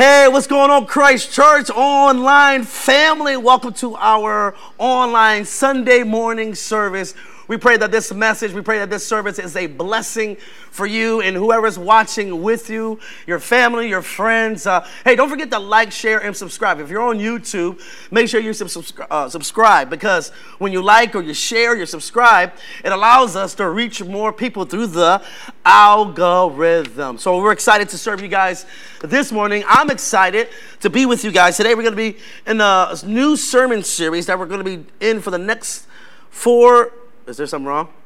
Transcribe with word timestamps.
Hey, 0.00 0.28
what's 0.28 0.46
going 0.46 0.70
on, 0.70 0.86
Christ 0.86 1.30
Church 1.30 1.68
online 1.68 2.64
family? 2.64 3.36
Welcome 3.36 3.74
to 3.74 3.96
our 3.96 4.54
online 4.78 5.44
Sunday 5.44 6.04
morning 6.04 6.54
service. 6.54 7.12
We 7.50 7.56
pray 7.56 7.76
that 7.78 7.90
this 7.90 8.12
message, 8.12 8.52
we 8.52 8.60
pray 8.60 8.78
that 8.78 8.90
this 8.90 9.04
service 9.04 9.40
is 9.40 9.56
a 9.56 9.66
blessing 9.66 10.36
for 10.70 10.86
you 10.86 11.20
and 11.20 11.34
whoever's 11.34 11.76
watching 11.76 12.42
with 12.42 12.70
you, 12.70 13.00
your 13.26 13.40
family, 13.40 13.88
your 13.88 14.02
friends. 14.02 14.68
Uh, 14.68 14.86
hey, 15.04 15.16
don't 15.16 15.28
forget 15.28 15.50
to 15.50 15.58
like, 15.58 15.90
share, 15.90 16.20
and 16.20 16.36
subscribe. 16.36 16.78
If 16.78 16.90
you're 16.90 17.02
on 17.02 17.18
YouTube, 17.18 17.80
make 18.12 18.28
sure 18.28 18.40
you 18.40 18.52
subscri- 18.52 19.04
uh, 19.10 19.28
subscribe 19.28 19.90
because 19.90 20.28
when 20.60 20.70
you 20.70 20.80
like 20.80 21.16
or 21.16 21.22
you 21.22 21.34
share, 21.34 21.76
you 21.76 21.86
subscribe, 21.86 22.52
it 22.84 22.92
allows 22.92 23.34
us 23.34 23.56
to 23.56 23.68
reach 23.68 24.00
more 24.04 24.32
people 24.32 24.64
through 24.64 24.86
the 24.86 25.20
algorithm. 25.64 27.18
So 27.18 27.42
we're 27.42 27.50
excited 27.50 27.88
to 27.88 27.98
serve 27.98 28.20
you 28.20 28.28
guys 28.28 28.64
this 29.02 29.32
morning. 29.32 29.64
I'm 29.66 29.90
excited 29.90 30.50
to 30.82 30.88
be 30.88 31.04
with 31.04 31.24
you 31.24 31.32
guys. 31.32 31.56
Today 31.56 31.74
we're 31.74 31.82
going 31.82 31.96
to 31.96 32.12
be 32.12 32.16
in 32.46 32.60
a 32.60 32.94
new 33.04 33.36
sermon 33.36 33.82
series 33.82 34.26
that 34.26 34.38
we're 34.38 34.46
going 34.46 34.64
to 34.64 34.76
be 34.76 34.86
in 35.00 35.20
for 35.20 35.32
the 35.32 35.38
next 35.38 35.88
four 36.30 36.92
is 37.30 37.36
there 37.36 37.46
something 37.46 37.66
wrong? 37.66 37.88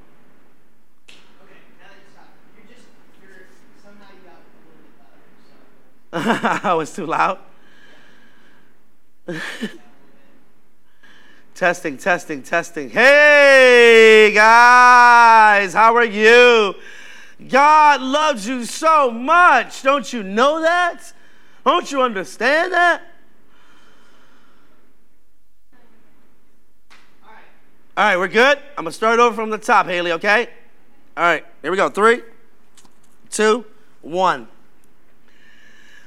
Oh, 6.17 6.61
I 6.63 6.75
was 6.75 6.95
too 6.95 7.07
loud. 7.07 7.41
testing, 11.57 11.99
testing, 11.99 12.41
testing. 12.41 12.89
Hey, 12.89 14.31
guys, 14.33 15.73
how 15.73 15.97
are 15.97 16.05
you? 16.05 16.77
God 17.49 18.01
loves 18.01 18.47
you 18.47 18.65
so 18.65 19.11
much. 19.11 19.83
Don't 19.83 20.13
you 20.13 20.23
know 20.23 20.61
that? 20.61 21.13
Don't 21.65 21.91
you 21.91 22.01
understand 22.01 22.73
that? 22.73 23.14
All 27.97 28.05
right, 28.05 28.17
we're 28.17 28.27
good. 28.27 28.59
I'm 28.77 28.83
going 28.83 28.87
to 28.87 28.93
start 28.93 29.21
over 29.21 29.37
from 29.37 29.51
the 29.51 29.59
top, 29.59 29.87
Haley, 29.87 30.11
okay? 30.13 30.49
All 31.17 31.23
right, 31.23 31.47
here 31.63 31.71
we 31.71 31.77
go. 31.77 31.89
Three, 31.89 32.23
two, 33.31 33.65
one. 34.03 34.49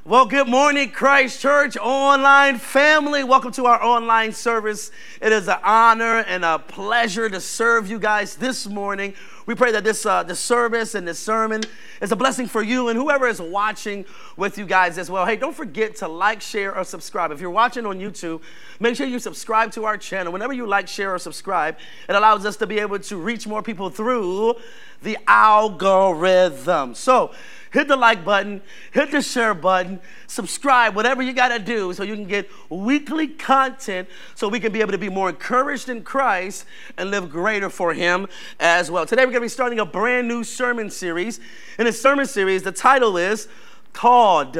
Well, 0.08 0.26
good 0.26 0.48
morning, 0.48 0.92
Christ 0.92 1.42
Church 1.42 1.76
online 1.76 2.60
family. 2.60 3.26
Welcome 3.26 3.52
to 3.52 3.66
our 3.66 3.84
online 3.84 4.32
service. 4.32 4.90
It 5.20 5.34
is 5.34 5.50
an 5.50 5.58
honor 5.66 6.20
and 6.20 6.46
a 6.46 6.60
pleasure 6.60 7.30
to 7.30 7.42
serve 7.42 7.90
you 7.90 8.00
guys 8.00 8.38
this 8.38 8.68
morning. 8.68 9.16
We 9.48 9.54
pray 9.54 9.74
that 9.74 9.84
this, 9.84 10.06
uh, 10.06 10.24
this 10.24 10.40
service 10.40 10.96
and 10.96 11.06
this 11.06 11.20
sermon 11.20 11.62
is 12.00 12.14
a 12.14 12.16
blessing 12.16 12.48
for 12.48 12.64
you 12.64 12.88
and 12.88 12.98
whoever 12.98 13.28
is 13.28 13.42
watching 13.42 14.06
with 14.38 14.58
you 14.58 14.66
guys 14.66 14.98
as 14.98 15.12
well. 15.12 15.26
Hey, 15.26 15.36
don't 15.36 15.54
forget 15.54 15.98
to 15.98 16.08
like, 16.08 16.40
share, 16.40 16.74
or 16.74 16.86
subscribe. 16.86 17.32
If 17.32 17.42
you're 17.42 17.50
watching 17.50 17.86
on 17.86 18.00
YouTube, 18.00 18.40
make 18.80 18.96
sure 18.96 19.08
you 19.08 19.20
subscribe 19.20 19.74
to 19.74 19.84
our 19.84 19.98
channel. 19.98 20.32
Whenever 20.32 20.54
you 20.54 20.66
like, 20.66 20.88
share, 20.88 21.16
or 21.16 21.20
subscribe, 21.20 21.76
it 22.08 22.16
allows 22.16 22.46
us 22.46 22.56
to 22.58 22.66
be 22.66 22.80
able 22.80 23.00
to 23.00 23.18
reach 23.18 23.46
more 23.46 23.62
people 23.62 23.90
through 23.90 24.56
the 25.04 25.18
algorithm. 25.28 26.96
So, 26.96 27.32
hit 27.72 27.88
the 27.88 27.96
like 27.96 28.24
button, 28.24 28.62
hit 28.92 29.12
the 29.12 29.22
share 29.22 29.54
button, 29.54 30.00
subscribe, 30.28 30.96
whatever 30.96 31.22
you 31.22 31.34
got 31.34 31.50
to 31.50 31.60
do 31.60 31.94
so 31.94 32.04
you 32.04 32.16
can 32.16 32.28
get 32.28 32.50
weekly 32.70 33.28
content 33.28 34.08
so 34.36 34.48
we 34.48 34.60
can 34.60 34.72
be 34.72 34.82
able 34.82 34.92
to 34.92 34.98
be 34.98 35.10
more 35.10 35.30
encouraged 35.30 35.90
in 35.90 36.04
Christ 36.04 36.66
and 36.98 37.12
live 37.12 37.30
greater 37.30 37.70
for 37.70 37.94
Him 37.94 38.28
as 38.60 38.90
well. 38.92 39.06
Today 39.06 39.22
we're 39.22 39.32
going 39.32 39.42
to 39.42 39.46
be 39.46 39.50
starting 39.50 39.80
a 39.80 39.86
brand 39.86 40.28
new 40.28 40.44
sermon 40.44 40.90
series. 40.90 41.40
In 41.78 41.86
this 41.86 42.02
sermon 42.02 42.26
series, 42.26 42.64
the 42.64 42.72
title 42.72 43.18
is 43.18 43.48
Called. 43.94 44.58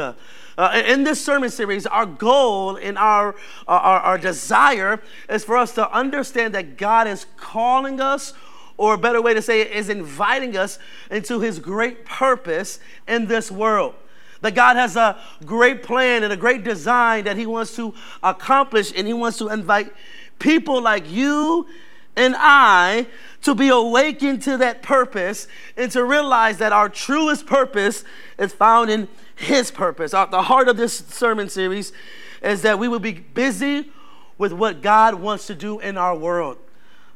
Uh, 0.58 0.82
in 0.88 1.04
this 1.04 1.24
sermon 1.24 1.52
series, 1.52 1.86
our 1.86 2.08
goal 2.08 2.78
and 2.78 2.98
our, 2.98 3.36
our, 3.68 4.00
our 4.00 4.18
desire 4.18 5.00
is 5.30 5.44
for 5.44 5.56
us 5.56 5.74
to 5.74 5.92
understand 5.92 6.56
that 6.56 6.78
God 6.78 7.08
is 7.08 7.28
calling 7.38 8.02
us 8.02 8.34
or 8.78 8.94
a 8.94 8.98
better 8.98 9.22
way 9.22 9.34
to 9.34 9.42
say 9.42 9.62
it 9.62 9.72
is 9.72 9.90
inviting 9.90 10.56
us 10.56 10.80
into 11.10 11.40
his 11.40 11.60
great 11.60 12.06
purpose 12.06 12.80
in 13.08 13.28
this 13.28 13.52
world. 13.52 13.96
That 14.42 14.54
God 14.54 14.76
has 14.76 14.96
a 14.96 15.20
great 15.46 15.82
plan 15.82 16.24
and 16.24 16.32
a 16.32 16.38
great 16.38 16.64
design 16.64 17.24
that 17.24 17.38
he 17.38 17.48
wants 17.48 17.76
to 17.76 17.94
accomplish, 18.22 18.94
and 18.96 19.08
he 19.08 19.14
wants 19.14 19.40
to 19.40 19.50
invite 19.50 19.92
people 20.38 20.82
like 20.82 21.10
you 21.12 21.68
and 22.16 22.36
I 22.38 23.08
to 23.44 23.56
be 23.56 23.70
awakened 23.70 24.42
to 24.44 24.58
that 24.58 24.82
purpose 24.82 25.48
and 25.76 25.92
to 25.92 26.04
realize 26.04 26.58
that 26.58 26.72
our 26.72 26.90
truest 26.90 27.46
purpose 27.46 28.04
is 28.38 28.54
found 28.54 28.90
in 28.90 29.08
his 29.36 29.72
purpose. 29.72 30.12
The 30.12 30.42
heart 30.44 30.68
of 30.68 30.78
this 30.78 30.98
sermon 30.98 31.50
series 31.50 31.94
is 32.42 32.62
that 32.64 32.78
we 32.78 32.88
will 32.88 33.00
be 33.00 33.14
busy 33.14 33.92
with 34.38 34.54
what 34.54 34.82
God 34.82 35.16
wants 35.16 35.48
to 35.48 35.56
do 35.56 35.80
in 35.80 35.98
our 35.98 36.16
world. 36.16 36.58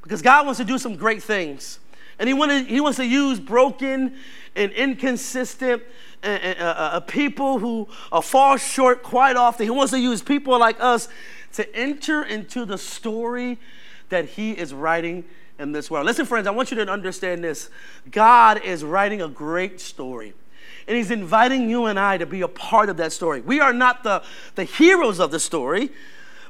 Because 0.02 0.22
God 0.22 0.46
wants 0.46 0.60
to 0.60 0.66
do 0.66 0.78
some 0.78 0.96
great 0.96 1.22
things. 1.22 1.80
And 2.20 2.28
He, 2.28 2.34
wanted, 2.34 2.68
he 2.68 2.80
wants 2.80 2.98
to 2.98 3.06
use 3.06 3.40
broken 3.40 4.16
and 4.56 4.72
inconsistent 4.72 5.84
uh, 6.24 6.28
uh, 6.28 6.64
uh, 6.64 7.00
people 7.02 7.60
who 7.60 7.88
uh, 8.12 8.22
fall 8.22 8.58
short 8.58 9.02
quite 9.02 9.36
often. 9.36 9.66
He 9.66 9.70
wants 9.70 9.92
to 9.92 10.00
use 10.00 10.22
people 10.22 10.60
like 10.60 10.78
us 10.80 11.08
to 11.54 11.76
enter 11.76 12.24
into 12.24 12.66
the 12.66 12.78
story 12.78 13.60
that 14.10 14.26
He 14.26 14.52
is 14.52 14.74
writing 14.74 15.26
in 15.58 15.72
this 15.72 15.90
world. 15.90 16.06
Listen, 16.06 16.26
friends, 16.26 16.48
I 16.48 16.52
want 16.52 16.72
you 16.72 16.84
to 16.84 16.92
understand 16.92 17.44
this 17.44 17.70
God 18.10 18.62
is 18.64 18.84
writing 18.84 19.22
a 19.22 19.28
great 19.28 19.80
story. 19.80 20.34
And 20.88 20.98
he's 20.98 21.12
inviting 21.12 21.70
you 21.70 21.86
and 21.86 22.00
I 22.00 22.18
to 22.18 22.26
be 22.26 22.42
a 22.42 22.48
part 22.48 22.90
of 22.90 22.98
that 22.98 23.12
story. 23.12 23.42
We 23.42 23.60
are 23.60 23.72
not 23.72 24.04
the, 24.04 24.24
the 24.56 24.64
heroes 24.64 25.20
of 25.20 25.32
the 25.32 25.40
story, 25.40 25.92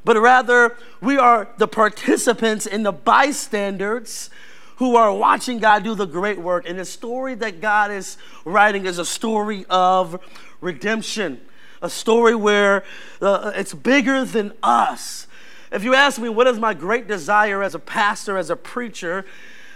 but 0.04 0.20
rather 0.20 0.76
we 1.00 1.18
are 1.18 1.48
the 1.58 1.68
participants 1.68 2.66
and 2.66 2.84
the 2.84 2.92
bystanders 2.92 4.30
who 4.76 4.96
are 4.96 5.12
watching 5.12 5.58
God 5.58 5.84
do 5.84 5.94
the 5.94 6.06
great 6.06 6.38
work. 6.38 6.68
And 6.68 6.78
the 6.78 6.84
story 6.84 7.34
that 7.36 7.60
God 7.60 7.90
is 7.90 8.16
writing 8.44 8.86
is 8.86 8.98
a 8.98 9.04
story 9.04 9.64
of 9.70 10.20
redemption, 10.60 11.40
a 11.80 11.90
story 11.90 12.34
where 12.34 12.84
uh, 13.20 13.52
it's 13.54 13.74
bigger 13.74 14.24
than 14.24 14.52
us. 14.62 15.26
If 15.70 15.84
you 15.84 15.94
ask 15.94 16.20
me, 16.20 16.28
what 16.28 16.46
is 16.46 16.58
my 16.58 16.74
great 16.74 17.06
desire 17.06 17.62
as 17.62 17.74
a 17.74 17.78
pastor, 17.78 18.36
as 18.36 18.50
a 18.50 18.56
preacher, 18.56 19.24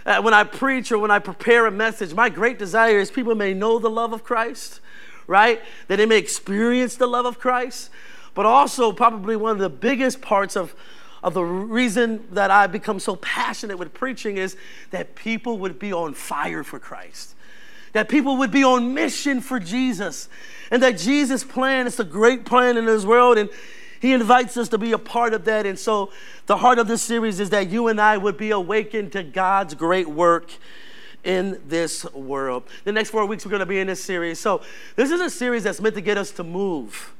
uh, 0.05 0.21
when 0.21 0.33
I 0.33 0.43
preach 0.43 0.91
or 0.91 0.99
when 0.99 1.11
I 1.11 1.19
prepare 1.19 1.65
a 1.65 1.71
message, 1.71 2.13
my 2.13 2.29
great 2.29 2.59
desire 2.59 2.99
is 2.99 3.11
people 3.11 3.35
may 3.35 3.53
know 3.53 3.79
the 3.79 3.89
love 3.89 4.13
of 4.13 4.23
Christ, 4.23 4.79
right? 5.25 5.61
That 5.87 5.97
they 5.97 6.05
may 6.05 6.17
experience 6.17 6.95
the 6.95 7.07
love 7.07 7.25
of 7.25 7.39
Christ, 7.39 7.89
but 8.37 8.45
also, 8.45 8.91
probably 8.91 9.35
one 9.35 9.53
of 9.53 9.57
the 9.57 9.67
biggest 9.67 10.21
parts 10.21 10.55
of, 10.55 10.75
of 11.23 11.33
the 11.33 11.43
reason 11.43 12.23
that 12.33 12.51
I 12.51 12.67
become 12.67 12.99
so 12.99 13.15
passionate 13.15 13.79
with 13.79 13.95
preaching 13.95 14.37
is 14.37 14.55
that 14.91 15.15
people 15.15 15.57
would 15.57 15.79
be 15.79 15.91
on 15.91 16.13
fire 16.13 16.63
for 16.63 16.77
Christ, 16.77 17.33
that 17.93 18.09
people 18.09 18.37
would 18.37 18.51
be 18.51 18.63
on 18.63 18.93
mission 18.93 19.41
for 19.41 19.59
Jesus, 19.59 20.29
and 20.69 20.83
that 20.83 20.99
Jesus' 20.99 21.43
plan 21.43 21.87
is 21.87 21.99
a 21.99 22.03
great 22.03 22.45
plan 22.45 22.77
in 22.77 22.85
this 22.85 23.05
world, 23.05 23.39
and 23.39 23.49
He 23.99 24.13
invites 24.13 24.55
us 24.55 24.69
to 24.69 24.77
be 24.77 24.91
a 24.91 24.99
part 24.99 25.33
of 25.33 25.43
that. 25.45 25.65
And 25.65 25.79
so, 25.79 26.11
the 26.45 26.57
heart 26.57 26.77
of 26.77 26.87
this 26.87 27.01
series 27.01 27.39
is 27.39 27.49
that 27.49 27.71
you 27.71 27.87
and 27.87 27.99
I 27.99 28.17
would 28.17 28.37
be 28.37 28.51
awakened 28.51 29.13
to 29.13 29.23
God's 29.23 29.73
great 29.73 30.07
work 30.07 30.51
in 31.23 31.59
this 31.67 32.05
world. 32.13 32.65
The 32.83 32.91
next 32.91 33.09
four 33.09 33.25
weeks, 33.25 33.47
we're 33.47 33.49
going 33.49 33.61
to 33.61 33.65
be 33.65 33.79
in 33.79 33.87
this 33.87 34.03
series. 34.03 34.39
So, 34.39 34.61
this 34.95 35.09
is 35.09 35.21
a 35.21 35.29
series 35.31 35.63
that's 35.63 35.81
meant 35.81 35.95
to 35.95 36.01
get 36.01 36.19
us 36.19 36.29
to 36.33 36.43
move 36.43 37.15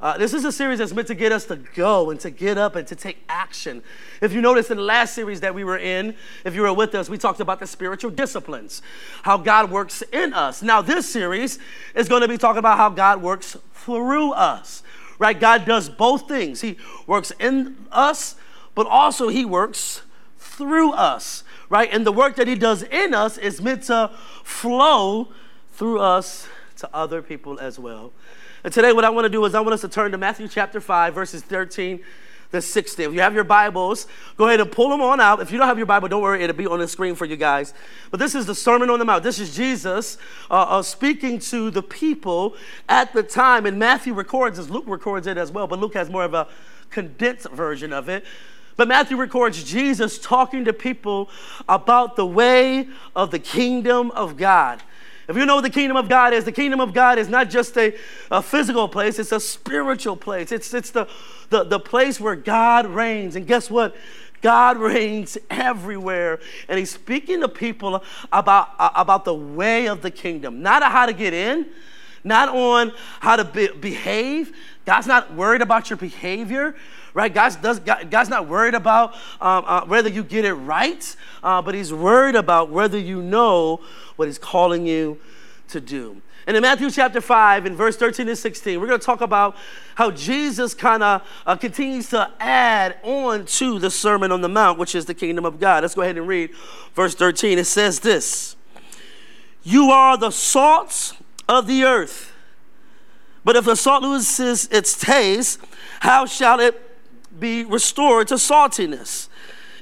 uh, 0.00 0.16
this 0.16 0.32
is 0.32 0.46
a 0.46 0.52
series 0.52 0.78
that's 0.78 0.94
meant 0.94 1.08
to 1.08 1.14
get 1.14 1.30
us 1.30 1.44
to 1.44 1.56
go 1.56 2.08
and 2.08 2.18
to 2.20 2.30
get 2.30 2.56
up 2.56 2.74
and 2.74 2.88
to 2.88 2.96
take 2.96 3.22
action. 3.28 3.82
If 4.22 4.32
you 4.32 4.40
notice 4.40 4.70
in 4.70 4.78
the 4.78 4.82
last 4.82 5.14
series 5.14 5.40
that 5.40 5.54
we 5.54 5.62
were 5.62 5.76
in, 5.76 6.14
if 6.44 6.54
you 6.54 6.62
were 6.62 6.72
with 6.72 6.94
us, 6.94 7.10
we 7.10 7.18
talked 7.18 7.40
about 7.40 7.60
the 7.60 7.66
spiritual 7.66 8.10
disciplines, 8.10 8.80
how 9.24 9.36
God 9.36 9.70
works 9.70 10.02
in 10.10 10.32
us. 10.32 10.62
Now, 10.62 10.80
this 10.80 11.06
series 11.06 11.58
is 11.94 12.08
going 12.08 12.22
to 12.22 12.28
be 12.28 12.38
talking 12.38 12.60
about 12.60 12.78
how 12.78 12.88
God 12.88 13.20
works 13.20 13.58
through 13.74 14.32
us, 14.32 14.82
right? 15.18 15.38
God 15.38 15.66
does 15.66 15.90
both 15.90 16.26
things. 16.26 16.62
He 16.62 16.78
works 17.06 17.30
in 17.38 17.76
us, 17.92 18.36
but 18.74 18.86
also 18.86 19.28
He 19.28 19.44
works 19.44 20.00
through 20.38 20.92
us, 20.92 21.44
right? 21.68 21.90
And 21.92 22.06
the 22.06 22.12
work 22.12 22.36
that 22.36 22.48
He 22.48 22.54
does 22.54 22.84
in 22.84 23.12
us 23.12 23.36
is 23.36 23.60
meant 23.60 23.82
to 23.84 24.10
flow 24.44 25.28
through 25.72 26.00
us 26.00 26.48
to 26.76 26.88
other 26.94 27.20
people 27.20 27.60
as 27.60 27.78
well. 27.78 28.12
And 28.62 28.72
today, 28.72 28.92
what 28.92 29.04
I 29.04 29.10
want 29.10 29.24
to 29.24 29.30
do 29.30 29.42
is 29.46 29.54
I 29.54 29.60
want 29.60 29.72
us 29.72 29.80
to 29.80 29.88
turn 29.88 30.12
to 30.12 30.18
Matthew 30.18 30.46
chapter 30.46 30.80
5, 30.80 31.14
verses 31.14 31.42
13 31.42 32.00
to 32.52 32.60
16. 32.60 33.06
If 33.06 33.14
you 33.14 33.20
have 33.20 33.34
your 33.34 33.44
Bibles, 33.44 34.06
go 34.36 34.48
ahead 34.48 34.60
and 34.60 34.70
pull 34.70 34.90
them 34.90 35.00
on 35.00 35.18
out. 35.18 35.40
If 35.40 35.50
you 35.50 35.56
don't 35.56 35.66
have 35.66 35.78
your 35.78 35.86
Bible, 35.86 36.08
don't 36.08 36.20
worry, 36.20 36.42
it'll 36.42 36.54
be 36.54 36.66
on 36.66 36.78
the 36.78 36.88
screen 36.88 37.14
for 37.14 37.24
you 37.24 37.36
guys. 37.36 37.72
But 38.10 38.20
this 38.20 38.34
is 38.34 38.44
the 38.44 38.54
Sermon 38.54 38.90
on 38.90 38.98
the 38.98 39.06
Mount. 39.06 39.22
This 39.22 39.38
is 39.38 39.56
Jesus 39.56 40.18
uh, 40.50 40.54
uh, 40.68 40.82
speaking 40.82 41.38
to 41.38 41.70
the 41.70 41.82
people 41.82 42.54
at 42.86 43.14
the 43.14 43.22
time. 43.22 43.64
And 43.64 43.78
Matthew 43.78 44.12
records 44.12 44.58
this, 44.58 44.68
Luke 44.68 44.84
records 44.86 45.26
it 45.26 45.38
as 45.38 45.50
well, 45.50 45.66
but 45.66 45.78
Luke 45.78 45.94
has 45.94 46.10
more 46.10 46.24
of 46.24 46.34
a 46.34 46.46
condensed 46.90 47.48
version 47.48 47.94
of 47.94 48.10
it. 48.10 48.24
But 48.76 48.88
Matthew 48.88 49.16
records 49.16 49.64
Jesus 49.64 50.18
talking 50.18 50.66
to 50.66 50.72
people 50.74 51.30
about 51.66 52.16
the 52.16 52.26
way 52.26 52.88
of 53.16 53.30
the 53.30 53.38
kingdom 53.38 54.10
of 54.10 54.36
God. 54.36 54.82
If 55.30 55.36
you 55.36 55.46
know 55.46 55.54
what 55.54 55.62
the 55.62 55.70
kingdom 55.70 55.96
of 55.96 56.08
God 56.08 56.32
is, 56.32 56.44
the 56.44 56.50
kingdom 56.50 56.80
of 56.80 56.92
God 56.92 57.16
is 57.16 57.28
not 57.28 57.50
just 57.50 57.78
a, 57.78 57.94
a 58.32 58.42
physical 58.42 58.88
place, 58.88 59.20
it's 59.20 59.30
a 59.30 59.38
spiritual 59.38 60.16
place. 60.16 60.50
It's, 60.50 60.74
it's 60.74 60.90
the, 60.90 61.08
the, 61.50 61.62
the 61.62 61.78
place 61.78 62.18
where 62.18 62.34
God 62.34 62.86
reigns. 62.86 63.36
And 63.36 63.46
guess 63.46 63.70
what? 63.70 63.94
God 64.42 64.76
reigns 64.78 65.38
everywhere. 65.48 66.40
And 66.68 66.80
he's 66.80 66.90
speaking 66.90 67.42
to 67.42 67.48
people 67.48 68.02
about, 68.32 68.70
about 68.78 69.24
the 69.24 69.34
way 69.34 69.86
of 69.86 70.02
the 70.02 70.10
kingdom, 70.10 70.62
not 70.62 70.82
how 70.82 71.06
to 71.06 71.12
get 71.12 71.32
in, 71.32 71.66
not 72.24 72.48
on 72.48 72.92
how 73.20 73.36
to 73.36 73.44
be, 73.44 73.68
behave. 73.68 74.54
God's 74.84 75.06
not 75.06 75.34
worried 75.34 75.62
about 75.62 75.90
your 75.90 75.96
behavior, 75.96 76.74
right? 77.14 77.32
God's, 77.32 77.56
does, 77.56 77.78
God, 77.80 78.10
God's 78.10 78.28
not 78.28 78.48
worried 78.48 78.74
about 78.74 79.14
um, 79.40 79.64
uh, 79.66 79.84
whether 79.86 80.08
you 80.08 80.24
get 80.24 80.44
it 80.44 80.54
right, 80.54 81.16
uh, 81.42 81.62
but 81.62 81.74
He's 81.74 81.92
worried 81.92 82.34
about 82.34 82.70
whether 82.70 82.98
you 82.98 83.22
know 83.22 83.80
what 84.16 84.28
He's 84.28 84.38
calling 84.38 84.86
you 84.86 85.18
to 85.68 85.80
do. 85.80 86.20
And 86.46 86.56
in 86.56 86.62
Matthew 86.62 86.90
chapter 86.90 87.20
5, 87.20 87.66
in 87.66 87.76
verse 87.76 87.96
13 87.96 88.28
and 88.28 88.36
16, 88.36 88.80
we're 88.80 88.86
going 88.86 88.98
to 88.98 89.04
talk 89.04 89.20
about 89.20 89.56
how 89.94 90.10
Jesus 90.10 90.74
kind 90.74 91.02
of 91.02 91.22
uh, 91.46 91.54
continues 91.54 92.08
to 92.10 92.30
add 92.40 92.96
on 93.02 93.44
to 93.44 93.78
the 93.78 93.90
Sermon 93.90 94.32
on 94.32 94.40
the 94.40 94.48
Mount, 94.48 94.78
which 94.78 94.94
is 94.94 95.04
the 95.04 95.14
kingdom 95.14 95.44
of 95.44 95.60
God. 95.60 95.84
Let's 95.84 95.94
go 95.94 96.02
ahead 96.02 96.16
and 96.16 96.26
read 96.26 96.50
verse 96.94 97.14
13. 97.14 97.58
It 97.58 97.66
says 97.66 98.00
this 98.00 98.56
You 99.62 99.90
are 99.90 100.16
the 100.16 100.30
salt 100.30 101.14
of 101.50 101.66
the 101.66 101.82
earth. 101.82 102.32
But 103.44 103.56
if 103.56 103.64
the 103.64 103.74
salt 103.74 104.02
loses 104.02 104.68
its 104.68 104.98
taste, 104.98 105.58
how 105.98 106.24
shall 106.24 106.60
it 106.60 106.80
be 107.38 107.64
restored 107.64 108.28
to 108.28 108.34
saltiness? 108.34 109.28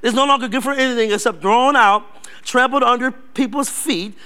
It's 0.03 0.15
no 0.15 0.25
longer 0.25 0.49
good 0.49 0.63
for 0.63 0.73
anything 0.73 1.13
except 1.13 1.43
thrown 1.43 1.77
out, 1.77 2.05
trampled 2.43 2.83
under 2.83 3.11
people's 3.11 3.69
feet. 3.69 4.17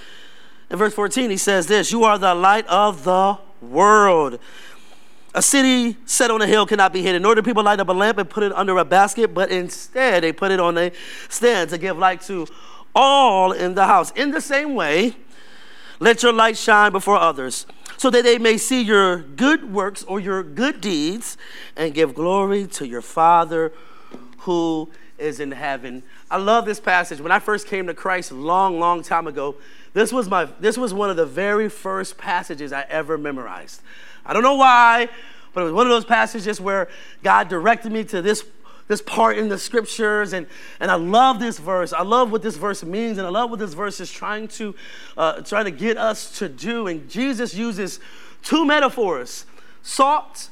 In 0.71 0.79
verse 0.79 0.95
14, 0.95 1.31
he 1.31 1.37
says 1.37 1.67
this 1.67 1.91
You 1.91 2.05
are 2.05 2.17
the 2.17 2.35
light 2.35 2.67
of 2.69 3.03
the 3.03 3.39
world. 3.61 4.39
A 5.35 5.43
city 5.43 5.97
set 6.05 6.31
on 6.31 6.43
a 6.43 6.47
hill 6.47 6.67
cannot 6.67 6.93
be 6.93 7.03
hidden, 7.03 7.23
nor 7.23 7.35
do 7.35 7.43
people 7.43 7.65
light 7.65 7.81
up 7.81 7.89
a 7.89 7.93
lamp 7.93 8.19
and 8.19 8.31
put 8.31 8.45
it 8.45 8.53
under 8.53 8.77
a 8.79 8.85
basket, 8.85 9.35
but 9.35 9.51
instead 9.51 10.23
they 10.23 10.33
put 10.33 10.53
it 10.53 10.61
on 10.61 10.79
a 10.79 10.93
stand 11.29 11.71
to 11.71 11.79
give 11.79 11.99
light 11.99 12.21
to 12.23 12.47
all 12.95 13.51
in 13.51 13.75
the 13.75 13.87
house. 13.87 14.13
In 14.13 14.31
the 14.31 14.43
same 14.43 14.75
way, 14.75 15.17
let 16.03 16.25
your 16.25 16.33
light 16.33 16.57
shine 16.57 16.91
before 16.91 17.17
others, 17.17 17.65
so 17.97 18.11
that 18.11 18.25
they 18.25 18.37
may 18.37 18.59
see 18.59 18.83
your 18.83 19.19
good 19.19 19.73
works 19.73 20.03
or 20.03 20.19
your 20.19 20.43
good 20.43 20.81
deeds 20.81 21.37
and 21.77 21.95
give 21.95 22.13
glory 22.13 22.67
to 22.67 22.85
your 22.85 23.01
Father 23.01 23.73
who 24.39 24.91
is 25.17 25.39
in 25.39 25.53
heaven. 25.53 26.03
I 26.29 26.39
love 26.39 26.65
this 26.65 26.81
passage. 26.81 27.21
When 27.21 27.31
I 27.31 27.39
first 27.39 27.69
came 27.69 27.87
to 27.87 27.95
Christ 27.95 28.33
a 28.33 28.35
long, 28.35 28.81
long 28.81 29.05
time 29.05 29.29
ago, 29.29 29.55
this 29.93 30.13
was, 30.13 30.29
my, 30.29 30.47
this 30.59 30.77
was 30.77 30.93
one 30.93 31.09
of 31.09 31.17
the 31.17 31.25
very 31.25 31.69
first 31.69 32.19
passages 32.19 32.73
I 32.73 32.85
ever 32.89 33.17
memorized. 33.17 33.81
I 34.27 34.33
don't 34.33 34.43
know 34.43 34.57
why, 34.57 35.09
but 35.55 35.61
it 35.61 35.65
was 35.65 35.73
one 35.73 35.87
of 35.87 35.91
those 35.91 36.05
passages 36.05 36.61
where 36.61 36.89
God 37.23 37.49
directed 37.49 37.93
me 37.93 38.03
to 38.05 38.21
this 38.21 38.45
this 38.93 39.01
part 39.01 39.39
in 39.39 39.49
the 39.49 39.57
scriptures, 39.57 40.35
and, 40.35 40.47
and 40.79 40.91
I 40.91 40.97
love 40.97 41.41
this 41.41 41.59
verse. 41.59 41.95
I 41.95 42.03
love 42.03 42.31
what 42.31 42.43
this 42.43 42.57
verse 42.57 42.85
means, 42.85 43.17
and 43.17 43.27
I 43.27 43.31
love 43.31 43.49
what 43.49 43.59
this 43.59 43.73
verse 43.73 44.01
is 44.01 44.13
trying 44.13 44.49
to, 44.49 44.75
uh, 45.17 45.41
trying 45.41 45.65
to 45.65 45.71
get 45.71 45.97
us 45.97 46.39
to 46.41 46.49
do. 46.49 46.87
And 46.89 47.09
Jesus 47.09 47.55
uses 47.55 48.01
two 48.43 48.67
metaphors 48.67 49.47
salt 49.81 50.51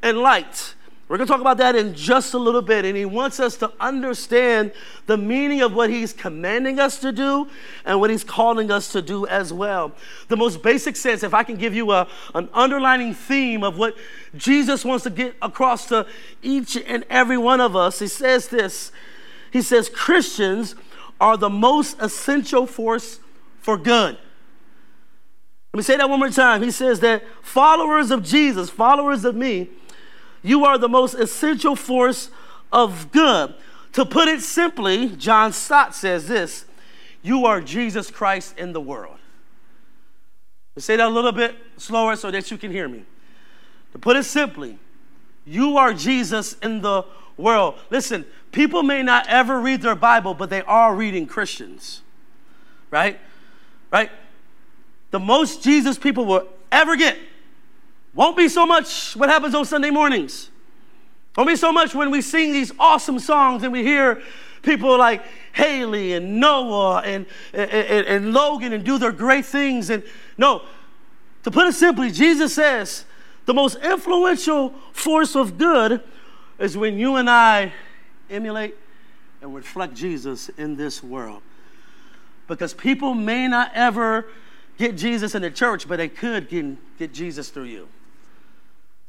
and 0.00 0.18
light. 0.18 0.74
We're 1.12 1.18
going 1.18 1.26
to 1.26 1.32
talk 1.34 1.42
about 1.42 1.58
that 1.58 1.76
in 1.76 1.94
just 1.94 2.32
a 2.32 2.38
little 2.38 2.62
bit. 2.62 2.86
And 2.86 2.96
he 2.96 3.04
wants 3.04 3.38
us 3.38 3.58
to 3.58 3.70
understand 3.78 4.72
the 5.04 5.18
meaning 5.18 5.60
of 5.60 5.74
what 5.74 5.90
he's 5.90 6.10
commanding 6.10 6.80
us 6.80 6.98
to 7.00 7.12
do 7.12 7.50
and 7.84 8.00
what 8.00 8.08
he's 8.08 8.24
calling 8.24 8.70
us 8.70 8.90
to 8.92 9.02
do 9.02 9.26
as 9.26 9.52
well. 9.52 9.92
The 10.28 10.38
most 10.38 10.62
basic 10.62 10.96
sense, 10.96 11.22
if 11.22 11.34
I 11.34 11.42
can 11.42 11.56
give 11.56 11.74
you 11.74 11.90
a, 11.90 12.08
an 12.34 12.48
underlining 12.54 13.12
theme 13.12 13.62
of 13.62 13.76
what 13.76 13.94
Jesus 14.36 14.86
wants 14.86 15.04
to 15.04 15.10
get 15.10 15.36
across 15.42 15.86
to 15.88 16.06
each 16.40 16.78
and 16.78 17.04
every 17.10 17.36
one 17.36 17.60
of 17.60 17.76
us, 17.76 17.98
he 17.98 18.08
says 18.08 18.48
this 18.48 18.90
He 19.50 19.60
says, 19.60 19.90
Christians 19.90 20.76
are 21.20 21.36
the 21.36 21.50
most 21.50 22.00
essential 22.00 22.66
force 22.66 23.20
for 23.60 23.76
good. 23.76 24.16
Let 25.74 25.76
me 25.76 25.82
say 25.82 25.98
that 25.98 26.08
one 26.08 26.20
more 26.20 26.30
time. 26.30 26.62
He 26.62 26.70
says 26.70 27.00
that 27.00 27.22
followers 27.42 28.10
of 28.10 28.22
Jesus, 28.24 28.70
followers 28.70 29.26
of 29.26 29.34
me, 29.34 29.68
you 30.42 30.64
are 30.64 30.78
the 30.78 30.88
most 30.88 31.14
essential 31.14 31.76
force 31.76 32.30
of 32.72 33.12
good. 33.12 33.54
To 33.92 34.04
put 34.04 34.28
it 34.28 34.40
simply, 34.40 35.08
John 35.16 35.52
Stott 35.52 35.94
says 35.94 36.26
this 36.26 36.64
You 37.22 37.46
are 37.46 37.60
Jesus 37.60 38.10
Christ 38.10 38.58
in 38.58 38.72
the 38.72 38.80
world. 38.80 39.16
Let's 40.74 40.86
say 40.86 40.96
that 40.96 41.06
a 41.06 41.10
little 41.10 41.32
bit 41.32 41.56
slower 41.76 42.16
so 42.16 42.30
that 42.30 42.50
you 42.50 42.56
can 42.56 42.70
hear 42.70 42.88
me. 42.88 43.04
To 43.92 43.98
put 43.98 44.16
it 44.16 44.24
simply, 44.24 44.78
you 45.44 45.76
are 45.76 45.92
Jesus 45.92 46.54
in 46.62 46.80
the 46.80 47.04
world. 47.36 47.74
Listen, 47.90 48.24
people 48.52 48.82
may 48.82 49.02
not 49.02 49.26
ever 49.28 49.60
read 49.60 49.82
their 49.82 49.94
Bible, 49.94 50.32
but 50.32 50.48
they 50.48 50.62
are 50.62 50.94
reading 50.94 51.26
Christians. 51.26 52.00
Right? 52.90 53.20
Right? 53.90 54.10
The 55.10 55.20
most 55.20 55.62
Jesus 55.62 55.98
people 55.98 56.24
will 56.24 56.48
ever 56.70 56.96
get 56.96 57.18
won't 58.14 58.36
be 58.36 58.48
so 58.48 58.66
much 58.66 59.16
what 59.16 59.28
happens 59.28 59.54
on 59.54 59.64
Sunday 59.64 59.90
mornings. 59.90 60.50
Won't 61.36 61.48
be 61.48 61.56
so 61.56 61.72
much 61.72 61.94
when 61.94 62.10
we 62.10 62.20
sing 62.20 62.52
these 62.52 62.72
awesome 62.78 63.18
songs 63.18 63.62
and 63.62 63.72
we 63.72 63.82
hear 63.82 64.22
people 64.62 64.98
like 64.98 65.24
Haley 65.54 66.12
and 66.12 66.38
Noah 66.38 67.00
and, 67.00 67.26
and, 67.54 68.06
and, 68.06 68.32
Logan 68.32 68.72
and 68.72 68.84
do 68.84 68.98
their 68.98 69.12
great 69.12 69.46
things. 69.46 69.88
And 69.88 70.02
no, 70.36 70.62
to 71.42 71.50
put 71.50 71.66
it 71.66 71.72
simply, 71.72 72.10
Jesus 72.10 72.54
says 72.54 73.06
the 73.46 73.54
most 73.54 73.76
influential 73.76 74.74
force 74.92 75.34
of 75.34 75.56
good 75.56 76.02
is 76.58 76.76
when 76.76 76.98
you 76.98 77.16
and 77.16 77.30
I 77.30 77.72
emulate 78.28 78.76
and 79.40 79.54
reflect 79.54 79.94
Jesus 79.94 80.50
in 80.50 80.76
this 80.76 81.02
world. 81.02 81.42
Because 82.46 82.74
people 82.74 83.14
may 83.14 83.48
not 83.48 83.72
ever 83.74 84.26
get 84.76 84.96
Jesus 84.96 85.34
in 85.34 85.42
the 85.42 85.50
church, 85.50 85.88
but 85.88 85.96
they 85.96 86.08
could 86.08 86.48
get, 86.50 86.98
get 86.98 87.14
Jesus 87.14 87.48
through 87.48 87.64
you 87.64 87.88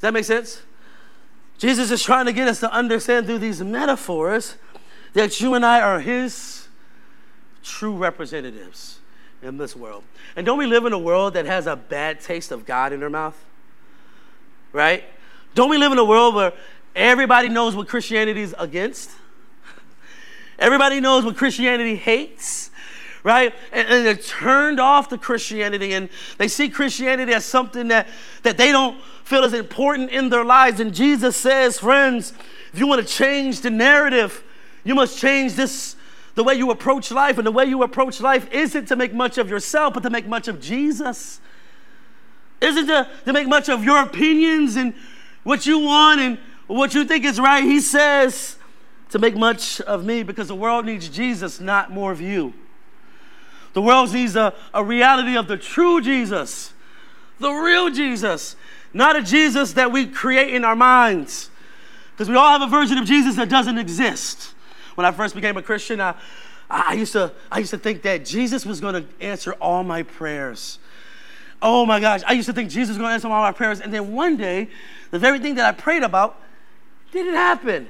that 0.03 0.13
make 0.13 0.25
sense? 0.25 0.61
Jesus 1.57 1.89
is 1.91 2.03
trying 2.03 2.25
to 2.25 2.33
get 2.33 2.47
us 2.47 2.59
to 2.59 2.71
understand 2.71 3.25
through 3.25 3.37
these 3.37 3.61
metaphors 3.61 4.55
that 5.13 5.39
you 5.39 5.53
and 5.53 5.65
I 5.65 5.79
are 5.79 6.01
his 6.01 6.67
true 7.63 7.95
representatives 7.95 8.99
in 9.41 9.57
this 9.57 9.75
world. 9.75 10.03
And 10.35 10.45
don't 10.45 10.57
we 10.57 10.65
live 10.65 10.85
in 10.85 10.91
a 10.91 10.99
world 10.99 11.35
that 11.35 11.45
has 11.45 11.67
a 11.67 11.77
bad 11.77 12.19
taste 12.19 12.51
of 12.51 12.65
God 12.65 12.91
in 12.91 12.99
their 12.99 13.09
mouth? 13.09 13.41
Right? 14.73 15.05
Don't 15.55 15.69
we 15.69 15.77
live 15.77 15.93
in 15.93 15.97
a 15.97 16.05
world 16.05 16.35
where 16.35 16.51
everybody 16.95 17.47
knows 17.47 17.73
what 17.73 17.87
Christianity 17.87 18.41
is 18.41 18.53
against? 18.59 19.09
Everybody 20.59 20.99
knows 20.99 21.23
what 21.23 21.37
Christianity 21.37 21.95
hates, 21.95 22.71
right? 23.23 23.53
And, 23.71 23.87
and, 23.87 24.05
they're 24.05 24.15
turned 24.15 24.79
off 24.79 25.07
to 25.09 25.17
Christianity 25.17 25.93
and 25.93 26.09
they 26.37 26.47
see 26.47 26.69
Christianity 26.69 27.33
as 27.33 27.45
something 27.45 27.87
that, 27.87 28.07
that 28.43 28.57
they 28.57 28.71
don't 28.71 29.01
feel 29.23 29.43
is 29.43 29.53
important 29.53 30.09
in 30.09 30.29
their 30.29 30.43
lives. 30.43 30.79
And 30.79 30.93
Jesus 30.93 31.37
says, 31.37 31.79
friends, 31.79 32.33
if 32.73 32.79
you 32.79 32.87
want 32.87 33.05
to 33.05 33.07
change 33.07 33.61
the 33.61 33.69
narrative, 33.69 34.43
you 34.83 34.93
must 34.95 35.17
change 35.17 35.53
this 35.53 35.95
the 36.35 36.43
way 36.43 36.55
you 36.55 36.71
approach 36.71 37.11
life. 37.11 37.37
And 37.37 37.47
the 37.47 37.51
way 37.51 37.65
you 37.65 37.83
approach 37.83 38.19
life 38.19 38.51
isn't 38.51 38.87
to 38.87 38.95
make 38.95 39.13
much 39.13 39.37
of 39.37 39.49
yourself, 39.49 39.93
but 39.93 40.03
to 40.03 40.09
make 40.09 40.27
much 40.27 40.47
of 40.47 40.59
Jesus. 40.59 41.39
Isn't 42.59 42.87
to, 42.87 43.09
to 43.25 43.33
make 43.33 43.47
much 43.47 43.69
of 43.69 43.83
your 43.83 44.01
opinions 44.01 44.75
and 44.75 44.93
what 45.43 45.65
you 45.65 45.79
want 45.79 46.21
and 46.21 46.39
what 46.67 46.93
you 46.93 47.05
think 47.05 47.25
is 47.25 47.39
right. 47.39 47.63
He 47.63 47.79
says 47.79 48.57
to 49.09 49.19
make 49.19 49.35
much 49.35 49.79
of 49.81 50.05
me 50.05 50.23
because 50.23 50.47
the 50.47 50.55
world 50.55 50.85
needs 50.85 51.07
Jesus, 51.07 51.59
not 51.59 51.91
more 51.91 52.11
of 52.11 52.19
you. 52.19 52.53
The 53.73 53.81
world 53.81 54.13
needs 54.13 54.35
a, 54.35 54.53
a 54.73 54.83
reality 54.83 55.35
of 55.35 55.47
the 55.47 55.57
true 55.57 55.99
Jesus, 56.01 56.73
the 57.39 57.51
real 57.51 57.89
Jesus. 57.89 58.55
Not 58.93 59.15
a 59.15 59.23
Jesus 59.23 59.73
that 59.73 59.91
we 59.91 60.05
create 60.05 60.53
in 60.53 60.63
our 60.63 60.75
minds. 60.75 61.49
Because 62.11 62.29
we 62.29 62.35
all 62.35 62.59
have 62.59 62.61
a 62.61 62.69
version 62.69 62.99
of 62.99 63.05
Jesus 63.05 63.35
that 63.37 63.49
doesn't 63.49 63.79
exist. 63.79 64.53
When 64.93 65.05
I 65.05 65.11
first 65.11 65.33
became 65.33 65.57
a 65.57 65.63
Christian, 65.63 65.99
I, 65.99 66.13
I, 66.69 66.93
used, 66.93 67.13
to, 67.13 67.31
I 67.51 67.59
used 67.59 67.71
to 67.71 67.79
think 67.79 68.03
that 68.03 68.23
Jesus 68.23 68.65
was 68.65 68.79
going 68.79 68.93
to 68.93 69.05
answer 69.19 69.53
all 69.53 69.83
my 69.83 70.03
prayers. 70.03 70.77
Oh 71.59 71.85
my 71.87 71.99
gosh, 71.99 72.21
I 72.27 72.33
used 72.33 72.45
to 72.47 72.53
think 72.53 72.69
Jesus 72.69 72.89
was 72.89 72.97
going 72.99 73.09
to 73.09 73.13
answer 73.13 73.27
all 73.27 73.41
my 73.41 73.51
prayers. 73.51 73.81
And 73.81 73.91
then 73.91 74.13
one 74.13 74.37
day, 74.37 74.69
the 75.09 75.17
very 75.17 75.39
thing 75.39 75.55
that 75.55 75.65
I 75.65 75.71
prayed 75.71 76.03
about 76.03 76.39
didn't 77.11 77.33
happen. 77.33 77.89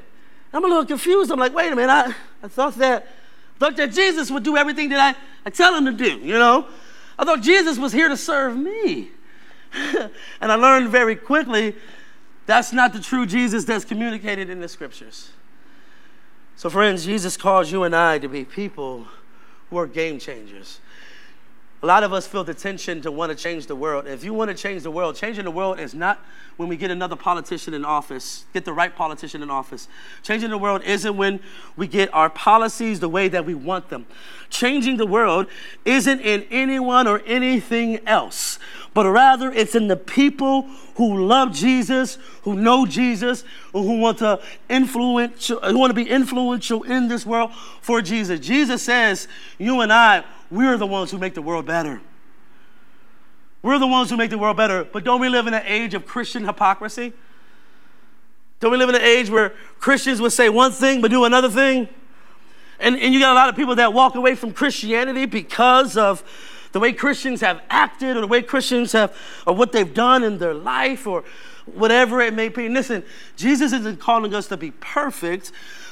I'm 0.53 0.63
a 0.63 0.67
little 0.67 0.85
confused. 0.85 1.31
I'm 1.31 1.39
like, 1.39 1.53
wait 1.53 1.71
a 1.71 1.75
minute, 1.75 1.91
I, 1.91 2.13
I 2.43 2.47
thought 2.47 2.75
that 2.75 3.07
I 3.55 3.59
thought 3.59 3.77
that 3.77 3.91
Jesus 3.91 4.31
would 4.31 4.43
do 4.43 4.57
everything 4.57 4.89
that 4.89 5.15
I, 5.15 5.19
I 5.45 5.49
tell 5.49 5.75
him 5.75 5.85
to 5.85 5.91
do, 5.91 6.17
you 6.19 6.33
know? 6.33 6.67
I 7.17 7.25
thought 7.25 7.41
Jesus 7.41 7.77
was 7.77 7.93
here 7.93 8.09
to 8.09 8.17
serve 8.17 8.57
me. 8.57 9.09
and 9.73 10.51
I 10.51 10.55
learned 10.55 10.89
very 10.89 11.15
quickly 11.15 11.75
that's 12.45 12.73
not 12.73 12.93
the 12.93 12.99
true 12.99 13.25
Jesus 13.25 13.63
that's 13.63 13.85
communicated 13.85 14.49
in 14.49 14.59
the 14.59 14.67
scriptures. 14.67 15.31
So, 16.55 16.69
friends, 16.69 17.05
Jesus 17.05 17.37
calls 17.37 17.71
you 17.71 17.83
and 17.83 17.95
I 17.95 18.19
to 18.19 18.27
be 18.27 18.43
people 18.43 19.07
who 19.69 19.77
are 19.77 19.87
game 19.87 20.19
changers. 20.19 20.79
A 21.83 21.85
lot 21.85 22.01
of 22.01 22.13
us 22.13 22.25
feel 22.25 22.45
the 22.45 22.53
tension 22.53 23.01
to 23.01 23.11
want 23.11 23.29
to 23.29 23.35
change 23.35 23.67
the 23.67 23.75
world. 23.75 24.07
If 24.07 24.23
you 24.23 24.33
want 24.33 24.49
to 24.49 24.55
change 24.55 24.83
the 24.83 24.91
world, 24.91 25.17
changing 25.17 25.43
the 25.43 25.51
world 25.51 25.81
is 25.81 25.93
not 25.93 26.17
when 26.55 26.69
we 26.69 26.77
get 26.77 26.91
another 26.91 27.17
politician 27.17 27.73
in 27.73 27.83
office, 27.83 28.45
get 28.53 28.63
the 28.63 28.71
right 28.71 28.95
politician 28.95 29.43
in 29.43 29.49
office. 29.49 29.89
Changing 30.21 30.49
the 30.49 30.57
world 30.57 30.81
isn't 30.83 31.17
when 31.17 31.41
we 31.75 31.87
get 31.87 32.13
our 32.13 32.29
policies 32.29 33.01
the 33.01 33.09
way 33.09 33.27
that 33.27 33.45
we 33.45 33.53
want 33.53 33.89
them. 33.89 34.05
Changing 34.49 34.95
the 34.95 35.05
world 35.05 35.47
isn't 35.83 36.21
in 36.21 36.43
anyone 36.49 37.05
or 37.05 37.21
anything 37.25 37.99
else, 38.07 38.59
but 38.93 39.05
rather 39.09 39.51
it's 39.51 39.75
in 39.75 39.87
the 39.87 39.95
people 39.95 40.63
who 40.95 41.25
love 41.25 41.51
Jesus, 41.53 42.17
who 42.43 42.55
know 42.55 42.85
Jesus, 42.85 43.43
who 43.71 43.99
want 43.99 44.19
to 44.19 44.39
influence, 44.69 45.47
who 45.47 45.77
want 45.77 45.89
to 45.89 45.95
be 45.95 46.09
influential 46.09 46.83
in 46.83 47.07
this 47.07 47.25
world 47.25 47.51
for 47.81 48.01
Jesus. 48.01 48.39
Jesus 48.39 48.83
says, 48.83 49.27
you 49.57 49.81
and 49.81 49.91
I 49.91 50.23
we're 50.53 50.77
the 50.77 50.85
ones 50.85 51.09
who 51.09 51.17
make 51.17 51.33
the 51.33 51.41
world 51.41 51.65
better. 51.65 51.99
We're 53.63 53.79
the 53.79 53.87
ones 53.87 54.11
who 54.11 54.17
make 54.17 54.29
the 54.29 54.37
world 54.37 54.55
better. 54.55 54.83
But 54.83 55.03
don't 55.03 55.19
we 55.19 55.29
live 55.29 55.47
in 55.47 55.55
an 55.55 55.63
age 55.65 55.95
of 55.95 56.05
Christian 56.05 56.45
hypocrisy? 56.45 57.11
Don't 58.59 58.71
we 58.71 58.77
live 58.77 58.89
in 58.89 58.95
an 58.95 59.01
age 59.01 59.31
where 59.31 59.53
Christians 59.79 60.21
would 60.21 60.31
say 60.31 60.49
one 60.49 60.71
thing 60.71 61.01
but 61.01 61.09
do 61.09 61.25
another 61.25 61.49
thing? 61.49 61.89
And, 62.79 62.99
and 62.99 63.13
you 63.13 63.19
got 63.19 63.31
a 63.31 63.35
lot 63.35 63.49
of 63.49 63.55
people 63.55 63.75
that 63.77 63.93
walk 63.93 64.13
away 64.13 64.35
from 64.35 64.53
Christianity 64.53 65.25
because 65.25 65.97
of 65.97 66.23
the 66.73 66.79
way 66.79 66.91
Christians 66.91 67.39
have 67.41 67.61
acted 67.69 68.17
or 68.17 68.21
the 68.21 68.27
way 68.27 68.41
Christians 68.41 68.91
have, 68.91 69.15
or 69.47 69.55
what 69.55 69.71
they've 69.71 69.93
done 69.93 70.23
in 70.23 70.39
their 70.39 70.53
life 70.53 71.07
or 71.07 71.23
whatever 71.65 72.19
it 72.19 72.33
may 72.33 72.49
be. 72.49 72.67
Listen, 72.67 73.03
Jesus 73.37 73.71
isn't 73.71 73.99
calling 73.99 74.33
us 74.33 74.47
to 74.47 74.57
be 74.57 74.71
perfect, 74.71 75.51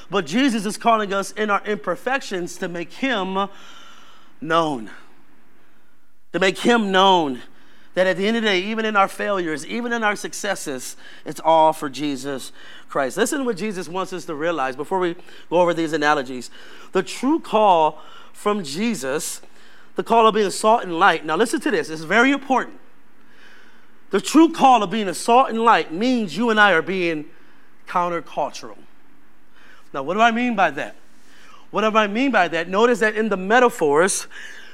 but 0.09 0.25
Jesus 0.25 0.65
is 0.65 0.77
calling 0.77 1.13
us 1.13 1.31
in 1.31 1.49
our 1.49 1.63
imperfections 1.65 2.57
to 2.57 2.67
make 2.67 2.91
Him 2.93 3.47
known. 4.41 4.89
To 6.33 6.39
make 6.39 6.57
Him 6.57 6.91
known. 6.91 7.41
That 7.93 8.07
at 8.07 8.17
the 8.17 8.25
end 8.25 8.37
of 8.37 8.43
the 8.43 8.49
day, 8.49 8.59
even 8.61 8.85
in 8.85 8.95
our 8.95 9.09
failures, 9.09 9.65
even 9.65 9.91
in 9.91 10.03
our 10.03 10.15
successes, 10.15 10.95
it's 11.25 11.41
all 11.43 11.73
for 11.73 11.89
Jesus 11.89 12.53
Christ. 12.89 13.17
Listen 13.17 13.39
to 13.39 13.45
what 13.45 13.57
Jesus 13.57 13.87
wants 13.89 14.13
us 14.13 14.25
to 14.25 14.35
realize 14.35 14.75
before 14.75 14.99
we 14.99 15.15
go 15.49 15.59
over 15.59 15.73
these 15.73 15.93
analogies. 15.93 16.49
The 16.93 17.03
true 17.03 17.39
call 17.39 18.01
from 18.33 18.63
Jesus, 18.63 19.41
the 19.95 20.03
call 20.03 20.27
of 20.27 20.33
being 20.33 20.47
a 20.47 20.51
salt 20.51 20.83
and 20.83 20.97
light. 20.97 21.25
Now, 21.25 21.35
listen 21.35 21.59
to 21.61 21.71
this, 21.71 21.89
it's 21.89 22.01
very 22.01 22.31
important. 22.31 22.77
The 24.11 24.21
true 24.21 24.51
call 24.51 24.83
of 24.83 24.89
being 24.89 25.07
a 25.07 25.13
salt 25.13 25.49
and 25.49 25.59
light 25.59 25.93
means 25.93 26.35
you 26.35 26.49
and 26.49 26.59
I 26.59 26.73
are 26.73 26.81
being 26.81 27.25
countercultural. 27.87 28.77
Now, 29.93 30.03
what 30.03 30.13
do 30.13 30.21
I 30.21 30.31
mean 30.31 30.55
by 30.55 30.71
that? 30.71 30.95
What 31.71 31.89
do 31.89 31.97
I 31.97 32.07
mean 32.07 32.31
by 32.31 32.47
that? 32.49 32.67
Notice 32.67 32.99
that 32.99 33.15
in 33.15 33.29
the 33.29 33.37
metaphors, 33.37 34.27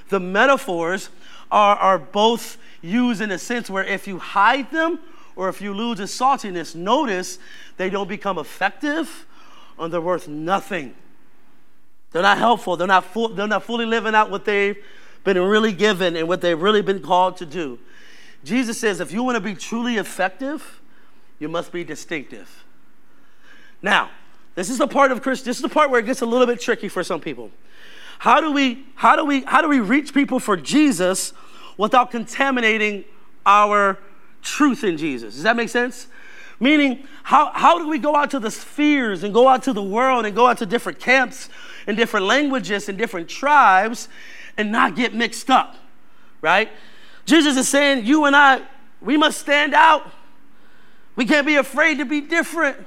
the 0.10 0.20
metaphors 0.20 1.10
are, 1.52 1.76
are 1.76 2.00
both 2.00 2.58
used 2.82 3.22
in 3.22 3.32
a 3.32 3.38
sense 3.38 3.70
where 3.70 3.84
if 3.84 4.08
you 4.08 4.18
hide 4.18 4.72
them 4.72 5.00
or 5.36 5.50
if 5.50 5.62
you 5.62 5.74
lose 5.74 6.00
the 6.00 6.06
saltiness, 6.06 6.76
notice 6.76 7.38
they 7.78 7.90
don't 7.90 8.10
become 8.10 8.40
effective 8.40 9.28
and 9.78 9.94
they're 9.94 10.02
worth 10.02 10.28
nothing. 10.28 10.96
They're 12.12 12.24
not 12.24 12.40
helpful. 12.40 12.78
They're 12.78 12.88
not, 12.88 13.14
they're 13.36 13.48
not 13.48 13.64
fully 13.64 13.86
living 13.86 14.16
out 14.16 14.32
what 14.32 14.46
they've 14.46 14.78
been 15.28 15.42
really 15.42 15.74
given 15.74 16.16
and 16.16 16.26
what 16.26 16.40
they've 16.40 16.62
really 16.62 16.82
been 16.82 17.02
called 17.02 17.36
to 17.36 17.46
do. 17.46 17.78
Jesus 18.46 18.80
says 18.80 19.02
if 19.02 19.12
you 19.12 19.24
want 19.24 19.36
to 19.36 19.42
be 19.42 19.54
truly 19.54 19.98
effective, 19.98 20.80
you 21.38 21.50
must 21.50 21.74
be 21.74 21.84
distinctive. 21.84 22.64
Now, 23.82 24.10
this 24.56 24.70
is 24.70 24.78
the 24.78 24.88
part 24.88 25.12
of 25.12 25.22
Chris. 25.22 25.42
This 25.42 25.58
is 25.58 25.62
the 25.62 25.70
part 25.70 25.92
where 25.92 26.00
it 26.00 26.06
gets 26.06 26.22
a 26.22 26.26
little 26.26 26.48
bit 26.48 26.62
tricky 26.62 26.88
for 26.88 27.04
some 27.04 27.20
people. 27.20 27.52
How 28.20 28.40
do 28.40 28.54
we 28.54 28.86
how 28.96 29.18
do 29.18 29.26
we 29.26 29.42
how 29.42 29.62
do 29.62 29.68
we 29.68 29.82
reach 29.82 30.14
people 30.14 30.40
for 30.40 30.56
Jesus 30.56 31.34
without 31.76 32.10
contaminating 32.10 33.04
our 33.46 34.00
truth 34.42 34.86
in 34.86 34.98
Jesus? 34.98 35.34
Does 35.34 35.44
that 35.44 35.58
make 35.58 35.70
sense? 35.70 36.08
Meaning, 36.60 37.06
how, 37.22 37.52
how 37.52 37.78
do 37.78 37.88
we 37.88 38.00
go 38.00 38.16
out 38.16 38.32
to 38.32 38.40
the 38.40 38.50
spheres 38.50 39.24
and 39.24 39.32
go 39.32 39.48
out 39.48 39.62
to 39.64 39.74
the 39.74 39.84
world 39.84 40.26
and 40.26 40.34
go 40.34 40.48
out 40.48 40.58
to 40.58 40.66
different 40.66 41.00
camps 41.00 41.50
and 41.86 41.96
different 41.96 42.26
languages 42.26 42.90
and 42.90 42.98
different 42.98 43.30
tribes 43.30 44.08
and 44.58 44.72
not 44.72 44.96
get 44.96 45.14
mixed 45.14 45.50
up? 45.50 45.76
Right? 46.42 46.72
Jesus 47.26 47.58
is 47.58 47.68
saying, 47.68 48.06
you 48.06 48.26
and 48.26 48.36
I, 48.36 48.62
we 49.02 49.18
must 49.18 49.40
stand 49.40 49.74
out. 49.74 50.10
We 51.16 51.26
can't 51.26 51.46
be 51.46 51.56
afraid 51.56 51.98
to 51.98 52.06
be 52.06 52.22
different. 52.22 52.78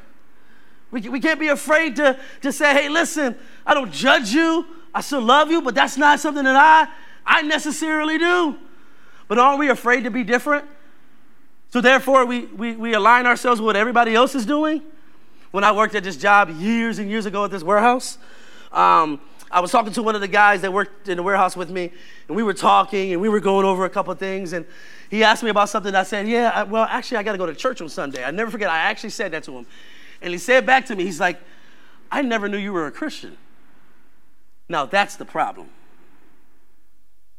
We, 0.91 1.09
we 1.09 1.21
can't 1.21 1.39
be 1.39 1.49
afraid 1.49 1.97
to, 1.97 2.19
to 2.43 2.53
say, 2.53 2.73
hey, 2.73 2.89
listen, 2.89 3.37
I 3.67 3.75
don't 3.75 3.93
judge 3.93 4.33
you. 4.33 4.67
I 4.95 5.03
still 5.03 5.21
love 5.21 5.51
you, 5.51 5.63
but 5.63 5.75
that's 5.75 5.97
not 5.97 6.21
something 6.21 6.45
that 6.45 6.57
I, 6.57 6.89
I 7.25 7.43
necessarily 7.43 8.19
do. 8.19 8.57
But 9.29 9.39
aren't 9.39 9.59
we 9.59 9.69
afraid 9.69 10.05
to 10.05 10.11
be 10.11 10.25
different? 10.25 10.65
So 11.73 11.81
therefore, 11.81 12.27
we, 12.27 12.47
we, 12.47 12.75
we 12.75 12.95
align 12.95 13.27
ourselves 13.27 13.61
with 13.61 13.67
what 13.67 13.77
everybody 13.77 14.15
else 14.15 14.35
is 14.35 14.45
doing. 14.45 14.83
When 15.53 15.63
I 15.63 15.73
worked 15.73 15.95
at 15.95 16.03
this 16.03 16.17
job 16.17 16.51
years 16.51 16.99
and 16.99 17.09
years 17.09 17.27
ago 17.27 17.45
at 17.45 17.51
this 17.51 17.63
warehouse, 17.63 18.19
um, 18.73 19.21
I 19.51 19.61
was 19.61 19.73
talking 19.73 19.93
to 19.93 20.03
one 20.03 20.15
of 20.15 20.21
the 20.21 20.29
guys 20.29 20.61
that 20.61 20.73
worked 20.73 21.09
in 21.09 21.17
the 21.17 21.23
warehouse 21.23 21.57
with 21.57 21.71
me, 21.71 21.93
and 22.29 22.37
we 22.37 22.43
were 22.43 22.55
talking 22.55 23.13
and 23.13 23.21
we 23.21 23.29
were 23.29 23.41
going 23.41 23.67
over 23.67 23.85
a 23.85 23.91
couple 23.91 24.15
things. 24.15 24.53
And 24.53 24.65
he 25.11 25.25
asked 25.25 25.43
me 25.43 25.51
about 25.51 25.69
something. 25.69 25.95
I 25.95 26.05
said, 26.05 26.29
Yeah, 26.29 26.53
I, 26.55 26.63
well, 26.63 26.87
actually, 26.89 27.19
I 27.19 27.23
got 27.25 27.33
to 27.33 27.39
go 27.39 27.47
to 27.47 27.55
church 27.55 27.81
on 27.81 27.89
Sunday. 27.89 28.23
I 28.23 28.31
never 28.31 28.51
forget, 28.51 28.71
I 28.71 28.79
actually 28.79 29.11
said 29.11 29.33
that 29.33 29.43
to 29.45 29.53
him. 29.53 29.67
And 30.23 30.33
he 30.33 30.39
said 30.39 30.67
back 30.67 30.87
to 30.87 30.97
me, 30.97 31.05
he's 31.05 31.19
like, 31.19 31.41
I 32.13 32.23
never 32.23 32.49
knew 32.49 32.59
you 32.59 32.73
were 32.73 32.87
a 32.87 32.93
Christian. 32.93 33.37
Now, 34.69 34.87
that's 34.87 35.17
the 35.17 35.25
problem. 35.25 35.69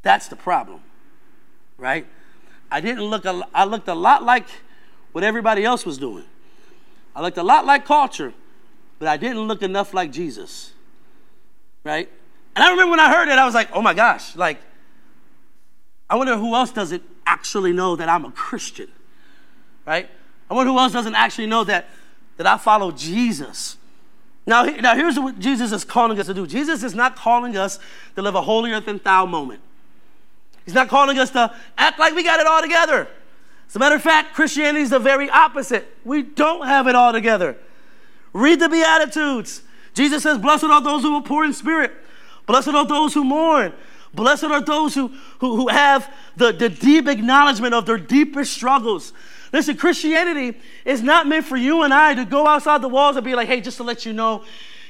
That's 0.02 0.28
the 0.28 0.36
problem, 0.36 0.82
right? 1.78 2.06
I 2.70 2.82
didn't 2.82 3.04
look, 3.04 3.26
a, 3.26 3.48
I 3.54 3.66
looked 3.66 3.88
a 3.88 3.94
lot 3.94 4.24
like 4.24 4.48
what 5.12 5.24
everybody 5.24 5.64
else 5.64 5.86
was 5.86 5.98
doing. 5.98 6.26
I 7.16 7.22
looked 7.22 7.38
a 7.38 7.44
lot 7.44 7.66
like 7.66 7.86
culture, 7.86 8.34
but 9.00 9.08
I 9.08 9.18
didn't 9.18 9.42
look 9.42 9.62
enough 9.62 9.94
like 9.94 10.12
Jesus, 10.12 10.74
right? 11.84 12.10
And 12.56 12.64
I 12.64 12.72
remember 12.72 12.92
when 12.92 13.00
I 13.00 13.14
heard 13.14 13.28
it, 13.28 13.38
I 13.38 13.46
was 13.46 13.54
like, 13.54 13.70
oh 13.74 13.82
my 13.82 13.94
gosh, 13.94 14.36
like, 14.36 14.60
I 16.10 16.16
wonder 16.16 16.38
who 16.38 16.54
else 16.56 16.72
doesn't 16.72 17.04
actually 17.26 17.72
know 17.72 17.96
that 17.96 18.10
I'm 18.10 18.26
a 18.26 18.32
Christian, 18.32 18.90
right? 19.86 20.10
I 20.50 20.54
wonder 20.54 20.72
who 20.72 20.80
else 20.80 20.92
doesn't 20.92 21.16
actually 21.16 21.48
know 21.48 21.64
that 21.64 21.88
that 22.38 22.48
I 22.48 22.58
follow 22.58 22.92
Jesus. 22.92 23.78
Now, 24.48 24.64
now 24.64 24.96
here's 24.96 25.20
what 25.20 25.38
Jesus 25.38 25.72
is 25.72 25.84
calling 25.84 26.20
us 26.20 26.26
to 26.26 26.34
do. 26.34 26.48
Jesus 26.48 26.82
is 26.82 26.96
not 26.96 27.16
calling 27.16 27.56
us 27.56 27.78
to 28.16 28.22
live 28.22 28.34
a 28.34 28.42
holier 28.42 28.80
than 28.80 29.00
thou 29.04 29.26
moment. 29.26 29.62
He's 30.66 30.74
not 30.74 30.90
calling 30.90 31.20
us 31.20 31.30
to 31.32 31.56
act 31.78 32.00
like 32.00 32.16
we 32.16 32.24
got 32.24 32.40
it 32.40 32.48
all 32.48 32.62
together. 32.62 33.08
As 33.68 33.76
a 33.76 33.80
matter 33.80 33.96
of 33.96 34.02
fact, 34.02 34.34
Christianity 34.34 34.82
is 34.82 34.90
the 34.90 35.00
very 35.00 35.30
opposite. 35.30 35.88
We 36.04 36.24
don't 36.24 36.66
have 36.66 36.88
it 36.88 36.96
all 36.96 37.14
together. 37.14 37.58
Read 38.34 38.60
the 38.60 38.70
Beatitudes. 38.70 39.62
Jesus 39.94 40.24
says, 40.24 40.38
Blessed 40.38 40.66
are 40.66 40.82
those 40.82 41.02
who 41.04 41.16
are 41.16 41.22
poor 41.22 41.46
in 41.46 41.54
spirit. 41.54 41.92
Blessed 42.46 42.70
are 42.70 42.86
those 42.86 43.14
who 43.14 43.24
mourn. 43.24 43.74
Blessed 44.14 44.46
are 44.46 44.62
those 44.62 44.94
who, 44.94 45.08
who, 45.40 45.56
who 45.56 45.68
have 45.70 46.12
the, 46.36 46.52
the 46.52 46.70
deep 46.70 47.08
acknowledgement 47.08 47.74
of 47.74 47.86
their 47.86 47.98
deepest 47.98 48.54
struggles. 48.54 49.14
Listen, 49.54 49.78
Christianity 49.78 50.58
is 50.86 51.02
not 51.02 51.28
meant 51.28 51.46
for 51.46 51.58
you 51.58 51.84
and 51.84 51.94
I 51.94 52.14
to 52.16 52.26
go 52.26 52.48
outside 52.48 52.82
the 52.82 52.90
walls 52.90 53.16
and 53.16 53.26
be 53.26 53.36
like, 53.36 53.48
hey, 53.48 53.62
just 53.62 53.78
to 53.78 53.84
let 53.84 54.06
you 54.06 54.14
know, 54.14 54.44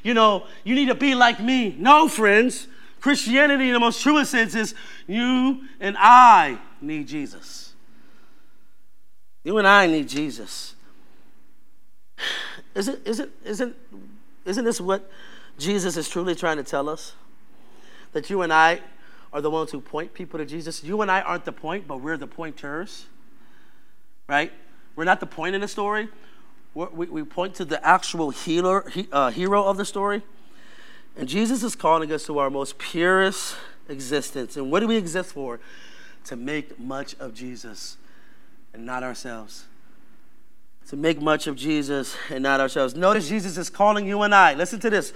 you 0.03 0.13
know, 0.13 0.45
you 0.63 0.75
need 0.75 0.87
to 0.87 0.95
be 0.95 1.15
like 1.15 1.39
me. 1.39 1.75
No, 1.77 2.07
friends. 2.07 2.67
Christianity, 2.99 3.67
in 3.67 3.73
the 3.73 3.79
most 3.79 4.01
truest 4.01 4.31
sense, 4.31 4.53
is 4.53 4.75
you 5.07 5.61
and 5.79 5.95
I 5.99 6.59
need 6.79 7.07
Jesus. 7.07 7.73
You 9.43 9.57
and 9.57 9.67
I 9.67 9.87
need 9.87 10.07
Jesus. 10.07 10.75
Isn't, 12.73 13.05
isn't, 13.05 13.29
isn't, 13.43 13.75
isn't 14.45 14.65
this 14.65 14.81
what 14.81 15.09
Jesus 15.57 15.97
is 15.97 16.09
truly 16.09 16.35
trying 16.35 16.57
to 16.57 16.63
tell 16.63 16.89
us? 16.89 17.13
That 18.13 18.29
you 18.29 18.41
and 18.41 18.51
I 18.51 18.81
are 19.31 19.41
the 19.41 19.49
ones 19.49 19.71
who 19.71 19.79
point 19.79 20.13
people 20.13 20.39
to 20.39 20.45
Jesus. 20.45 20.83
You 20.83 21.01
and 21.01 21.09
I 21.09 21.21
aren't 21.21 21.45
the 21.45 21.51
point, 21.51 21.87
but 21.87 22.01
we're 22.01 22.17
the 22.17 22.27
pointers 22.27 23.05
right? 24.31 24.53
We're 24.95 25.03
not 25.03 25.19
the 25.19 25.25
point 25.25 25.55
in 25.55 25.61
the 25.61 25.67
story. 25.67 26.07
We, 26.73 27.07
we 27.07 27.23
point 27.23 27.55
to 27.55 27.65
the 27.65 27.85
actual 27.85 28.29
healer, 28.29 28.89
he, 28.89 29.09
uh, 29.11 29.29
hero 29.29 29.65
of 29.65 29.75
the 29.75 29.83
story. 29.83 30.21
And 31.17 31.27
Jesus 31.27 31.63
is 31.63 31.75
calling 31.75 32.13
us 32.13 32.25
to 32.27 32.39
our 32.39 32.49
most 32.49 32.77
purest 32.77 33.57
existence. 33.89 34.55
And 34.55 34.71
what 34.71 34.79
do 34.79 34.87
we 34.87 34.95
exist 34.95 35.33
for? 35.33 35.59
To 36.25 36.37
make 36.37 36.79
much 36.79 37.13
of 37.19 37.33
Jesus 37.33 37.97
and 38.73 38.85
not 38.85 39.03
ourselves. 39.03 39.65
To 40.89 40.97
make 40.97 41.21
much 41.21 41.47
of 41.47 41.55
Jesus 41.55 42.17
and 42.29 42.43
not 42.43 42.59
ourselves. 42.59 42.95
Notice 42.95 43.29
Jesus 43.29 43.57
is 43.57 43.69
calling 43.69 44.05
you 44.05 44.23
and 44.23 44.35
I. 44.35 44.53
Listen 44.55 44.79
to 44.81 44.89
this. 44.89 45.13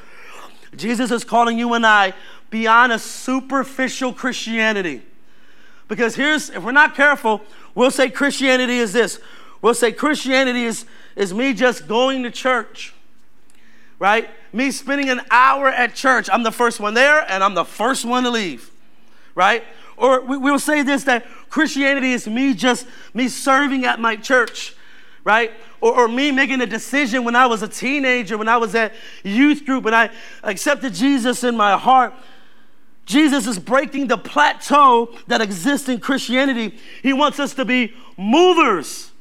Jesus 0.76 1.12
is 1.12 1.24
calling 1.24 1.60
you 1.60 1.74
and 1.74 1.86
I 1.86 2.14
beyond 2.50 2.94
a 2.94 3.00
superficial 3.00 4.14
Christianity. 4.14 5.02
Because 5.88 6.16
here's, 6.16 6.50
if 6.50 6.64
we're 6.64 6.72
not 6.72 6.96
careful, 6.96 7.42
we'll 7.76 7.92
say 7.92 8.10
Christianity 8.10 8.78
is 8.78 8.94
this. 8.94 9.20
We'll 9.62 9.74
say 9.74 9.92
Christianity 9.92 10.64
is, 10.64 10.86
is 11.16 11.34
me 11.34 11.54
just 11.54 11.88
going 11.88 12.24
to 12.24 12.32
church, 12.32 12.94
right? 14.00 14.30
Me 14.54 14.72
spending 14.72 15.10
an 15.10 15.22
hour 15.30 15.68
at 15.68 15.94
church. 15.94 16.30
I'm 16.32 16.44
the 16.44 16.52
first 16.52 16.80
one 16.80 16.94
there 16.94 17.30
and 17.30 17.44
I'm 17.44 17.54
the 17.54 17.66
first 17.66 18.06
one 18.06 18.24
to 18.24 18.30
leave, 18.30 18.72
right? 19.36 19.64
or 19.98 20.22
we, 20.22 20.38
we'll 20.38 20.60
say 20.60 20.82
this 20.84 21.04
that 21.06 21.26
Christianity 21.50 22.12
is 22.12 22.28
me 22.28 22.54
just 22.54 22.88
me 23.14 23.28
serving 23.28 23.86
at 23.86 24.00
my 24.00 24.16
church, 24.16 24.75
right? 25.26 25.52
Or, 25.82 25.94
or 25.94 26.08
me 26.08 26.32
making 26.32 26.62
a 26.62 26.66
decision 26.66 27.26
when 27.26 27.36
I 27.36 27.48
was 27.48 27.62
a 27.62 27.68
teenager, 27.68 28.38
when 28.38 28.48
I 28.48 28.56
was 28.56 28.74
at 28.76 28.94
youth 29.24 29.66
group, 29.66 29.86
and 29.86 29.96
I 29.96 30.10
accepted 30.44 30.94
Jesus 30.94 31.44
in 31.44 31.58
my 31.58 31.78
heart. 31.78 32.14
Jesus 33.06 33.46
is 33.46 33.60
breaking 33.60 34.08
the 34.08 34.18
plateau 34.18 35.14
that 35.28 35.42
exists 35.42 35.90
in 35.90 36.00
Christianity. 36.00 36.78
He 37.04 37.12
wants 37.12 37.40
us 37.40 37.54
to 37.56 37.66
be 37.66 37.94
movers. 38.18 39.12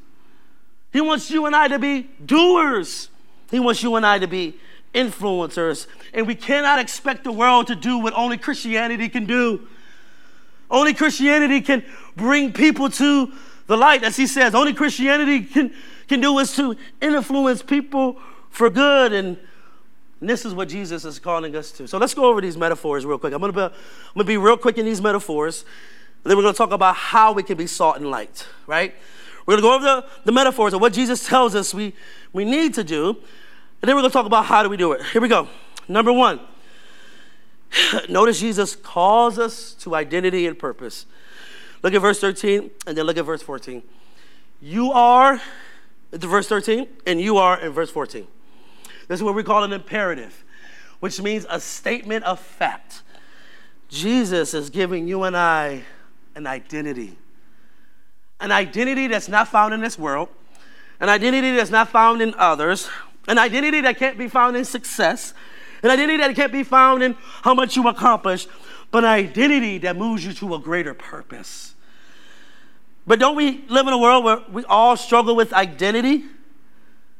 He 0.93 1.01
wants 1.01 1.31
you 1.31 1.45
and 1.47 1.57
I 1.57 1.69
to 1.69 1.79
be 1.79 2.09
doers. 2.25 3.09
He 3.51 3.59
wants 3.59 3.83
you 3.83 3.97
and 3.97 4.07
I 4.07 4.19
to 4.19 4.29
be 4.29 4.55
influencers. 4.95 5.87
And 6.15 6.27
we 6.27 6.35
cannot 6.35 6.79
expect 6.79 7.25
the 7.25 7.33
world 7.33 7.67
to 7.67 7.75
do 7.75 7.99
what 7.99 8.15
only 8.15 8.39
Christianity 8.39 9.09
can 9.09 9.27
do. 9.27 9.67
Only 10.71 10.95
Christianity 10.95 11.61
can 11.61 11.85
bring 12.17 12.53
people 12.53 12.89
to 12.91 13.33
the 13.66 13.76
light, 13.76 14.02
as 14.04 14.16
he 14.16 14.26
says. 14.26 14.54
Only 14.54 14.75
Christianity 14.75 15.42
can, 15.42 15.73
can 16.09 16.21
do 16.21 16.38
is 16.38 16.54
to 16.56 16.76
influence 17.00 17.62
people 17.62 18.21
for 18.50 18.71
good. 18.71 19.12
And, 19.12 19.38
and 20.21 20.30
this 20.30 20.44
is 20.44 20.54
what 20.54 20.68
Jesus 20.68 21.04
is 21.04 21.18
calling 21.18 21.56
us 21.56 21.71
to. 21.73 21.87
So 21.87 21.99
let's 21.99 22.14
go 22.14 22.25
over 22.26 22.40
these 22.40 22.56
metaphors 22.56 23.04
real 23.04 23.18
quick. 23.18 23.33
I'm 23.33 23.40
going 23.40 23.52
to 23.52 23.56
be, 23.56 23.64
I'm 23.64 24.14
going 24.14 24.25
to 24.25 24.25
be 24.25 24.37
real 24.37 24.56
quick 24.56 24.78
in 24.78 24.85
these 24.85 25.00
metaphors. 25.00 25.64
Then 26.25 26.37
we're 26.37 26.42
going 26.42 26.54
to 26.54 26.59
talk 26.59 26.73
about 26.73 26.97
how 26.97 27.33
we 27.33 27.42
can 27.42 27.56
be 27.56 27.66
salt 27.66 27.97
and 27.97 28.11
light, 28.11 28.47
right? 28.66 28.94
We're 29.47 29.61
going 29.61 29.62
to 29.62 29.68
go 29.68 29.75
over 29.75 29.85
the, 29.85 30.23
the 30.25 30.33
metaphors 30.33 30.73
of 30.73 30.80
what 30.80 30.94
Jesus 30.94 31.26
tells 31.26 31.54
us 31.54 31.75
we, 31.75 31.94
we 32.33 32.44
need 32.44 32.75
to 32.75 32.85
do. 32.85 33.11
And 33.11 33.88
then 33.88 33.94
we're 33.94 34.02
going 34.02 34.11
to 34.11 34.14
talk 34.14 34.26
about 34.26 34.47
how 34.47 34.62
do 34.62 34.71
we 34.71 34.78
do 34.78 34.92
it. 34.92 35.02
Here 35.12 35.21
we 35.21 35.28
go. 35.28 35.49
Number 35.87 36.12
one, 36.12 36.40
notice 38.09 38.40
Jesus 38.40 38.75
calls 38.75 39.38
us 39.38 39.75
to 39.75 39.94
identity 39.94 40.47
and 40.47 40.59
purpose. 40.59 41.04
Look 41.85 41.93
at 41.93 42.00
verse 42.00 42.19
13 42.19 42.71
and 42.87 42.97
then 42.97 43.05
look 43.05 43.19
at 43.19 43.26
verse 43.26 43.43
14. 43.43 43.83
You 44.62 44.93
are, 44.93 45.38
the 46.11 46.26
verse 46.26 46.49
13, 46.49 46.88
and 47.07 47.21
you 47.21 47.37
are 47.37 47.61
in 47.61 47.73
verse 47.73 47.91
14. 47.91 48.26
This 49.07 49.21
is 49.21 49.23
what 49.23 49.35
we 49.35 49.43
call 49.43 49.64
an 49.64 49.73
imperative, 49.75 50.45
which 51.00 51.21
means 51.21 51.45
a 51.50 51.61
statement 51.61 52.25
of 52.25 52.41
fact. 52.41 53.03
Jesus 53.91 54.55
is 54.55 54.71
giving 54.71 55.07
you 55.07 55.25
and 55.25 55.37
I 55.37 55.83
an 56.35 56.47
identity. 56.47 57.19
An 58.41 58.50
identity 58.50 59.07
that's 59.07 59.29
not 59.29 59.49
found 59.49 59.75
in 59.75 59.83
this 59.83 59.99
world, 59.99 60.31
an 61.00 61.11
identity 61.11 61.55
that's 61.55 61.71
not 61.71 61.91
found 61.91 62.23
in 62.23 62.33
others, 62.38 62.88
an 63.29 63.38
identity 63.38 63.83
that 63.83 63.99
can't 63.99 64.17
be 64.17 64.29
found 64.29 64.57
in 64.57 64.64
success, 64.64 65.35
an 65.83 65.91
identity 65.91 66.17
that 66.17 66.35
can't 66.35 66.50
be 66.50 66.62
found 66.62 67.03
in 67.03 67.14
how 67.43 67.53
much 67.53 67.76
you 67.76 67.87
accomplish, 67.88 68.47
but 68.95 69.03
an 69.03 69.11
identity 69.11 69.79
that 69.79 69.97
moves 69.97 70.25
you 70.25 70.33
to 70.33 70.55
a 70.55 70.59
greater 70.61 70.95
purpose. 70.95 71.75
But 73.09 73.19
don't 73.19 73.35
we 73.35 73.65
live 73.67 73.89
in 73.89 73.93
a 73.93 73.99
world 73.99 74.23
where 74.23 74.39
we 74.49 74.65
all 74.67 74.97
struggle 74.97 75.35
with 75.35 75.53
identity? 75.53 76.23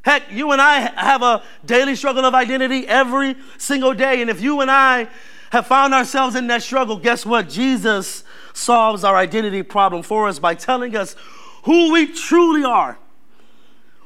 Heck, 0.01 0.31
you 0.31 0.53
and 0.53 0.61
I 0.61 0.89
have 0.95 1.21
a 1.21 1.43
daily 1.65 1.97
struggle 1.97 2.23
of 2.23 2.33
identity 2.33 2.87
every 2.87 3.35
single 3.57 3.93
day. 3.93 4.21
And 4.21 4.29
if 4.29 4.39
you 4.39 4.61
and 4.61 4.71
I 4.71 5.09
have 5.51 5.67
found 5.67 5.93
ourselves 5.93 6.37
in 6.37 6.47
that 6.47 6.63
struggle, 6.63 6.95
guess 6.95 7.25
what? 7.25 7.49
Jesus 7.49 8.23
solves 8.53 9.03
our 9.03 9.17
identity 9.17 9.61
problem 9.61 10.01
for 10.01 10.29
us 10.29 10.39
by 10.39 10.55
telling 10.55 10.95
us 10.95 11.17
who 11.63 11.91
we 11.91 12.07
truly 12.07 12.63
are. 12.63 12.97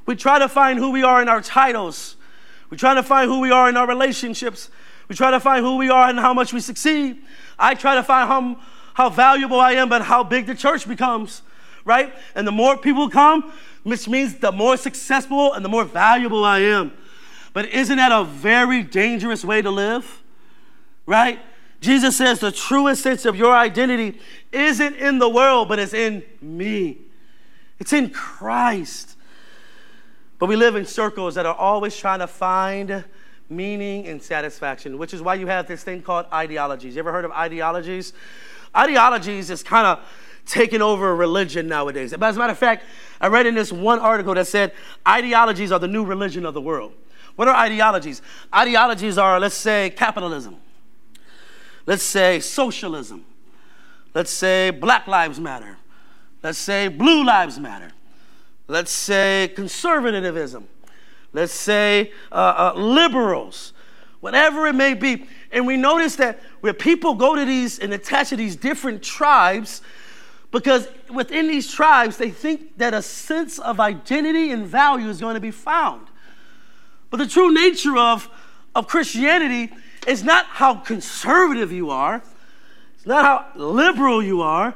We 0.08 0.16
try 0.16 0.40
to 0.40 0.50
find 0.50 0.80
who 0.80 0.90
we 0.90 1.04
are 1.04 1.22
in 1.22 1.30
our 1.30 1.42
titles. 1.42 2.16
We 2.72 2.78
try 2.78 2.96
to 2.96 3.04
find 3.04 3.30
who 3.30 3.42
we 3.42 3.52
are 3.52 3.70
in 3.70 3.78
our 3.78 3.88
relationships. 3.88 4.72
We 5.10 5.16
try 5.16 5.32
to 5.32 5.40
find 5.40 5.66
who 5.66 5.76
we 5.76 5.90
are 5.90 6.08
and 6.08 6.20
how 6.20 6.34
much 6.34 6.54
we 6.54 6.62
succeed. 6.62 7.18
I 7.58 7.74
try 7.74 7.96
to 7.96 8.04
find 8.04 8.30
how, 8.30 8.62
how 8.94 9.10
valuable 9.10 9.60
I 9.60 9.74
am, 9.74 9.90
but 9.90 10.04
how 10.04 10.24
big 10.24 10.46
the 10.46 10.56
church 10.56 10.88
becomes, 10.88 11.42
right? 11.84 12.14
And 12.36 12.48
the 12.48 12.52
more 12.52 12.78
people 12.78 13.10
come, 13.10 13.52
which 13.84 14.08
means 14.08 14.36
the 14.36 14.52
more 14.52 14.78
successful 14.78 15.54
and 15.54 15.66
the 15.66 15.70
more 15.70 15.84
valuable 15.84 16.46
I 16.46 16.60
am. 16.60 16.94
But 17.54 17.66
isn't 17.70 17.98
that 17.98 18.12
a 18.12 18.24
very 18.24 18.84
dangerous 18.84 19.44
way 19.44 19.64
to 19.64 19.72
live? 19.72 20.22
Right? 21.08 21.40
Jesus 21.82 22.16
says 22.16 22.40
the 22.40 22.52
truest 22.52 23.02
sense 23.02 23.26
of 23.26 23.36
your 23.36 23.56
identity 23.56 24.20
isn't 24.52 24.96
in 24.96 25.18
the 25.18 25.30
world, 25.30 25.70
but 25.70 25.80
it's 25.80 25.94
in 25.94 26.24
me. 26.40 27.00
It's 27.80 27.94
in 27.94 28.12
Christ. 28.12 29.16
But 30.38 30.50
we 30.50 30.56
live 30.56 30.76
in 30.76 30.86
circles 30.86 31.36
that 31.36 31.48
are 31.48 31.56
always 31.56 31.98
trying 31.98 32.20
to 32.20 32.28
find 32.28 33.06
meaning 33.50 34.08
and 34.08 34.22
satisfaction, 34.22 34.98
which 34.98 35.14
is 35.14 35.22
why 35.22 35.36
you 35.36 35.48
have 35.48 35.68
this 35.68 35.84
thing 35.84 36.02
called 36.02 36.26
ideologies. 36.32 36.96
You 36.96 37.00
ever 37.00 37.12
heard 37.12 37.26
of 37.26 37.32
ideologies? 37.32 38.14
Ideologies 38.76 39.50
is 39.50 39.64
kind 39.64 39.88
of 39.88 40.00
taking 40.46 40.82
over 40.82 41.16
religion 41.16 41.68
nowadays. 41.68 42.12
But 42.12 42.24
as 42.24 42.36
a 42.36 42.40
matter 42.40 42.52
of 42.52 42.58
fact, 42.58 42.86
I 43.20 43.28
read 43.28 43.46
in 43.46 43.56
this 43.56 43.72
one 43.72 44.00
article 44.00 44.34
that 44.36 44.48
said 44.48 44.74
ideologies 45.08 45.72
are 45.72 45.80
the 45.80 45.88
new 45.88 46.04
religion 46.04 46.46
of 46.46 46.54
the 46.54 46.62
world. 46.62 46.94
What 47.36 47.48
are 47.48 47.56
ideologies? 47.56 48.22
Ideologies 48.54 49.18
are, 49.18 49.40
let's 49.40 49.56
say, 49.56 49.92
capitalism. 49.92 50.58
Let's 51.86 52.04
say 52.04 52.40
socialism. 52.40 53.26
Let's 54.14 54.32
say 54.32 54.72
Black 54.72 55.08
Lives 55.08 55.40
Matter. 55.40 55.78
Let's 56.44 56.58
say 56.58 56.88
Blue 56.88 57.24
Lives 57.24 57.60
Matter 57.60 57.94
let's 58.70 58.92
say 58.92 59.52
conservatism, 59.56 60.68
let's 61.34 61.54
say 61.54 62.12
uh, 62.32 62.72
uh, 62.76 62.80
liberals, 62.80 63.74
whatever 64.20 64.68
it 64.68 64.74
may 64.74 64.94
be. 64.94 65.26
And 65.52 65.66
we 65.66 65.78
notice 65.78 66.16
that 66.18 66.40
where 66.62 66.74
people 66.74 67.16
go 67.16 67.36
to 67.36 67.46
these 67.46 67.80
and 67.80 67.94
attach 67.94 68.30
to 68.30 68.36
these 68.36 68.56
different 68.56 69.02
tribes, 69.02 69.82
because 70.52 70.88
within 71.14 71.48
these 71.48 71.72
tribes, 71.72 72.18
they 72.18 72.30
think 72.32 72.78
that 72.78 72.94
a 72.94 73.02
sense 73.02 73.60
of 73.60 73.80
identity 73.80 74.52
and 74.52 74.66
value 74.66 75.08
is 75.10 75.20
going 75.20 75.36
to 75.36 75.42
be 75.42 75.52
found. 75.52 76.08
But 77.10 77.18
the 77.18 77.28
true 77.28 77.54
nature 77.54 77.98
of, 77.98 78.30
of 78.76 78.88
Christianity 78.88 79.72
is 80.08 80.24
not 80.24 80.46
how 80.46 80.76
conservative 80.76 81.72
you 81.72 81.90
are, 81.90 82.22
it's 82.96 83.06
not 83.06 83.26
how 83.26 83.46
liberal 83.56 84.22
you 84.22 84.42
are, 84.42 84.74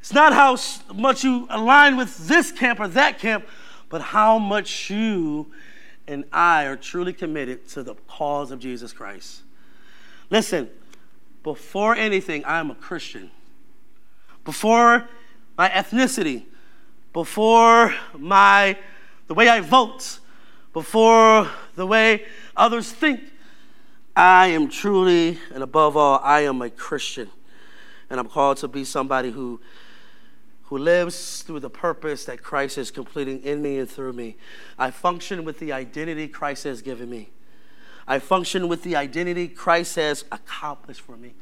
it's 0.00 0.12
not 0.12 0.32
how 0.32 0.56
much 0.94 1.24
you 1.24 1.46
align 1.50 1.96
with 1.96 2.28
this 2.28 2.52
camp 2.52 2.80
or 2.80 2.88
that 2.88 3.18
camp, 3.18 3.46
but 3.88 4.00
how 4.00 4.38
much 4.38 4.88
you 4.88 5.50
and 6.10 6.24
I 6.32 6.64
are 6.64 6.76
truly 6.76 7.12
committed 7.12 7.68
to 7.70 7.84
the 7.84 7.94
cause 8.08 8.50
of 8.50 8.58
Jesus 8.58 8.92
Christ. 8.92 9.42
Listen, 10.28 10.68
before 11.44 11.94
anything, 11.94 12.44
I'm 12.44 12.70
a 12.70 12.74
Christian. 12.74 13.30
Before 14.44 15.08
my 15.56 15.68
ethnicity, 15.68 16.44
before 17.12 17.94
my 18.18 18.76
the 19.28 19.34
way 19.34 19.48
I 19.48 19.60
vote, 19.60 20.18
before 20.72 21.48
the 21.76 21.86
way 21.86 22.24
others 22.56 22.90
think, 22.90 23.20
I 24.16 24.48
am 24.48 24.68
truly 24.68 25.38
and 25.54 25.62
above 25.62 25.96
all, 25.96 26.20
I 26.24 26.40
am 26.40 26.60
a 26.60 26.70
Christian. 26.70 27.30
And 28.10 28.18
I'm 28.18 28.28
called 28.28 28.56
to 28.58 28.68
be 28.68 28.84
somebody 28.84 29.30
who 29.30 29.60
who 30.70 30.78
lives 30.78 31.42
through 31.42 31.58
the 31.58 31.68
purpose 31.68 32.24
that 32.26 32.44
Christ 32.44 32.78
is 32.78 32.92
completing 32.92 33.42
in 33.42 33.60
me 33.60 33.78
and 33.78 33.90
through 33.90 34.12
me. 34.12 34.36
I 34.78 34.92
function 34.92 35.44
with 35.44 35.58
the 35.58 35.72
identity 35.72 36.28
Christ 36.28 36.62
has 36.62 36.80
given 36.80 37.10
me. 37.10 37.30
I 38.06 38.20
function 38.20 38.68
with 38.68 38.84
the 38.84 38.94
identity 38.94 39.48
Christ 39.48 39.96
has 39.96 40.24
accomplished 40.30 41.00
for 41.00 41.16
me. 41.16 41.34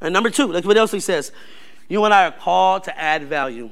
And 0.00 0.12
number 0.12 0.30
two, 0.30 0.48
look 0.48 0.64
what 0.64 0.76
else 0.76 0.90
he 0.90 0.98
says. 0.98 1.30
You 1.88 2.04
and 2.04 2.12
I 2.12 2.26
are 2.26 2.32
called 2.32 2.82
to 2.84 3.00
add 3.00 3.22
value. 3.22 3.70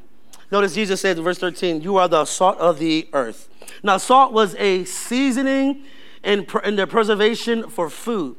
Notice 0.53 0.77
Jesus 0.77 1.01
says 1.01 1.19
in 1.19 1.25
verse 1.25 1.39
13, 1.39 1.81
You 1.81 1.97
are 1.97 2.07
the 2.07 2.25
salt 2.25 2.57
of 2.59 2.79
the 2.79 3.09
earth. 3.13 3.49
Now, 3.83 3.97
salt 3.97 4.33
was 4.33 4.55
a 4.55 4.85
seasoning 4.85 5.83
and, 6.23 6.49
in 6.63 6.77
the 6.77 6.87
preservation 6.87 7.69
for 7.69 7.91
food. 7.91 8.37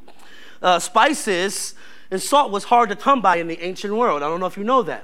Uh, 0.62 0.80
spices 0.80 1.75
and 2.10 2.21
salt 2.21 2.49
was 2.49 2.63
hard 2.63 2.88
to 2.91 2.95
come 2.95 3.21
by 3.21 3.36
in 3.36 3.47
the 3.49 3.62
ancient 3.62 3.93
world. 3.93 4.23
I 4.23 4.30
don't 4.30 4.39
know 4.39 4.45
if 4.45 4.56
you 4.56 4.63
know 4.63 4.84
that 4.84 5.04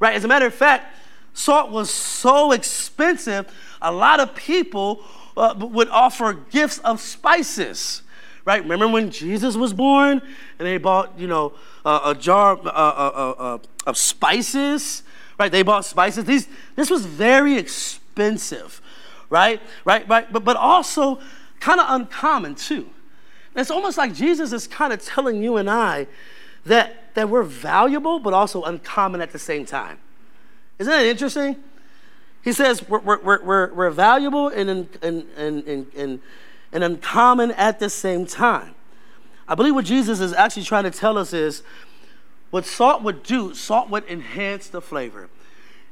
right? 0.00 0.14
As 0.14 0.24
a 0.24 0.28
matter 0.28 0.46
of 0.46 0.54
fact, 0.54 0.94
salt 1.34 1.70
was 1.70 1.90
so 1.90 2.52
expensive, 2.52 3.52
a 3.82 3.92
lot 3.92 4.20
of 4.20 4.34
people 4.34 5.04
uh, 5.36 5.54
would 5.58 5.88
offer 5.88 6.32
gifts 6.32 6.78
of 6.78 7.00
spices, 7.00 8.02
right? 8.44 8.62
Remember 8.62 8.88
when 8.88 9.10
Jesus 9.10 9.56
was 9.56 9.72
born 9.72 10.22
and 10.58 10.66
they 10.66 10.78
bought, 10.78 11.18
you 11.18 11.26
know, 11.26 11.52
uh, 11.84 12.00
a 12.04 12.14
jar 12.14 12.58
uh, 12.64 13.58
of 13.86 13.96
spices, 13.96 15.02
right? 15.38 15.52
They 15.52 15.62
bought 15.62 15.84
spices. 15.84 16.24
These, 16.24 16.48
this 16.74 16.90
was 16.90 17.04
very 17.04 17.58
expensive, 17.58 18.80
right? 19.28 19.60
Right, 19.84 20.08
right, 20.08 20.32
but, 20.32 20.44
but 20.44 20.56
also 20.56 21.20
kind 21.60 21.80
of 21.80 21.86
uncommon 21.88 22.54
too. 22.54 22.90
It's 23.54 23.70
almost 23.70 23.96
like 23.96 24.14
Jesus 24.14 24.52
is 24.52 24.66
kind 24.66 24.92
of 24.92 25.02
telling 25.02 25.42
you 25.42 25.56
and 25.56 25.68
I 25.68 26.06
that 26.66 27.05
that 27.16 27.30
we're 27.30 27.42
valuable 27.42 28.18
but 28.18 28.34
also 28.34 28.62
uncommon 28.62 29.22
at 29.22 29.32
the 29.32 29.38
same 29.38 29.64
time. 29.64 29.98
Isn't 30.78 30.90
that 30.90 31.06
interesting? 31.06 31.56
He 32.44 32.52
says 32.52 32.86
we're, 32.86 33.00
we're, 33.00 33.42
we're, 33.42 33.74
we're 33.74 33.90
valuable 33.90 34.48
and, 34.48 34.70
and, 34.70 34.88
and, 35.02 35.26
and, 35.36 35.86
and, 35.96 36.20
and 36.72 36.84
uncommon 36.84 37.52
at 37.52 37.80
the 37.80 37.88
same 37.88 38.26
time. 38.26 38.74
I 39.48 39.54
believe 39.54 39.74
what 39.74 39.86
Jesus 39.86 40.20
is 40.20 40.34
actually 40.34 40.64
trying 40.64 40.84
to 40.84 40.90
tell 40.90 41.16
us 41.16 41.32
is 41.32 41.62
what 42.50 42.66
salt 42.66 43.02
would 43.02 43.22
do, 43.22 43.54
salt 43.54 43.88
would 43.88 44.04
enhance 44.08 44.68
the 44.68 44.82
flavor. 44.82 45.30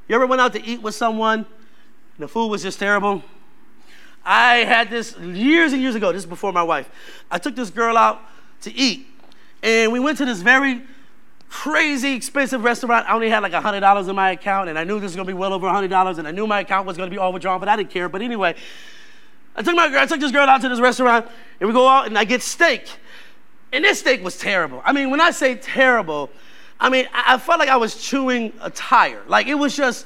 You 0.07 0.15
ever 0.15 0.27
went 0.27 0.41
out 0.41 0.53
to 0.53 0.63
eat 0.63 0.83
with 0.83 0.93
someone 0.93 1.39
and 1.39 2.19
the 2.19 2.27
food 2.27 2.47
was 2.47 2.61
just 2.61 2.77
terrible? 2.77 3.23
I 4.23 4.57
had 4.57 4.91
this 4.91 5.17
years 5.17 5.73
and 5.73 5.81
years 5.81 5.95
ago, 5.95 6.11
this 6.11 6.21
is 6.23 6.29
before 6.29 6.53
my 6.53 6.63
wife. 6.63 6.87
I 7.31 7.39
took 7.39 7.55
this 7.55 7.71
girl 7.71 7.97
out 7.97 8.21
to 8.61 8.73
eat, 8.73 9.07
and 9.63 9.91
we 9.91 9.99
went 9.99 10.17
to 10.19 10.25
this 10.25 10.41
very 10.41 10.81
crazy 11.49 12.13
expensive 12.13 12.63
restaurant. 12.63 13.07
I 13.09 13.13
only 13.13 13.29
had 13.29 13.43
like 13.43 13.53
$100 13.53 14.09
in 14.09 14.15
my 14.15 14.31
account, 14.31 14.69
and 14.69 14.77
I 14.77 14.83
knew 14.83 14.95
this 14.95 15.09
was 15.09 15.15
gonna 15.15 15.27
be 15.27 15.33
well 15.33 15.53
over 15.53 15.67
$100, 15.67 16.17
and 16.17 16.27
I 16.27 16.31
knew 16.31 16.47
my 16.47 16.61
account 16.61 16.87
was 16.87 16.97
gonna 16.97 17.11
be 17.11 17.19
overdrawn, 17.19 17.59
but 17.59 17.69
I 17.69 17.75
didn't 17.75 17.91
care. 17.91 18.09
But 18.09 18.21
anyway, 18.21 18.55
I 19.55 19.61
took, 19.61 19.75
my, 19.75 19.89
I 19.97 20.05
took 20.05 20.19
this 20.19 20.31
girl 20.31 20.47
out 20.47 20.61
to 20.61 20.69
this 20.69 20.79
restaurant, 20.79 21.27
and 21.59 21.67
we 21.67 21.73
go 21.73 21.87
out, 21.87 22.07
and 22.07 22.17
I 22.17 22.25
get 22.25 22.41
steak. 22.41 22.89
And 23.71 23.83
this 23.83 23.99
steak 23.99 24.23
was 24.23 24.37
terrible. 24.37 24.81
I 24.85 24.93
mean, 24.93 25.09
when 25.09 25.21
I 25.21 25.31
say 25.31 25.55
terrible, 25.55 26.29
I 26.79 26.89
mean, 26.89 27.07
I 27.13 27.37
felt 27.37 27.59
like 27.59 27.69
I 27.69 27.77
was 27.77 27.95
chewing 27.95 28.53
a 28.61 28.69
tire. 28.69 29.21
Like 29.27 29.47
it 29.47 29.55
was 29.55 29.75
just 29.75 30.05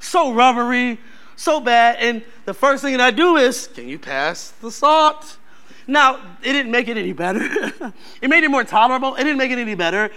so 0.00 0.32
rubbery, 0.32 0.98
so 1.36 1.60
bad. 1.60 1.96
And 2.00 2.22
the 2.44 2.54
first 2.54 2.82
thing 2.82 2.92
that 2.92 3.00
I 3.00 3.10
do 3.10 3.36
is, 3.36 3.66
can 3.66 3.88
you 3.88 3.98
pass 3.98 4.50
the 4.60 4.70
salt? 4.70 5.38
Now, 5.86 6.20
it 6.42 6.52
didn't 6.52 6.70
make 6.70 6.88
it 6.88 6.96
any 6.96 7.12
better. 7.12 7.40
it 8.22 8.28
made 8.28 8.44
it 8.44 8.50
more 8.50 8.64
tolerable. 8.64 9.14
It 9.14 9.24
didn't 9.24 9.38
make 9.38 9.50
it 9.50 9.58
any 9.58 9.74
better, 9.74 10.10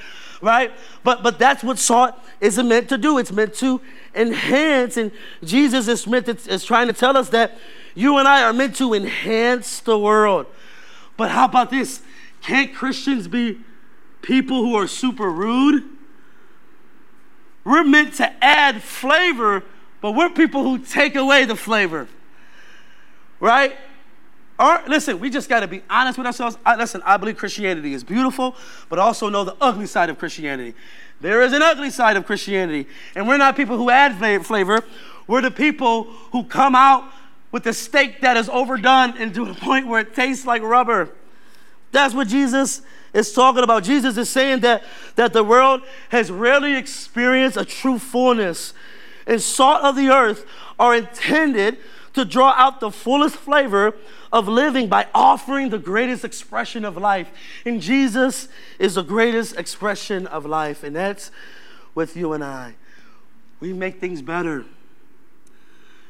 right? 0.46 0.72
But 1.04 1.24
but 1.24 1.40
that's 1.40 1.64
what 1.64 1.80
salt 1.80 2.14
is 2.40 2.58
meant 2.60 2.88
to 2.90 2.98
do. 2.98 3.18
It's 3.18 3.32
meant 3.32 3.56
to 3.56 3.82
enhance. 4.14 4.96
And 4.96 5.12
Jesus 5.44 5.88
is 5.88 6.06
meant 6.06 6.28
to, 6.28 6.38
is 6.50 6.64
trying 6.64 6.88
to 6.88 6.94
tell 6.94 7.18
us 7.18 7.30
that 7.30 7.58
you 7.96 8.18
and 8.20 8.28
I 8.28 8.44
are 8.44 8.54
meant 8.54 8.76
to 8.76 8.94
enhance 8.94 9.80
the 9.80 9.98
world. 9.98 10.46
But 11.18 11.32
how 11.32 11.46
about 11.46 11.72
this? 11.72 12.02
Can't 12.42 12.74
Christians 12.74 13.28
be 13.28 13.60
people 14.22 14.62
who 14.62 14.76
are 14.76 14.88
super 14.88 15.30
rude? 15.30 15.84
We're 17.64 17.84
meant 17.84 18.14
to 18.16 18.32
add 18.44 18.84
flavor, 18.84 19.64
but 20.00 20.12
we're 20.12 20.30
people 20.30 20.62
who 20.62 20.78
take 20.78 21.16
away 21.16 21.46
the 21.46 21.56
flavor. 21.56 22.08
Right? 23.40 23.76
Or, 24.58 24.82
listen, 24.88 25.20
we 25.20 25.30
just 25.30 25.50
got 25.50 25.62
to 25.62 25.68
be 25.68 25.82
honest 25.90 26.18
with 26.18 26.26
ourselves. 26.26 26.58
I, 26.66 26.76
listen, 26.76 27.02
I 27.06 27.18
believe 27.18 27.38
Christianity 27.38 27.94
is 27.94 28.04
beautiful, 28.04 28.56
but 28.88 29.00
also 29.00 29.28
know 29.30 29.44
the 29.44 29.56
ugly 29.60 29.86
side 29.86 30.10
of 30.10 30.18
Christianity. 30.18 30.74
There 31.20 31.42
is 31.42 31.54
an 31.54 31.62
ugly 31.62 31.90
side 31.90 32.18
of 32.18 32.26
Christianity, 32.26 32.88
and 33.16 33.28
we're 33.28 33.38
not 33.38 33.56
people 33.56 33.78
who 33.78 33.90
add 33.90 34.16
flavor. 34.46 34.82
We're 35.28 35.42
the 35.42 35.52
people 35.52 36.04
who 36.32 36.44
come 36.44 36.76
out 36.76 37.04
with 37.52 37.66
a 37.68 37.74
steak 37.74 38.22
that 38.22 38.38
is 38.38 38.48
overdone 38.50 39.18
and 39.18 39.34
to 39.34 39.46
a 39.50 39.54
point 39.56 39.88
where 39.88 40.02
it 40.02 40.16
tastes 40.16 40.46
like 40.46 40.62
rubber. 40.62 41.10
That's 41.92 42.14
what 42.14 42.28
Jesus 42.28 42.82
is 43.14 43.32
talking 43.32 43.64
about. 43.64 43.84
Jesus 43.84 44.18
is 44.18 44.30
saying 44.30 44.60
that, 44.60 44.84
that 45.16 45.34
the 45.34 45.44
world 45.44 45.82
has 46.10 46.30
rarely 46.30 46.76
experienced 46.76 47.56
a 47.58 47.64
true 47.64 47.98
fullness. 47.98 48.74
And 49.26 49.42
salt 49.42 49.84
of 49.84 49.96
the 49.96 50.10
earth 50.10 50.46
are 50.78 50.94
intended 50.94 51.78
to 52.16 52.26
draw 52.26 52.54
out 52.58 52.80
the 52.80 52.92
fullest 52.92 53.36
flavor 53.36 53.94
of 54.32 54.48
living 54.48 54.88
by 54.88 55.08
offering 55.14 55.70
the 55.70 55.78
greatest 55.78 56.26
expression 56.26 56.84
of 56.84 56.98
life. 56.98 57.30
And 57.66 57.82
Jesus 57.82 58.48
is 58.80 58.96
the 58.96 59.04
greatest 59.04 59.56
expression 59.56 60.28
of 60.28 60.46
life. 60.46 60.84
And 60.84 60.96
that's 60.96 61.32
with 61.94 62.18
you 62.18 62.34
and 62.34 62.44
I. 62.44 62.76
We 63.60 63.72
make 63.74 64.00
things 64.00 64.22
better. 64.22 64.66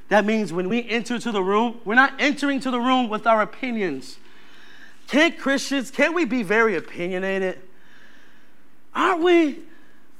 That 0.09 0.25
means 0.25 0.53
when 0.53 0.69
we 0.69 0.87
enter 0.87 1.17
to 1.19 1.31
the 1.31 1.41
room, 1.41 1.79
we're 1.83 1.95
not 1.95 2.13
entering 2.19 2.59
to 2.61 2.71
the 2.71 2.79
room 2.79 3.09
with 3.09 3.25
our 3.25 3.41
opinions. 3.41 4.17
Can't 5.07 5.37
Christians, 5.37 5.91
can't 5.91 6.13
we 6.13 6.25
be 6.25 6.43
very 6.43 6.75
opinionated? 6.75 7.61
Aren't 8.93 9.21
we? 9.21 9.59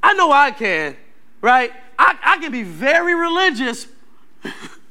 I 0.02 0.14
know 0.14 0.32
I 0.32 0.52
can, 0.52 0.96
right? 1.42 1.72
I, 1.98 2.18
I 2.24 2.38
can 2.38 2.52
be 2.52 2.64
very 2.64 3.16
religious, 3.16 3.88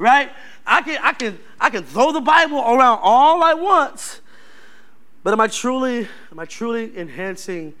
right? 0.00 0.32
I 0.66 0.80
can, 0.80 0.98
I, 1.02 1.12
can, 1.12 1.38
I 1.60 1.70
can 1.70 1.84
throw 1.84 2.10
the 2.10 2.22
Bible 2.22 2.58
around 2.58 3.00
all 3.02 3.44
I 3.44 3.54
want, 3.54 4.22
but 5.22 5.32
am 5.32 5.40
I 5.40 5.46
truly, 5.46 6.08
am 6.32 6.38
I 6.38 6.46
truly 6.46 6.96
enhancing, 6.98 7.74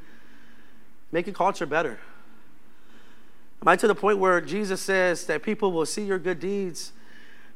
making 1.10 1.32
culture 1.32 1.64
better? 1.64 1.98
Am 3.62 3.68
I 3.68 3.74
to 3.76 3.88
the 3.88 3.94
point 3.94 4.18
where 4.18 4.40
Jesus 4.40 4.82
says 4.82 5.24
that 5.26 5.42
people 5.42 5.72
will 5.72 5.86
see 5.86 6.02
your 6.02 6.18
good 6.18 6.38
deeds 6.38 6.92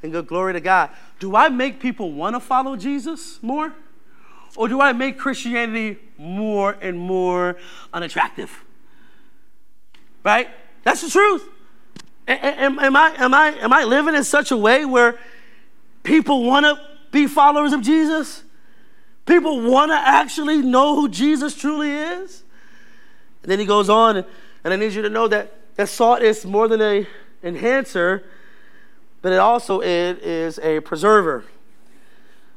and 0.02 0.10
good 0.10 0.26
glory 0.26 0.54
to 0.54 0.60
God? 0.60 0.90
Do 1.18 1.36
I 1.36 1.50
make 1.50 1.78
people 1.78 2.12
want 2.12 2.34
to 2.34 2.40
follow 2.40 2.74
Jesus 2.74 3.42
more? 3.42 3.74
Or 4.56 4.68
do 4.68 4.80
I 4.80 4.92
make 4.92 5.18
Christianity 5.18 5.98
more 6.16 6.76
and 6.80 6.98
more 6.98 7.56
unattractive? 7.92 8.64
Right? 10.22 10.48
That's 10.84 11.02
the 11.02 11.10
truth. 11.10 11.48
Am, 12.26 12.78
am, 12.78 12.96
I, 12.96 13.14
am, 13.18 13.34
I, 13.34 13.48
am 13.48 13.72
I 13.72 13.84
living 13.84 14.14
in 14.14 14.24
such 14.24 14.50
a 14.50 14.56
way 14.56 14.84
where 14.84 15.18
people 16.02 16.44
want 16.44 16.64
to 16.64 16.80
be 17.10 17.26
followers 17.26 17.72
of 17.72 17.82
Jesus? 17.82 18.42
People 19.26 19.60
want 19.60 19.90
to 19.90 19.96
actually 19.96 20.58
know 20.58 20.94
who 20.94 21.08
Jesus 21.08 21.54
truly 21.54 21.90
is? 21.90 22.42
And 23.42 23.50
then 23.50 23.58
he 23.58 23.66
goes 23.66 23.90
on, 23.90 24.16
and, 24.16 24.26
I 24.72 24.76
need 24.76 24.92
you 24.92 25.02
to 25.02 25.10
know 25.10 25.28
that, 25.28 25.52
that 25.76 25.88
salt 25.88 26.22
is 26.22 26.46
more 26.46 26.68
than 26.68 26.80
a 26.80 27.06
enhancer, 27.42 28.24
but 29.20 29.32
it 29.32 29.38
also 29.38 29.80
it 29.80 30.18
is 30.22 30.58
a 30.60 30.80
preserver. 30.80 31.44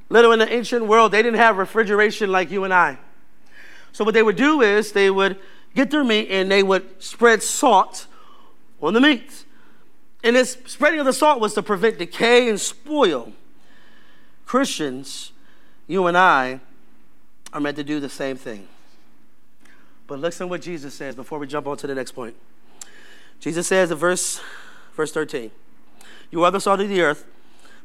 Little 0.10 0.32
in 0.32 0.40
the 0.40 0.52
ancient 0.52 0.86
world, 0.86 1.12
they 1.12 1.22
didn't 1.22 1.40
have 1.40 1.58
refrigeration 1.58 2.32
like 2.32 2.50
you 2.50 2.64
and 2.64 2.74
I. 2.74 2.98
So 3.92 4.06
what 4.06 4.14
they 4.14 4.24
would 4.24 4.38
do 4.38 4.62
is 4.62 4.94
they 4.94 5.10
would 5.10 5.38
get 5.76 5.92
their 5.92 6.04
meat 6.04 6.30
and 6.30 6.50
they 6.50 6.64
would 6.64 7.04
spread 7.04 7.44
salt 7.44 8.08
on 8.82 8.94
the 8.94 9.02
meat. 9.02 9.44
And 10.24 10.36
this 10.36 10.58
spreading 10.66 11.00
of 11.00 11.06
the 11.06 11.14
salt 11.14 11.40
was 11.40 11.54
to 11.54 11.64
prevent 11.64 12.00
decay 12.00 12.50
and 12.50 12.60
spoil. 12.60 13.34
Christians, 14.46 15.32
you 15.88 16.08
and 16.08 16.18
I, 16.18 16.60
are 17.54 17.62
meant 17.62 17.78
to 17.78 17.84
do 17.84 18.00
the 18.00 18.10
same 18.10 18.38
thing. 18.38 18.68
But 20.08 20.20
listen 20.20 20.48
to 20.48 20.50
what 20.50 20.62
Jesus 20.62 20.94
says 20.94 21.16
before 21.16 21.40
we 21.40 21.48
jump 21.48 21.68
on 21.68 21.78
to 21.78 21.88
the 21.88 21.96
next 21.96 22.12
point. 22.12 22.36
Jesus 23.40 23.68
says 23.68 23.92
in 23.92 23.98
verse, 23.98 24.42
verse 24.96 25.12
13, 25.12 25.52
You 26.32 26.44
are 26.44 26.52
the 26.52 26.60
salt 26.60 26.80
of 26.82 26.90
the 26.90 27.02
earth, 27.02 27.26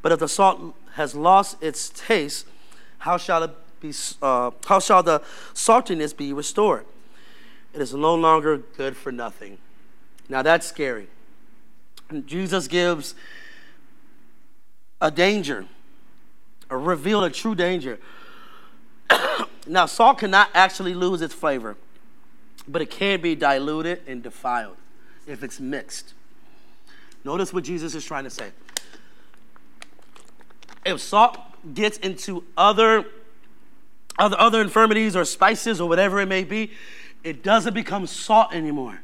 but 0.01 0.12
if 0.12 0.21
the 0.21 0.29
salt 0.29 0.75
has 0.95 1.14
lost 1.14 1.62
its 1.62 1.90
taste, 1.90 2.47
how 2.99 3.16
shall 3.16 3.42
it 3.42 3.51
be? 3.81 3.92
Uh, 4.23 4.53
how 4.66 4.79
shall 4.79 5.03
the 5.03 5.21
saltiness 5.53 6.16
be 6.16 6.33
restored? 6.33 6.87
It 7.75 7.81
is 7.81 7.92
no 7.92 8.14
longer 8.14 8.59
good 8.59 8.97
for 8.97 9.11
nothing. 9.11 9.59
Now 10.29 10.42
that's 10.42 10.66
scary. 10.66 11.09
Jesus 12.27 12.68
gives 12.68 13.14
a 15.01 15.11
danger, 15.11 15.66
a 16.70 16.77
reveal 16.77 17.25
a 17.25 17.31
true 17.31 17.55
danger. 17.55 17.98
now, 19.66 19.87
salt 19.87 20.18
cannot 20.18 20.48
actually 20.55 20.94
lose 20.94 21.22
its 21.22 21.35
flavor, 21.35 21.77
but 22.68 22.83
it 22.83 22.90
can 22.90 23.20
be 23.20 23.35
diluted 23.35 24.03
and 24.07 24.22
defiled 24.22 24.77
if 25.27 25.42
it's 25.42 25.59
mixed. 25.59 26.14
Notice 27.25 27.53
what 27.53 27.64
Jesus 27.64 27.94
is 27.94 28.05
trying 28.05 28.25
to 28.25 28.31
say 28.31 28.51
if 30.85 31.01
salt 31.01 31.38
gets 31.75 31.98
into 31.98 32.44
other, 32.57 33.05
other, 34.18 34.37
other 34.38 34.61
infirmities 34.61 35.14
or 35.14 35.25
spices 35.25 35.81
or 35.81 35.88
whatever 35.88 36.20
it 36.20 36.27
may 36.27 36.44
be, 36.44 36.72
it 37.22 37.42
doesn't 37.42 37.75
become 37.75 38.07
salt 38.07 38.53
anymore. 38.53 39.01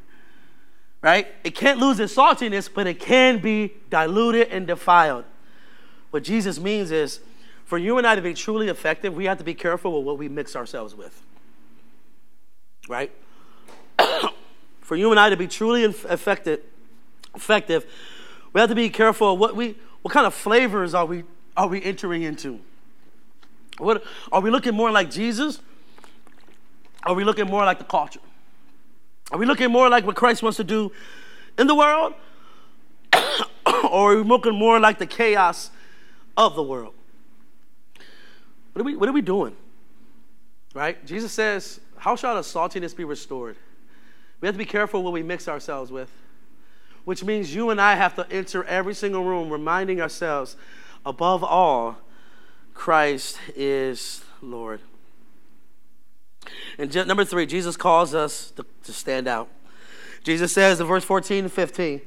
Right? 1.01 1.29
It 1.45 1.55
can't 1.55 1.79
lose 1.79 2.01
its 2.01 2.15
saltiness, 2.15 2.69
but 2.73 2.87
it 2.87 2.99
can 2.99 3.39
be 3.39 3.75
diluted 3.89 4.49
and 4.49 4.67
defiled. 4.67 5.25
What 6.11 6.25
Jesus 6.25 6.59
means 6.59 6.91
is 6.91 7.21
for 7.65 7.79
you 7.79 7.99
and 7.99 8.07
I 8.07 8.17
to 8.17 8.23
be 8.23 8.35
truly 8.35 8.69
effective, 8.69 9.15
we 9.15 9.27
have 9.27 9.39
to 9.39 9.45
be 9.45 9.55
careful 9.55 9.97
with 9.97 10.05
what 10.05 10.19
we 10.19 10.29
mix 10.29 10.57
ourselves 10.57 10.95
with. 10.95 11.23
Right? 12.89 13.13
for 14.81 14.97
you 14.97 15.11
and 15.11 15.21
I 15.21 15.31
to 15.31 15.37
be 15.37 15.47
truly 15.47 15.85
effective, 15.85 16.61
effective, 17.35 17.87
we 18.53 18.61
have 18.61 18.71
to 18.71 18.75
be 18.75 18.89
careful 18.89 19.37
what 19.37 19.55
we 19.55 19.77
what 20.03 20.15
kind 20.15 20.27
of 20.27 20.33
flavors 20.33 20.95
are 20.95 21.05
we 21.05 21.25
are 21.57 21.67
we 21.67 21.83
entering 21.83 22.23
into? 22.23 22.61
What, 23.79 24.05
are 24.31 24.41
we 24.41 24.51
looking 24.51 24.75
more 24.75 24.91
like 24.91 25.11
Jesus? 25.11 25.61
Are 27.05 27.15
we 27.15 27.25
looking 27.25 27.47
more 27.47 27.65
like 27.65 27.79
the 27.79 27.85
culture? 27.85 28.21
Are 29.31 29.39
we 29.39 29.47
looking 29.47 29.71
more 29.71 29.89
like 29.89 30.07
what 30.07 30.17
Christ 30.17 30.43
wants 30.43 30.57
to 30.57 30.65
do 30.65 30.91
in 31.59 31.67
the 31.67 31.75
world? 31.75 32.15
or 33.13 34.13
are 34.13 34.17
we 34.17 34.23
looking 34.23 34.55
more 34.55 34.81
like 34.81 34.99
the 34.99 35.07
chaos 35.07 35.71
of 36.37 36.55
the 36.55 36.63
world? 36.63 36.95
What 38.73 38.83
are 38.83 38.85
we, 38.85 38.97
what 38.97 39.09
are 39.09 39.13
we 39.13 39.23
doing? 39.23 39.57
Right? 40.75 41.05
Jesus 41.05 41.33
says, 41.33 41.81
How 41.97 42.17
shall 42.17 42.37
the 42.37 42.43
saltiness 42.43 42.97
be 42.97 43.05
restored? 43.05 43.57
We 44.41 44.47
have 44.47 44.55
to 44.55 44.59
be 44.59 44.65
careful 44.65 45.03
what 45.03 45.13
we 45.13 45.23
mix 45.23 45.49
ourselves 45.49 45.91
with, 45.91 46.11
which 47.05 47.25
means 47.25 47.55
you 47.55 47.71
and 47.71 47.81
I 47.81 47.97
have 47.97 48.15
to 48.15 48.27
enter 48.31 48.63
every 48.65 48.95
single 48.95 49.25
room 49.25 49.51
reminding 49.51 50.01
ourselves 50.01 50.57
above 51.05 51.43
all, 51.43 51.99
Christ 52.73 53.39
is 53.57 54.23
Lord. 54.41 54.81
And 56.79 56.95
number 57.07 57.25
three, 57.25 57.47
Jesus 57.47 57.77
calls 57.77 58.15
us 58.15 58.53
to, 58.53 58.65
to 58.85 58.93
stand 58.93 59.27
out. 59.29 59.49
Jesus 60.25 60.53
says 60.53 60.81
in 60.81 60.87
verse 60.87 61.05
14 61.05 61.45
and 61.45 61.53
15, 61.53 62.01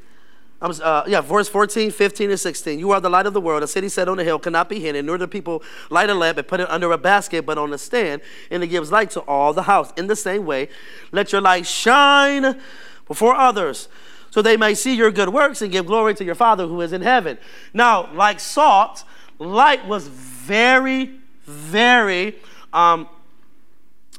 uh, 0.61 1.03
yeah, 1.07 1.21
verse 1.21 1.49
14, 1.49 1.89
15, 1.89 2.29
and 2.29 2.39
16. 2.39 2.77
You 2.77 2.91
are 2.91 3.01
the 3.01 3.09
light 3.09 3.25
of 3.25 3.33
the 3.33 3.41
world. 3.41 3.63
A 3.63 3.67
city 3.67 3.89
set 3.89 4.07
on 4.07 4.19
a 4.19 4.23
hill 4.23 4.37
cannot 4.37 4.69
be 4.69 4.79
hidden, 4.79 5.07
nor 5.07 5.17
do 5.17 5.25
people 5.25 5.63
light 5.89 6.09
a 6.09 6.13
lamp 6.13 6.37
and 6.37 6.47
put 6.47 6.59
it 6.59 6.69
under 6.69 6.91
a 6.91 6.99
basket, 6.99 7.45
but 7.45 7.57
on 7.57 7.73
a 7.73 7.77
stand, 7.79 8.21
and 8.51 8.63
it 8.63 8.67
gives 8.67 8.91
light 8.91 9.09
to 9.11 9.21
all 9.21 9.53
the 9.53 9.63
house. 9.63 9.91
In 9.97 10.05
the 10.05 10.15
same 10.15 10.45
way, 10.45 10.69
let 11.11 11.31
your 11.31 11.41
light 11.41 11.65
shine 11.65 12.61
before 13.07 13.33
others, 13.35 13.89
so 14.29 14.41
they 14.41 14.55
may 14.55 14.75
see 14.75 14.95
your 14.95 15.09
good 15.09 15.29
works 15.29 15.63
and 15.63 15.71
give 15.71 15.87
glory 15.87 16.13
to 16.13 16.23
your 16.23 16.35
Father 16.35 16.67
who 16.67 16.79
is 16.81 16.93
in 16.93 17.01
heaven. 17.01 17.39
Now, 17.73 18.13
like 18.13 18.39
salt, 18.39 19.03
light 19.39 19.87
was 19.87 20.07
very, 20.07 21.19
very, 21.43 22.37
um, 22.71 23.09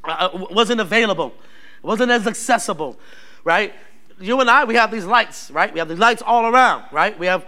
uh, 0.05 0.31
uh 0.33 0.47
wasn't 0.51 0.81
available, 0.81 1.35
wasn't 1.83 2.11
as 2.11 2.27
accessible, 2.27 2.99
right? 3.45 3.75
you 4.23 4.41
and 4.41 4.49
I, 4.49 4.65
we 4.65 4.75
have 4.77 4.91
these 4.91 5.05
lights, 5.05 5.51
right? 5.51 5.73
We 5.73 5.79
have 5.79 5.88
these 5.88 5.99
lights 5.99 6.23
all 6.23 6.47
around, 6.47 6.85
right? 6.93 7.19
We 7.19 7.27
have, 7.27 7.47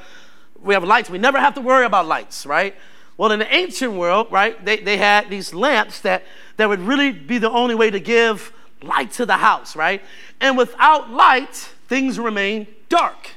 we 0.61 0.75
have 0.75 0.85
lights. 0.85 1.09
We 1.09 1.19
never 1.19 1.39
have 1.39 1.55
to 1.55 1.61
worry 1.61 1.87
about 1.87 2.07
lights, 2.07 2.45
right? 2.47 2.75
Well, 3.17 3.31
in 3.31 3.39
the 3.39 3.55
ancient 3.55 3.93
world, 3.93 4.29
right, 4.31 4.63
they, 4.65 4.79
they 4.79 4.97
had 4.97 5.31
these 5.31 5.55
lamps 5.55 6.01
that, 6.01 6.25
that 6.57 6.69
would 6.69 6.81
really 6.81 7.13
be 7.13 7.39
the 7.39 7.51
only 7.51 7.75
way 7.75 7.91
to 7.91 8.01
give 8.01 8.53
light 8.83 9.13
to 9.13 9.27
the 9.27 9.37
house, 9.37 9.77
right? 9.77 10.03
And 10.41 10.59
without 10.59 11.11
light, 11.11 11.55
things 11.87 12.19
remain 12.19 12.67
dark, 12.89 13.31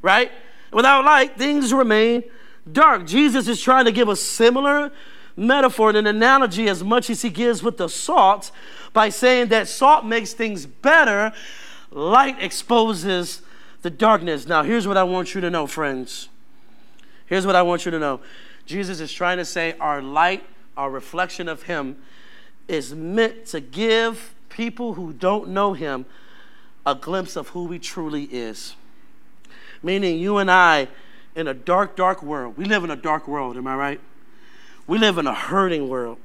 right? 0.00 0.30
Without 0.72 1.04
light, 1.04 1.36
things 1.36 1.74
remain 1.74 2.22
dark. 2.70 3.04
Jesus 3.04 3.48
is 3.48 3.60
trying 3.60 3.86
to 3.86 3.92
give 3.92 4.08
a 4.08 4.16
similar 4.16 4.92
metaphor 5.36 5.90
and 5.90 5.98
an 5.98 6.06
analogy 6.06 6.68
as 6.68 6.82
much 6.82 7.10
as 7.10 7.22
he 7.22 7.30
gives 7.30 7.62
with 7.62 7.76
the 7.76 7.88
salt 7.88 8.50
by 8.92 9.08
saying 9.08 9.48
that 9.48 9.68
salt 9.68 10.04
makes 10.04 10.32
things 10.32 10.66
better 10.66 11.32
Light 11.90 12.40
exposes 12.40 13.42
the 13.82 13.90
darkness. 13.90 14.46
Now, 14.46 14.62
here's 14.62 14.86
what 14.86 14.96
I 14.96 15.02
want 15.02 15.34
you 15.34 15.40
to 15.40 15.50
know, 15.50 15.66
friends. 15.66 16.28
Here's 17.26 17.46
what 17.46 17.56
I 17.56 17.62
want 17.62 17.84
you 17.84 17.90
to 17.90 17.98
know 17.98 18.20
Jesus 18.66 19.00
is 19.00 19.12
trying 19.12 19.38
to 19.38 19.44
say 19.44 19.74
our 19.80 20.00
light, 20.00 20.44
our 20.76 20.90
reflection 20.90 21.48
of 21.48 21.64
Him, 21.64 21.96
is 22.68 22.94
meant 22.94 23.46
to 23.46 23.60
give 23.60 24.34
people 24.48 24.94
who 24.94 25.12
don't 25.12 25.48
know 25.48 25.72
Him 25.72 26.06
a 26.86 26.94
glimpse 26.94 27.36
of 27.36 27.48
who 27.48 27.70
He 27.72 27.78
truly 27.78 28.24
is. 28.24 28.76
Meaning, 29.82 30.18
you 30.18 30.38
and 30.38 30.50
I, 30.50 30.88
in 31.34 31.48
a 31.48 31.54
dark, 31.54 31.96
dark 31.96 32.22
world, 32.22 32.56
we 32.56 32.66
live 32.66 32.84
in 32.84 32.90
a 32.90 32.96
dark 32.96 33.26
world, 33.26 33.56
am 33.56 33.66
I 33.66 33.74
right? 33.74 34.00
We 34.90 34.98
live 34.98 35.18
in 35.18 35.26
a 35.26 35.34
hurting 35.34 35.88
world. 35.88 36.18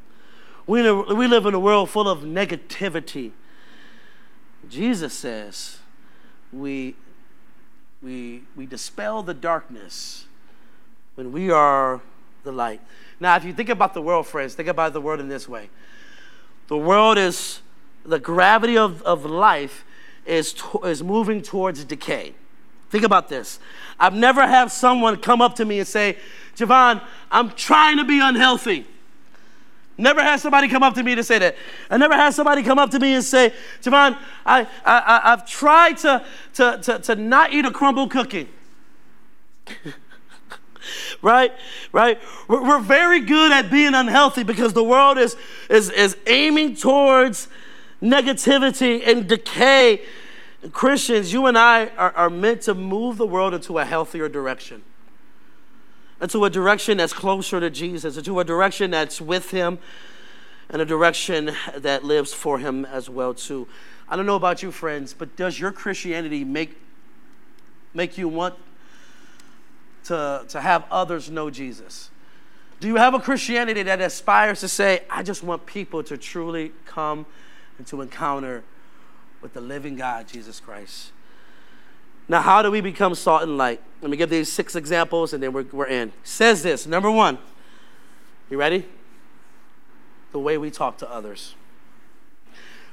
We 0.65 0.81
live, 0.81 1.15
we 1.15 1.27
live 1.27 1.45
in 1.45 1.53
a 1.53 1.59
world 1.59 1.89
full 1.89 2.09
of 2.09 2.21
negativity 2.21 3.31
Jesus 4.69 5.13
says 5.13 5.77
we, 6.51 6.95
we, 8.01 8.43
we 8.55 8.65
dispel 8.65 9.23
the 9.23 9.33
darkness 9.33 10.25
when 11.15 11.31
we 11.31 11.51
are 11.51 12.01
the 12.43 12.51
light. 12.51 12.81
Now, 13.19 13.35
if 13.35 13.43
you 13.43 13.53
think 13.53 13.69
about 13.69 13.93
the 13.93 14.01
world, 14.01 14.27
friends, 14.27 14.53
think 14.55 14.69
about 14.69 14.93
the 14.93 15.01
world 15.01 15.19
in 15.19 15.29
this 15.29 15.47
way 15.47 15.69
the 16.67 16.77
world 16.77 17.17
is, 17.17 17.61
the 18.03 18.19
gravity 18.19 18.77
of, 18.77 19.03
of 19.03 19.23
life 19.25 19.85
is, 20.25 20.53
to, 20.53 20.79
is 20.83 21.03
moving 21.03 21.43
towards 21.43 21.83
decay. 21.83 22.33
Think 22.95 23.03
about 23.03 23.27
this. 23.27 23.59
I've 23.99 24.13
never 24.13 24.47
had 24.47 24.71
someone 24.71 25.17
come 25.17 25.41
up 25.41 25.55
to 25.55 25.65
me 25.65 25.79
and 25.79 25.87
say, 25.87 26.17
Javon, 26.55 27.01
I'm 27.29 27.49
trying 27.49 27.97
to 27.97 28.05
be 28.05 28.21
unhealthy. 28.21 28.87
Never 29.97 30.23
had 30.23 30.37
somebody 30.37 30.69
come 30.69 30.81
up 30.81 30.93
to 30.93 31.03
me 31.03 31.13
to 31.13 31.21
say 31.21 31.37
that. 31.39 31.57
I 31.89 31.97
never 31.97 32.13
had 32.13 32.33
somebody 32.33 32.63
come 32.63 32.79
up 32.79 32.91
to 32.91 32.99
me 33.01 33.15
and 33.15 33.21
say, 33.21 33.51
Javon, 33.81 34.17
I, 34.45 34.65
I, 34.85 35.21
I've 35.25 35.45
tried 35.45 35.97
to, 35.97 36.25
to, 36.53 36.79
to, 36.83 36.99
to 36.99 37.15
not 37.15 37.51
eat 37.51 37.65
a 37.65 37.69
Crumbl 37.69 38.09
cookie. 38.09 38.47
right? 41.21 41.51
Right? 41.91 42.17
We're, 42.47 42.65
we're, 42.65 42.79
very 42.79 43.19
good 43.19 43.51
at 43.51 43.69
being 43.69 43.93
unhealthy 43.93 44.43
because 44.43 44.71
the 44.71 44.85
world 44.85 45.17
is, 45.17 45.35
is, 45.69 45.89
is 45.89 46.15
aiming 46.27 46.77
towards 46.77 47.49
negativity 48.01 49.05
and 49.05 49.27
decay. 49.27 50.01
Christians, 50.71 51.31
you 51.31 51.45
and 51.45 51.57
I 51.57 51.87
are, 51.97 52.11
are 52.11 52.29
meant 52.29 52.61
to 52.63 52.73
move 52.73 53.17
the 53.17 53.27
world 53.27 53.53
into 53.53 53.77
a 53.77 53.85
healthier 53.85 54.29
direction 54.29 54.83
into 56.21 56.45
a 56.45 56.49
direction 56.49 56.97
that's 56.97 57.13
closer 57.13 57.59
to 57.59 57.69
Jesus, 57.69 58.17
into 58.17 58.39
a 58.39 58.43
direction 58.43 58.91
that's 58.91 59.19
with 59.19 59.51
Him, 59.51 59.79
and 60.69 60.81
a 60.81 60.85
direction 60.85 61.51
that 61.75 62.03
lives 62.03 62.33
for 62.33 62.59
Him 62.59 62.85
as 62.85 63.09
well 63.09 63.33
too. 63.33 63.67
I 64.07 64.15
don't 64.15 64.25
know 64.25 64.35
about 64.35 64.63
you, 64.63 64.71
friends, 64.71 65.13
but 65.13 65.35
does 65.35 65.59
your 65.59 65.71
Christianity 65.71 66.43
make 66.43 66.77
make 67.93 68.17
you 68.17 68.27
want 68.27 68.55
to, 70.05 70.43
to 70.49 70.61
have 70.61 70.85
others 70.91 71.29
know 71.29 71.49
Jesus? 71.49 72.09
Do 72.81 72.87
you 72.87 72.97
have 72.97 73.13
a 73.13 73.19
Christianity 73.19 73.83
that 73.83 74.01
aspires 74.01 74.59
to 74.59 74.67
say, 74.67 75.03
I 75.09 75.23
just 75.23 75.43
want 75.43 75.65
people 75.65 76.03
to 76.03 76.17
truly 76.17 76.73
come 76.85 77.25
and 77.77 77.87
to 77.87 78.01
encounter 78.01 78.63
with 79.45 79.53
the 79.53 79.61
living 79.61 79.95
God, 79.95 80.27
Jesus 80.27 80.59
Christ? 80.59 81.11
Now, 82.27 82.41
how 82.41 82.63
do 82.63 82.71
we 82.71 82.81
become 82.81 83.13
salt 83.13 83.43
and 83.43 83.59
light? 83.59 83.79
Let 84.01 84.09
me 84.09 84.17
give 84.17 84.31
these 84.31 84.51
six 84.51 84.75
examples 84.75 85.33
and 85.33 85.43
then 85.43 85.53
we're, 85.53 85.67
we're 85.71 85.85
in. 85.85 86.13
says 86.23 86.63
this 86.63 86.87
number 86.87 87.11
one, 87.11 87.37
you 88.49 88.57
ready? 88.57 88.87
The 90.31 90.39
way 90.39 90.57
we 90.57 90.71
talk 90.71 90.97
to 90.97 91.11
others. 91.11 91.53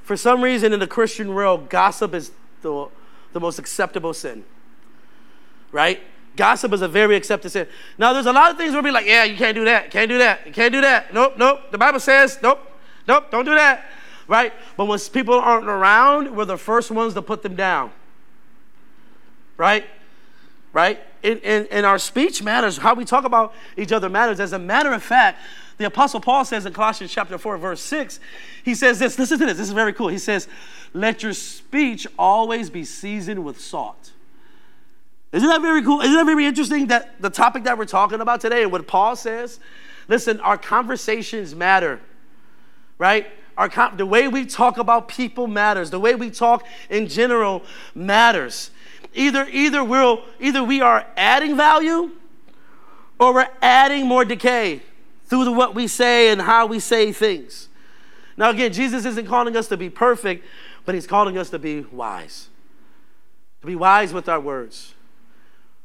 For 0.03 0.15
some 0.15 0.43
reason 0.43 0.73
in 0.73 0.79
the 0.79 0.85
Christian 0.85 1.33
world, 1.33 1.71
gossip 1.71 2.13
is 2.13 2.29
the, 2.61 2.87
the 3.31 3.39
most 3.39 3.57
acceptable 3.57 4.13
sin, 4.13 4.43
right? 5.71 6.01
Gossip 6.35 6.71
is 6.71 6.83
a 6.83 6.87
very 6.87 7.15
accepted 7.15 7.49
sin. 7.49 7.65
Now, 7.97 8.13
there's 8.13 8.27
a 8.27 8.31
lot 8.31 8.51
of 8.51 8.57
things 8.57 8.73
where 8.73 8.83
we 8.83 8.91
like, 8.91 9.07
yeah, 9.07 9.23
you 9.23 9.37
can't 9.37 9.55
do 9.55 9.65
that, 9.65 9.89
can't 9.89 10.07
do 10.07 10.19
that, 10.19 10.45
you 10.45 10.53
can't 10.53 10.71
do 10.71 10.81
that. 10.81 11.15
Nope, 11.15 11.33
nope. 11.35 11.71
The 11.71 11.79
Bible 11.79 11.99
says, 11.99 12.37
nope, 12.43 12.59
nope, 13.07 13.31
don't 13.31 13.45
do 13.45 13.55
that, 13.55 13.85
right? 14.27 14.53
But 14.77 14.85
when 14.85 14.99
people 14.99 15.35
aren't 15.35 15.67
around, 15.67 16.35
we're 16.35 16.45
the 16.45 16.57
first 16.57 16.91
ones 16.91 17.13
to 17.13 17.21
put 17.21 17.43
them 17.43 17.55
down 17.55 17.91
right? 19.57 19.85
Right? 20.71 20.99
In, 21.21 21.37
in, 21.39 21.65
in 21.67 21.85
our 21.85 21.99
speech 21.99 22.41
matters. 22.41 22.77
How 22.77 22.93
we 22.93 23.05
talk 23.05 23.25
about 23.25 23.53
each 23.77 23.91
other 23.91 24.09
matters. 24.09 24.39
As 24.39 24.53
a 24.53 24.59
matter 24.59 24.91
of 24.91 25.03
fact, 25.03 25.39
the 25.77 25.85
Apostle 25.85 26.19
Paul 26.19 26.45
says 26.45 26.65
in 26.65 26.73
Colossians 26.73 27.11
chapter 27.11 27.37
4, 27.37 27.57
verse 27.57 27.81
6, 27.81 28.19
he 28.63 28.75
says 28.75 28.99
this. 28.99 29.17
Listen 29.17 29.39
to 29.39 29.45
this. 29.45 29.57
This 29.57 29.67
is 29.67 29.73
very 29.73 29.93
cool. 29.93 30.07
He 30.07 30.17
says, 30.17 30.47
Let 30.93 31.23
your 31.23 31.33
speech 31.33 32.07
always 32.17 32.69
be 32.69 32.83
seasoned 32.83 33.43
with 33.43 33.59
salt. 33.59 34.11
Isn't 35.31 35.49
that 35.49 35.61
very 35.61 35.81
cool? 35.81 36.01
Isn't 36.01 36.13
that 36.13 36.25
very 36.25 36.45
interesting 36.45 36.87
that 36.87 37.19
the 37.21 37.29
topic 37.29 37.63
that 37.63 37.77
we're 37.77 37.85
talking 37.85 38.21
about 38.21 38.41
today 38.41 38.63
and 38.63 38.71
what 38.71 38.85
Paul 38.85 39.15
says? 39.15 39.59
Listen, 40.07 40.39
our 40.41 40.57
conversations 40.57 41.55
matter, 41.55 41.99
right? 42.97 43.27
Our, 43.57 43.69
the 43.95 44.05
way 44.05 44.27
we 44.27 44.45
talk 44.45 44.77
about 44.77 45.07
people 45.07 45.47
matters. 45.47 45.89
The 45.89 45.99
way 45.99 46.15
we 46.15 46.31
talk 46.31 46.65
in 46.89 47.07
general 47.07 47.63
matters. 47.93 48.71
Either, 49.13 49.47
either, 49.51 49.83
we're, 49.83 50.17
either 50.39 50.63
we 50.63 50.81
are 50.81 51.05
adding 51.15 51.55
value 51.55 52.11
or 53.19 53.33
we're 53.33 53.49
adding 53.61 54.07
more 54.07 54.25
decay 54.25 54.81
through 55.25 55.45
the, 55.45 55.51
what 55.51 55.75
we 55.75 55.87
say 55.87 56.29
and 56.29 56.41
how 56.41 56.65
we 56.65 56.79
say 56.79 57.11
things. 57.11 57.69
Now, 58.35 58.49
again, 58.49 58.73
Jesus 58.73 59.05
isn't 59.05 59.27
calling 59.27 59.55
us 59.55 59.67
to 59.67 59.77
be 59.77 59.89
perfect, 59.89 60.45
but 60.85 60.95
he's 60.95 61.07
calling 61.07 61.37
us 61.37 61.49
to 61.51 61.59
be 61.59 61.81
wise. 61.91 62.49
To 63.61 63.67
be 63.67 63.75
wise 63.75 64.13
with 64.13 64.27
our 64.27 64.39
words. 64.39 64.95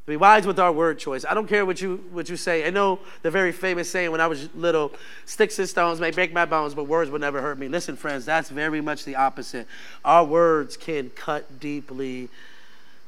Be 0.09 0.17
wise 0.17 0.47
with 0.47 0.57
our 0.57 0.71
word 0.71 0.97
choice. 0.97 1.23
I 1.23 1.35
don't 1.35 1.45
care 1.45 1.67
what 1.67 1.79
you, 1.79 2.03
what 2.11 2.29
you 2.29 2.35
say. 2.35 2.65
I 2.65 2.71
know 2.71 2.97
the 3.21 3.29
very 3.29 3.51
famous 3.51 3.91
saying 3.91 4.09
when 4.09 4.19
I 4.19 4.25
was 4.25 4.49
little 4.55 4.91
sticks 5.25 5.59
and 5.59 5.69
stones 5.69 5.99
may 5.99 6.09
break 6.09 6.33
my 6.33 6.45
bones, 6.45 6.73
but 6.73 6.85
words 6.85 7.11
will 7.11 7.19
never 7.19 7.41
hurt 7.41 7.59
me. 7.59 7.67
Listen, 7.67 7.95
friends, 7.95 8.25
that's 8.25 8.49
very 8.49 8.81
much 8.81 9.05
the 9.05 9.15
opposite. 9.15 9.67
Our 10.03 10.25
words 10.25 10.77
can 10.77 11.11
cut 11.11 11.59
deeply 11.59 12.27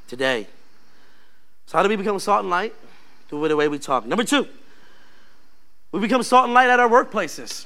today. 0.08 0.46
So, 1.66 1.80
how 1.80 1.84
do 1.84 1.90
we 1.90 1.96
become 1.96 2.20
salt 2.20 2.42
and 2.42 2.52
light? 2.52 2.76
It 3.32 3.36
the 3.36 3.56
way 3.56 3.68
we 3.68 3.80
talk. 3.80 4.06
Number 4.06 4.24
two, 4.24 4.48
we 5.92 6.02
become 6.02 6.22
salt 6.22 6.46
and 6.46 6.54
light 6.54 6.70
at 6.70 6.80
our 6.80 6.90
workplaces. 6.90 7.66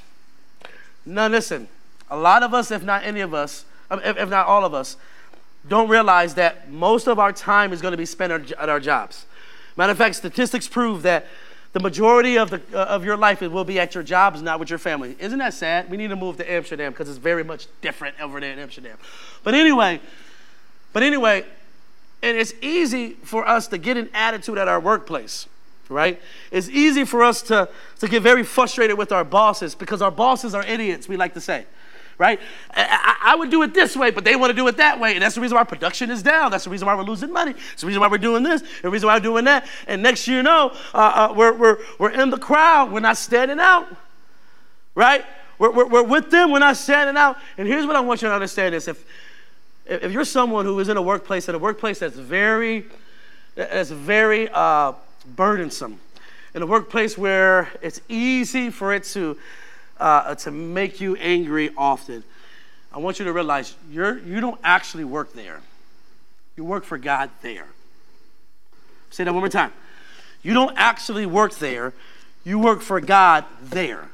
Now, 1.04 1.28
listen, 1.28 1.68
a 2.10 2.16
lot 2.16 2.42
of 2.42 2.54
us, 2.54 2.70
if 2.70 2.82
not 2.82 3.04
any 3.04 3.20
of 3.20 3.34
us, 3.34 3.66
um, 3.90 4.00
if, 4.02 4.16
if 4.16 4.30
not 4.30 4.46
all 4.46 4.64
of 4.64 4.72
us, 4.72 4.96
don't 5.68 5.88
realize 5.88 6.34
that 6.34 6.70
most 6.70 7.06
of 7.06 7.18
our 7.18 7.32
time 7.32 7.72
is 7.72 7.80
going 7.80 7.92
to 7.92 7.98
be 7.98 8.06
spent 8.06 8.52
at 8.52 8.68
our 8.68 8.80
jobs. 8.80 9.26
Matter 9.76 9.92
of 9.92 9.98
fact, 9.98 10.16
statistics 10.16 10.68
prove 10.68 11.02
that 11.02 11.26
the 11.72 11.80
majority 11.80 12.38
of, 12.38 12.48
the, 12.48 12.62
uh, 12.72 12.84
of 12.84 13.04
your 13.04 13.16
life 13.18 13.42
will 13.42 13.64
be 13.64 13.78
at 13.78 13.94
your 13.94 14.02
jobs, 14.02 14.40
not 14.40 14.58
with 14.58 14.70
your 14.70 14.78
family. 14.78 15.14
Isn't 15.18 15.38
that 15.40 15.52
sad? 15.52 15.90
We 15.90 15.98
need 15.98 16.08
to 16.08 16.16
move 16.16 16.38
to 16.38 16.50
Amsterdam 16.50 16.92
because 16.92 17.08
it's 17.08 17.18
very 17.18 17.44
much 17.44 17.66
different 17.82 18.18
over 18.18 18.40
there 18.40 18.52
in 18.52 18.58
Amsterdam. 18.58 18.96
But 19.44 19.52
anyway, 19.52 20.00
but 20.94 21.02
anyway, 21.02 21.44
and 22.22 22.36
it's 22.36 22.54
easy 22.62 23.10
for 23.22 23.46
us 23.46 23.66
to 23.68 23.78
get 23.78 23.98
an 23.98 24.08
attitude 24.14 24.56
at 24.56 24.68
our 24.68 24.80
workplace, 24.80 25.46
right? 25.90 26.18
It's 26.50 26.70
easy 26.70 27.04
for 27.04 27.22
us 27.22 27.42
to, 27.42 27.68
to 28.00 28.08
get 28.08 28.22
very 28.22 28.42
frustrated 28.42 28.96
with 28.96 29.12
our 29.12 29.24
bosses 29.24 29.74
because 29.74 30.00
our 30.00 30.10
bosses 30.10 30.54
are 30.54 30.64
idiots, 30.64 31.08
we 31.08 31.18
like 31.18 31.34
to 31.34 31.42
say, 31.42 31.66
right? 32.18 32.40
I, 32.70 33.16
I, 33.22 33.36
would 33.36 33.50
do 33.50 33.62
it 33.62 33.74
this 33.74 33.96
way, 33.96 34.10
but 34.10 34.24
they 34.24 34.36
want 34.36 34.50
to 34.50 34.56
do 34.56 34.66
it 34.68 34.78
that 34.78 34.98
way. 34.98 35.14
And 35.14 35.22
that's 35.22 35.34
the 35.34 35.40
reason 35.40 35.56
why 35.56 35.64
production 35.64 36.10
is 36.10 36.22
down. 36.22 36.50
That's 36.50 36.64
the 36.64 36.70
reason 36.70 36.86
why 36.86 36.94
we're 36.94 37.02
losing 37.02 37.32
money. 37.32 37.52
That's 37.52 37.82
the 37.82 37.86
reason 37.86 38.00
why 38.00 38.08
we're 38.08 38.18
doing 38.18 38.42
this. 38.42 38.62
The 38.82 38.90
reason 38.90 39.06
why 39.06 39.16
we're 39.16 39.20
doing 39.20 39.44
that. 39.44 39.66
And 39.86 40.02
next 40.02 40.26
year, 40.26 40.38
you 40.38 40.42
know, 40.42 40.72
uh, 40.94 41.28
uh, 41.30 41.34
we're, 41.36 41.52
we're, 41.52 41.78
we're 41.98 42.10
in 42.10 42.30
the 42.30 42.38
crowd. 42.38 42.90
We're 42.90 43.00
not 43.00 43.18
standing 43.18 43.60
out, 43.60 43.86
right? 44.94 45.24
We're, 45.58 45.72
we're, 45.72 45.86
we're 45.86 46.02
with 46.02 46.30
them. 46.30 46.50
We're 46.52 46.58
not 46.58 46.76
standing 46.76 47.16
out. 47.16 47.36
And 47.58 47.68
here's 47.68 47.86
what 47.86 47.96
I 47.96 48.00
want 48.00 48.22
you 48.22 48.28
to 48.28 48.34
understand 48.34 48.74
is 48.74 48.88
if, 48.88 49.04
if 49.84 50.12
you're 50.12 50.24
someone 50.24 50.64
who 50.64 50.78
is 50.80 50.88
in 50.88 50.96
a 50.96 51.02
workplace, 51.02 51.48
in 51.48 51.54
a 51.54 51.58
workplace 51.58 51.98
that's 51.98 52.16
very, 52.16 52.86
that's 53.54 53.90
very 53.90 54.48
uh, 54.52 54.92
burdensome, 55.36 56.00
in 56.54 56.62
a 56.62 56.66
workplace 56.66 57.18
where 57.18 57.68
it's 57.82 58.00
easy 58.08 58.70
for 58.70 58.94
it 58.94 59.04
to, 59.04 59.36
uh, 59.98 60.34
to 60.36 60.50
make 60.50 61.00
you 61.00 61.16
angry 61.16 61.70
often, 61.76 62.24
I 62.92 62.98
want 62.98 63.18
you 63.18 63.24
to 63.26 63.32
realize 63.32 63.74
you're, 63.90 64.18
you 64.18 64.40
don't 64.40 64.60
actually 64.64 65.04
work 65.04 65.32
there. 65.32 65.60
You 66.56 66.64
work 66.64 66.84
for 66.84 66.98
God 66.98 67.30
there. 67.42 67.66
Say 69.10 69.24
that 69.24 69.32
one 69.32 69.42
more 69.42 69.48
time. 69.48 69.72
You 70.42 70.54
don't 70.54 70.76
actually 70.76 71.26
work 71.26 71.56
there, 71.56 71.92
you 72.44 72.58
work 72.58 72.80
for 72.80 73.00
God 73.00 73.44
there. 73.62 74.08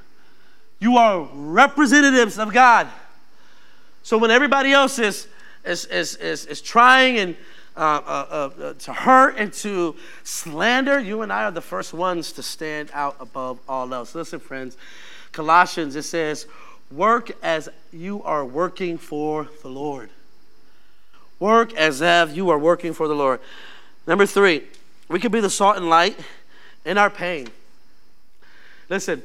You 0.81 0.97
are 0.97 1.29
representatives 1.33 2.39
of 2.39 2.53
God. 2.53 2.89
So 4.03 4.19
when 4.19 4.31
everybody 4.31 4.73
else 4.73 4.99
is, 4.99 5.29
is, 5.65 5.85
is, 5.85 6.17
is, 6.17 6.47
is 6.47 6.61
trying 6.61 7.19
and 7.19 7.37
uh, 7.77 7.81
uh, 7.81 8.51
uh, 8.61 8.73
to 8.75 8.93
hurt 8.93 9.37
and 9.39 9.53
to 9.53 9.95
slander, 10.25 10.99
you 10.99 11.23
and 11.23 11.33
I 11.33 11.45
are 11.45 11.51
the 11.51 11.61
first 11.61 11.95
ones 11.95 12.33
to 12.33 12.43
stand 12.43 12.91
out 12.93 13.17
above 13.21 13.61
all 13.69 13.95
else. 13.95 14.15
Listen, 14.15 14.41
friends, 14.41 14.77
Colossians, 15.33 15.97
it 15.97 16.03
says, 16.03 16.47
work 16.91 17.33
as 17.43 17.69
you 17.93 18.23
are 18.23 18.45
working 18.45 18.99
for 18.99 19.49
the 19.63 19.69
Lord. 19.69 20.11
Work 21.39 21.75
as 21.75 22.01
if 22.01 22.37
you 22.37 22.51
are 22.51 22.59
working 22.59 22.93
for 22.93 23.09
the 23.09 23.15
Lord. 23.15 23.41
Number 24.07 24.27
three, 24.27 24.65
we 25.09 25.19
can 25.19 25.33
be 25.33 25.41
the 25.41 25.51
salt 25.51 25.77
and 25.77 25.89
light 25.89 26.19
in 26.85 26.99
our 26.99 27.11
pain. 27.11 27.49
Listen, 28.89 29.23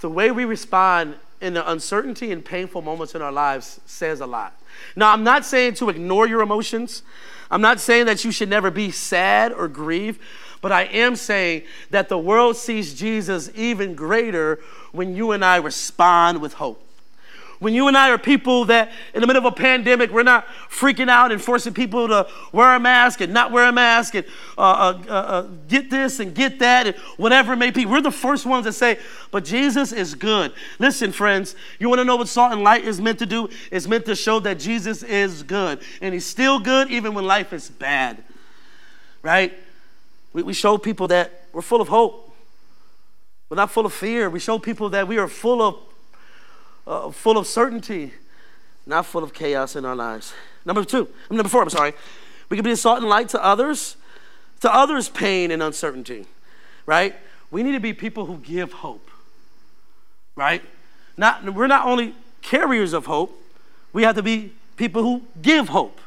the 0.00 0.10
way 0.10 0.30
we 0.30 0.44
respond 0.44 1.14
in 1.40 1.54
the 1.54 1.70
uncertainty 1.70 2.32
and 2.32 2.44
painful 2.44 2.82
moments 2.82 3.14
in 3.14 3.22
our 3.22 3.32
lives 3.32 3.80
says 3.86 4.20
a 4.20 4.26
lot. 4.26 4.58
Now, 4.94 5.12
I'm 5.12 5.24
not 5.24 5.44
saying 5.44 5.74
to 5.74 5.88
ignore 5.88 6.26
your 6.26 6.42
emotions. 6.42 7.02
I'm 7.50 7.60
not 7.60 7.80
saying 7.80 8.06
that 8.06 8.24
you 8.24 8.32
should 8.32 8.48
never 8.48 8.70
be 8.70 8.90
sad 8.90 9.52
or 9.52 9.68
grieve, 9.68 10.18
but 10.66 10.72
I 10.72 10.82
am 10.86 11.14
saying 11.14 11.62
that 11.90 12.08
the 12.08 12.18
world 12.18 12.56
sees 12.56 12.92
Jesus 12.92 13.52
even 13.54 13.94
greater 13.94 14.58
when 14.90 15.14
you 15.14 15.30
and 15.30 15.44
I 15.44 15.58
respond 15.58 16.40
with 16.40 16.54
hope. 16.54 16.82
When 17.60 17.72
you 17.72 17.86
and 17.86 17.96
I 17.96 18.10
are 18.10 18.18
people 18.18 18.64
that, 18.64 18.90
in 19.14 19.20
the 19.20 19.28
middle 19.28 19.46
of 19.46 19.52
a 19.52 19.54
pandemic, 19.54 20.10
we're 20.10 20.24
not 20.24 20.44
freaking 20.68 21.08
out 21.08 21.30
and 21.30 21.40
forcing 21.40 21.72
people 21.72 22.08
to 22.08 22.26
wear 22.50 22.74
a 22.74 22.80
mask 22.80 23.20
and 23.20 23.32
not 23.32 23.52
wear 23.52 23.68
a 23.68 23.72
mask 23.72 24.16
and 24.16 24.26
uh, 24.58 24.60
uh, 24.60 25.02
uh, 25.06 25.12
uh, 25.12 25.42
get 25.68 25.88
this 25.88 26.18
and 26.18 26.34
get 26.34 26.58
that 26.58 26.88
and 26.88 26.96
whatever 27.16 27.52
it 27.52 27.58
may 27.58 27.70
be. 27.70 27.86
We're 27.86 28.00
the 28.00 28.10
first 28.10 28.44
ones 28.44 28.64
that 28.64 28.72
say, 28.72 28.98
but 29.30 29.44
Jesus 29.44 29.92
is 29.92 30.16
good. 30.16 30.52
Listen, 30.80 31.12
friends, 31.12 31.54
you 31.78 31.88
want 31.88 32.00
to 32.00 32.04
know 32.04 32.16
what 32.16 32.26
salt 32.26 32.52
and 32.52 32.64
light 32.64 32.84
is 32.84 33.00
meant 33.00 33.20
to 33.20 33.26
do? 33.26 33.48
It's 33.70 33.86
meant 33.86 34.04
to 34.06 34.16
show 34.16 34.40
that 34.40 34.58
Jesus 34.58 35.04
is 35.04 35.44
good. 35.44 35.78
And 36.00 36.12
he's 36.12 36.26
still 36.26 36.58
good 36.58 36.90
even 36.90 37.14
when 37.14 37.24
life 37.24 37.52
is 37.52 37.70
bad. 37.70 38.24
Right? 39.22 39.56
We, 40.36 40.42
we 40.42 40.52
show 40.52 40.76
people 40.76 41.08
that 41.08 41.44
we're 41.54 41.62
full 41.62 41.80
of 41.80 41.88
hope. 41.88 42.30
We're 43.48 43.56
not 43.56 43.70
full 43.70 43.86
of 43.86 43.94
fear. 43.94 44.28
We 44.28 44.38
show 44.38 44.58
people 44.58 44.90
that 44.90 45.08
we 45.08 45.16
are 45.16 45.28
full 45.28 45.62
of 45.62 45.78
uh, 46.86 47.10
full 47.10 47.38
of 47.38 47.46
certainty, 47.46 48.12
not 48.86 49.06
full 49.06 49.24
of 49.24 49.32
chaos 49.32 49.76
in 49.76 49.86
our 49.86 49.96
lives. 49.96 50.34
Number 50.66 50.84
two, 50.84 51.08
number 51.30 51.48
four, 51.48 51.62
I'm 51.62 51.70
sorry. 51.70 51.94
We 52.50 52.58
can 52.58 52.64
be 52.64 52.70
a 52.70 52.76
salt 52.76 52.98
and 52.98 53.08
light 53.08 53.30
to 53.30 53.42
others, 53.42 53.96
to 54.60 54.72
others' 54.72 55.08
pain 55.08 55.50
and 55.50 55.62
uncertainty, 55.62 56.26
right? 56.84 57.16
We 57.50 57.62
need 57.62 57.72
to 57.72 57.80
be 57.80 57.94
people 57.94 58.26
who 58.26 58.36
give 58.36 58.72
hope, 58.74 59.10
right? 60.36 60.62
Not, 61.16 61.54
we're 61.54 61.66
not 61.66 61.86
only 61.86 62.14
carriers 62.42 62.92
of 62.92 63.06
hope, 63.06 63.34
we 63.94 64.02
have 64.02 64.16
to 64.16 64.22
be 64.22 64.52
people 64.76 65.02
who 65.02 65.22
give 65.40 65.70
hope. 65.70 65.98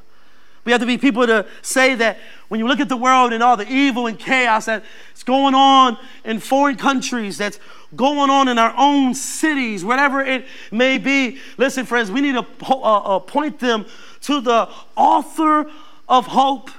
We 0.70 0.72
have 0.72 0.82
to 0.82 0.86
be 0.86 1.00
people 1.00 1.26
to 1.26 1.48
say 1.64 1.96
that 1.96 2.20
when 2.48 2.60
you 2.60 2.68
look 2.68 2.80
at 2.80 2.90
the 2.90 2.96
world 2.96 3.34
and 3.34 3.42
all 3.42 3.58
the 3.58 3.68
evil 3.68 4.06
and 4.06 4.20
chaos 4.20 4.68
that's 4.68 5.24
going 5.24 5.56
on 5.56 5.98
in 6.24 6.40
foreign 6.40 6.76
countries, 6.76 7.40
that's 7.40 7.60
going 7.96 8.30
on 8.30 8.48
in 8.48 8.60
our 8.60 8.76
own 8.78 9.16
cities, 9.16 9.84
whatever 9.84 10.22
it 10.22 10.46
may 10.72 11.00
be. 11.00 11.40
Listen, 11.58 11.88
friends, 11.88 12.12
we 12.12 12.22
need 12.22 12.34
to 12.34 12.46
uh, 12.72 12.76
uh, 12.76 13.18
point 13.18 13.58
them 13.58 13.88
to 14.22 14.42
the 14.42 14.70
author 14.96 15.72
of 16.08 16.28
hope. 16.28 16.70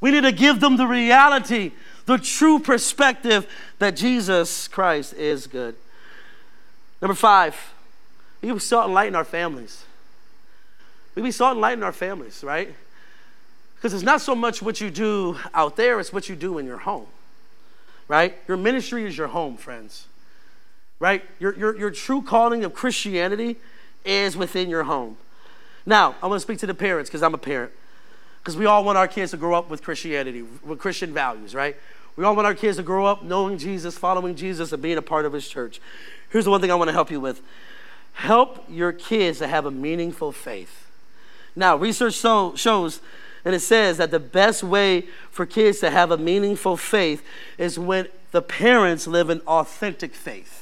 We 0.00 0.12
need 0.12 0.22
to 0.22 0.30
give 0.30 0.60
them 0.60 0.76
the 0.76 0.86
reality, 0.86 1.72
the 2.06 2.16
true 2.16 2.60
perspective 2.60 3.44
that 3.80 3.96
Jesus 3.96 4.68
Christ 4.68 5.14
is 5.14 5.48
good. 5.48 5.74
Number 7.02 7.16
five, 7.16 7.56
we 8.40 8.56
can 8.56 8.92
light 8.92 9.08
in 9.08 9.16
our 9.16 9.24
families. 9.24 9.82
We 11.16 11.32
can 11.32 11.60
light 11.60 11.76
in 11.76 11.82
our 11.82 11.90
families, 11.90 12.44
right? 12.44 12.72
Because 13.80 13.94
it's 13.94 14.02
not 14.02 14.20
so 14.20 14.34
much 14.34 14.60
what 14.60 14.80
you 14.80 14.90
do 14.90 15.38
out 15.54 15.76
there, 15.76 15.98
it's 15.98 16.12
what 16.12 16.28
you 16.28 16.36
do 16.36 16.58
in 16.58 16.66
your 16.66 16.78
home, 16.78 17.06
right? 18.08 18.36
Your 18.46 18.56
ministry 18.56 19.06
is 19.06 19.16
your 19.16 19.28
home, 19.28 19.56
friends 19.56 20.06
right? 21.00 21.24
Your, 21.40 21.56
your, 21.56 21.76
your 21.76 21.90
true 21.90 22.22
calling 22.22 22.62
of 22.62 22.74
Christianity 22.74 23.56
is 24.04 24.36
within 24.36 24.70
your 24.70 24.84
home. 24.84 25.16
Now, 25.84 26.14
I 26.22 26.26
want 26.26 26.38
to 26.38 26.42
speak 26.42 26.58
to 26.58 26.66
the 26.66 26.74
parents 26.74 27.10
because 27.10 27.22
I'm 27.22 27.34
a 27.34 27.38
parent. 27.38 27.72
Because 28.40 28.56
we 28.56 28.66
all 28.66 28.84
want 28.84 28.96
our 28.96 29.08
kids 29.08 29.32
to 29.32 29.36
grow 29.36 29.54
up 29.54 29.68
with 29.68 29.82
Christianity, 29.82 30.44
with 30.64 30.78
Christian 30.78 31.12
values, 31.12 31.54
right? 31.54 31.76
We 32.16 32.24
all 32.24 32.36
want 32.36 32.46
our 32.46 32.54
kids 32.54 32.76
to 32.76 32.82
grow 32.82 33.06
up 33.06 33.22
knowing 33.22 33.58
Jesus, 33.58 33.98
following 33.98 34.34
Jesus, 34.34 34.72
and 34.72 34.82
being 34.82 34.98
a 34.98 35.02
part 35.02 35.24
of 35.24 35.32
his 35.32 35.48
church. 35.48 35.80
Here's 36.30 36.44
the 36.44 36.50
one 36.50 36.60
thing 36.60 36.70
I 36.70 36.74
want 36.74 36.88
to 36.88 36.92
help 36.92 37.10
you 37.10 37.20
with 37.20 37.40
help 38.12 38.64
your 38.68 38.92
kids 38.92 39.38
to 39.38 39.46
have 39.46 39.64
a 39.64 39.70
meaningful 39.70 40.32
faith. 40.32 40.86
Now, 41.56 41.76
research 41.76 42.14
so, 42.14 42.54
shows, 42.54 43.00
and 43.44 43.54
it 43.54 43.60
says 43.60 43.98
that 43.98 44.10
the 44.10 44.20
best 44.20 44.62
way 44.62 45.06
for 45.30 45.46
kids 45.46 45.80
to 45.80 45.90
have 45.90 46.10
a 46.10 46.18
meaningful 46.18 46.76
faith 46.76 47.24
is 47.58 47.78
when 47.78 48.08
the 48.32 48.42
parents 48.42 49.06
live 49.06 49.30
an 49.30 49.40
authentic 49.46 50.14
faith 50.14 50.60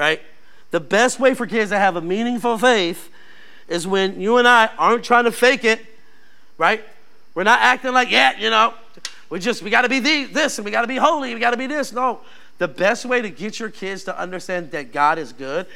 right? 0.00 0.22
The 0.70 0.80
best 0.80 1.20
way 1.20 1.34
for 1.34 1.46
kids 1.46 1.70
to 1.70 1.78
have 1.78 1.96
a 1.96 2.00
meaningful 2.00 2.56
faith 2.58 3.10
is 3.68 3.86
when 3.86 4.20
you 4.20 4.38
and 4.38 4.48
I 4.48 4.70
aren't 4.78 5.04
trying 5.04 5.24
to 5.24 5.32
fake 5.32 5.64
it, 5.64 5.84
right? 6.56 6.82
We're 7.34 7.44
not 7.44 7.60
acting 7.60 7.92
like, 7.92 8.10
yeah, 8.10 8.38
you 8.38 8.48
know, 8.48 8.72
we 9.28 9.38
just, 9.38 9.62
we 9.62 9.70
got 9.70 9.82
to 9.82 9.88
be 9.88 10.00
this 10.00 10.58
and 10.58 10.64
we 10.64 10.70
got 10.70 10.80
to 10.80 10.88
be 10.88 10.96
holy, 10.96 11.34
we 11.34 11.40
got 11.40 11.50
to 11.50 11.56
be 11.56 11.66
this. 11.66 11.92
No. 11.92 12.20
The 12.56 12.68
best 12.68 13.04
way 13.04 13.20
to 13.20 13.30
get 13.30 13.60
your 13.60 13.70
kids 13.70 14.04
to 14.04 14.18
understand 14.18 14.70
that 14.72 14.92
God 14.92 15.18
is 15.18 15.32
good 15.32 15.66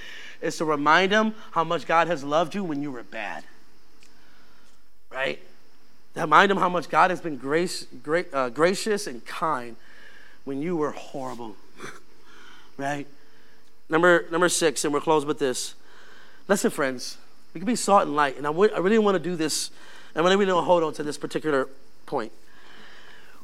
is 0.40 0.56
to 0.56 0.64
remind 0.64 1.12
them 1.12 1.34
how 1.52 1.64
much 1.64 1.87
God 1.87 2.08
has 2.08 2.24
loved 2.24 2.54
you 2.54 2.64
when 2.64 2.82
you 2.82 2.90
were 2.90 3.02
bad, 3.02 3.44
right? 5.10 5.38
Remind 6.14 6.50
them 6.50 6.59
how 6.59 6.68
much 6.68 6.88
God 6.88 7.11
has 7.11 7.20
been 7.20 7.37
grace, 7.37 7.87
great, 8.03 8.33
uh, 8.33 8.48
gracious 8.48 9.07
and 9.07 9.24
kind 9.24 9.77
when 10.44 10.62
you 10.62 10.77
were 10.77 10.92
horrible, 10.92 11.57
right? 12.77 13.07
Number, 13.88 14.27
number 14.31 14.48
six, 14.48 14.85
and 14.85 14.94
we're 14.94 15.00
close 15.00 15.24
with 15.24 15.38
this. 15.38 15.74
Listen, 16.46 16.70
friends, 16.70 17.18
we 17.53 17.61
can 17.61 17.66
be 17.66 17.77
salt 17.77 18.03
and 18.03 18.14
light, 18.14 18.37
and 18.37 18.46
I, 18.46 18.50
w- 18.50 18.70
I 18.74 18.79
really 18.79 18.98
want 18.98 19.16
to 19.16 19.18
do 19.18 19.35
this, 19.35 19.70
and 20.14 20.24
I 20.24 20.31
really 20.31 20.37
want 20.37 20.48
to 20.64 20.66
hold 20.66 20.83
on 20.83 20.92
to 20.94 21.03
this 21.03 21.18
particular 21.18 21.68
point. 22.07 22.33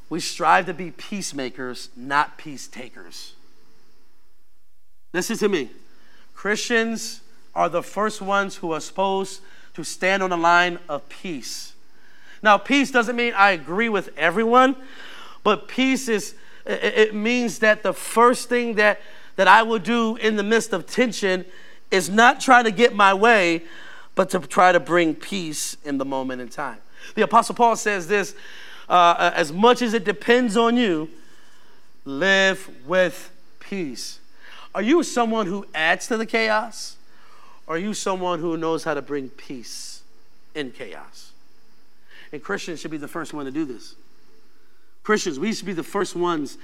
We 0.09 0.21
strive 0.21 0.67
to 0.67 0.75
be 0.75 0.91
peacemakers, 0.91 1.89
not 1.97 2.37
peace 2.37 2.69
takers. 2.69 3.35
Listen 5.13 5.37
to 5.39 5.49
me. 5.49 5.71
Christians 6.35 7.21
are 7.55 7.69
the 7.69 7.83
first 7.83 8.21
ones 8.21 8.57
who 8.57 8.73
are 8.73 8.81
supposed 8.81 9.41
to 9.75 9.85
stand 9.85 10.23
on 10.23 10.31
the 10.31 10.37
line 10.37 10.79
of 10.89 11.09
peace. 11.09 11.70
Now, 12.43 12.59
peace 12.59 12.91
doesn't 12.91 13.17
mean 13.17 13.35
I 13.37 13.51
agree 13.51 13.89
with 13.89 14.11
everyone, 14.17 14.77
but 15.43 15.69
peace 15.69 16.09
is, 16.09 16.35
it 16.65 17.15
means 17.15 17.59
that 17.61 17.83
the 17.83 17.93
first 17.93 18.49
thing 18.49 18.75
that 18.75 19.01
that 19.41 19.49
I 19.49 19.63
will 19.63 19.79
do 19.79 20.17
in 20.17 20.37
the 20.37 20.43
midst 20.43 20.75
of 20.75 20.87
tension 20.87 21.47
is 21.91 22.11
not 22.11 22.41
try 22.41 22.63
to 22.63 22.71
get 22.71 22.95
my 22.95 23.15
way, 23.15 23.63
but 24.15 24.29
to 24.31 24.39
try 24.39 24.71
to 24.71 24.79
bring 24.79 25.15
peace 25.15 25.79
in 25.83 25.97
the 25.97 26.05
moment 26.05 26.43
in 26.43 26.49
time. 26.51 26.77
The 27.15 27.23
Apostle 27.23 27.55
Paul 27.55 27.75
says 27.77 28.07
this 28.07 28.35
uh, 28.87 29.31
as 29.35 29.51
much 29.51 29.81
as 29.81 29.95
it 29.95 30.05
depends 30.05 30.59
on 30.59 30.77
you, 30.77 31.09
live 32.05 32.69
with 32.87 33.31
peace. 33.61 34.19
Are 34.75 34.83
you 34.83 35.03
someone 35.03 35.47
who 35.47 35.67
adds 35.75 36.07
to 36.09 36.19
the 36.19 36.27
chaos? 36.27 36.97
Or 37.67 37.77
are 37.77 37.79
you 37.79 37.95
someone 37.95 38.41
who 38.41 38.59
knows 38.59 38.85
how 38.85 38.93
to 38.93 39.01
bring 39.01 39.31
peace 39.31 40.03
in 40.55 40.71
chaos? 40.71 41.30
And 42.33 42.43
Christians 42.43 42.81
should 42.81 42.91
be 42.91 42.97
the 42.97 43.09
first 43.09 43.33
one 43.33 43.45
to 43.47 43.51
do 43.51 43.65
this. 43.65 43.95
Christians, 45.03 45.39
we 45.39 45.53
should 45.53 45.67
be 45.67 45.73
the 45.73 45.83
first 45.83 46.15
ones 46.15 46.59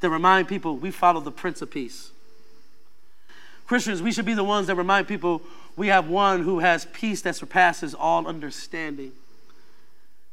that 0.00 0.10
remind 0.10 0.48
people 0.48 0.76
we 0.76 0.90
follow 0.90 1.20
the 1.20 1.30
Prince 1.30 1.62
of 1.62 1.70
Peace. 1.70 2.10
Christians, 3.66 4.02
we 4.02 4.12
should 4.12 4.26
be 4.26 4.34
the 4.34 4.44
ones 4.44 4.66
that 4.66 4.74
remind 4.74 5.08
people 5.08 5.42
we 5.76 5.88
have 5.88 6.08
one 6.08 6.42
who 6.42 6.58
has 6.58 6.86
peace 6.92 7.22
that 7.22 7.36
surpasses 7.36 7.94
all 7.94 8.26
understanding. 8.26 9.12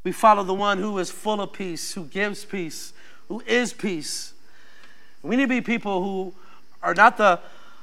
We 0.04 0.12
follow 0.12 0.44
the 0.44 0.54
one 0.54 0.80
who 0.80 0.98
is 0.98 1.12
full 1.12 1.42
of 1.42 1.54
peace, 1.54 1.94
who 1.94 2.06
gives 2.06 2.46
peace, 2.46 2.94
who 3.28 3.42
is 3.46 3.74
peace. 3.74 4.34
We 5.22 5.36
need 5.36 5.44
to 5.44 5.50
be 5.50 5.62
people 5.62 6.04
who 6.04 6.34
are 6.82 6.94
not 6.94 7.18
the 7.18 7.40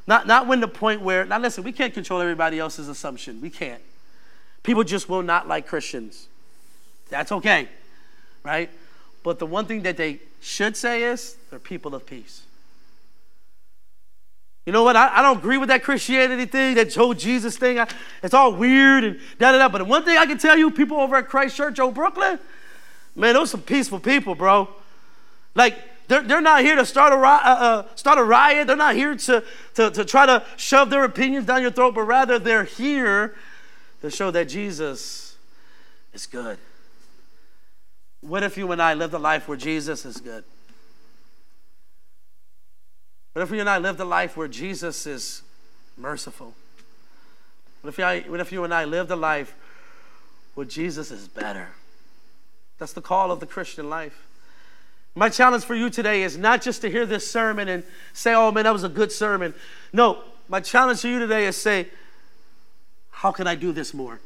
not 0.06 0.26
not 0.26 0.46
when 0.46 0.60
the 0.60 0.68
point 0.68 1.02
where 1.02 1.24
now 1.24 1.38
listen, 1.38 1.62
we 1.64 1.72
can't 1.72 1.92
control 1.92 2.20
everybody 2.20 2.58
else's 2.58 2.88
assumption. 2.88 3.40
We 3.40 3.50
can't. 3.50 3.82
People 4.62 4.84
just 4.84 5.08
will 5.08 5.22
not 5.22 5.46
like 5.46 5.66
Christians. 5.66 6.28
That's 7.08 7.32
okay. 7.32 7.68
Right? 8.42 8.70
But 9.22 9.38
the 9.38 9.46
one 9.46 9.66
thing 9.66 9.82
that 9.82 9.96
they 9.96 10.20
should 10.40 10.76
say 10.76 11.02
is 11.02 11.36
they're 11.50 11.58
people 11.58 11.94
of 11.94 12.06
peace. 12.06 12.42
You 14.66 14.72
know 14.72 14.82
what? 14.82 14.96
I, 14.96 15.18
I 15.18 15.22
don't 15.22 15.38
agree 15.38 15.58
with 15.58 15.68
that 15.68 15.84
Christianity 15.84 16.44
thing, 16.46 16.74
that 16.74 16.90
Joe 16.90 17.14
Jesus 17.14 17.56
thing. 17.56 17.78
I, 17.78 17.88
it's 18.22 18.34
all 18.34 18.52
weird 18.52 19.04
and 19.04 19.20
da 19.38 19.52
da 19.52 19.58
da. 19.58 19.68
But 19.68 19.78
the 19.78 19.84
one 19.84 20.04
thing 20.04 20.18
I 20.18 20.26
can 20.26 20.38
tell 20.38 20.58
you, 20.58 20.70
people 20.72 20.98
over 20.98 21.16
at 21.16 21.28
Christ 21.28 21.56
Church, 21.56 21.78
Old 21.78 21.94
Brooklyn, 21.94 22.40
man, 23.14 23.34
those 23.34 23.50
some 23.50 23.62
peaceful 23.62 24.00
people, 24.00 24.34
bro. 24.34 24.68
Like, 25.54 25.76
they're, 26.08 26.22
they're 26.22 26.40
not 26.40 26.62
here 26.62 26.76
to 26.76 26.84
start 26.84 27.12
a, 27.12 27.16
uh, 27.16 27.20
uh, 27.20 27.86
start 27.94 28.18
a 28.18 28.24
riot. 28.24 28.66
They're 28.66 28.76
not 28.76 28.94
here 28.94 29.14
to, 29.16 29.44
to, 29.74 29.90
to 29.90 30.04
try 30.04 30.26
to 30.26 30.44
shove 30.56 30.90
their 30.90 31.04
opinions 31.04 31.46
down 31.46 31.62
your 31.62 31.70
throat, 31.70 31.94
but 31.94 32.02
rather 32.02 32.38
they're 32.38 32.64
here 32.64 33.34
to 34.02 34.10
show 34.10 34.30
that 34.30 34.48
Jesus 34.48 35.36
is 36.12 36.26
good. 36.26 36.58
What 38.20 38.42
if 38.42 38.56
you 38.56 38.70
and 38.72 38.82
I 38.82 38.94
lived 38.94 39.14
a 39.14 39.18
life 39.18 39.48
where 39.48 39.56
Jesus 39.56 40.04
is 40.04 40.16
good? 40.18 40.44
What 43.32 43.42
if 43.42 43.50
you 43.50 43.60
and 43.60 43.68
I 43.68 43.78
lived 43.78 44.00
a 44.00 44.04
life 44.04 44.36
where 44.36 44.48
Jesus 44.48 45.06
is 45.06 45.42
merciful? 45.96 46.54
What 47.82 47.90
if, 47.90 48.00
I, 48.00 48.20
what 48.20 48.40
if 48.40 48.50
you 48.50 48.64
and 48.64 48.72
I 48.72 48.84
lived 48.84 49.10
a 49.10 49.16
life 49.16 49.54
where 50.54 50.66
Jesus 50.66 51.10
is 51.10 51.28
better? 51.28 51.68
That's 52.78 52.92
the 52.92 53.02
call 53.02 53.30
of 53.30 53.40
the 53.40 53.46
Christian 53.46 53.88
life. 53.88 54.26
My 55.14 55.28
challenge 55.28 55.64
for 55.64 55.74
you 55.74 55.88
today 55.88 56.22
is 56.22 56.36
not 56.36 56.62
just 56.62 56.82
to 56.82 56.90
hear 56.90 57.06
this 57.06 57.30
sermon 57.30 57.68
and 57.68 57.84
say, 58.12 58.34
oh 58.34 58.52
man, 58.52 58.64
that 58.64 58.72
was 58.72 58.84
a 58.84 58.88
good 58.88 59.12
sermon. 59.12 59.54
No, 59.92 60.22
my 60.48 60.60
challenge 60.60 61.02
to 61.02 61.08
you 61.08 61.18
today 61.18 61.46
is 61.46 61.56
say, 61.56 61.88
how 63.10 63.32
can 63.32 63.46
I 63.46 63.54
do 63.54 63.72
this 63.72 63.94
more? 63.94 64.20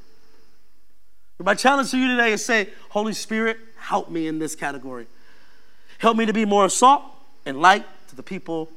My 1.43 1.55
challenge 1.55 1.91
to 1.93 1.99
you 1.99 2.09
today 2.09 2.33
is 2.33 2.45
say, 2.45 2.69
Holy 2.91 3.15
Spirit, 3.15 3.57
help 3.79 4.11
me 4.11 4.27
in 4.27 4.39
this 4.39 4.55
category. 4.55 5.07
Help 5.99 6.17
me 6.19 6.27
to 6.27 6.35
be 6.35 6.45
more 6.45 6.69
salt 6.69 7.03
and 7.47 7.61
light 7.61 7.87
to 8.09 8.17
the 8.17 8.23
people 8.23 8.69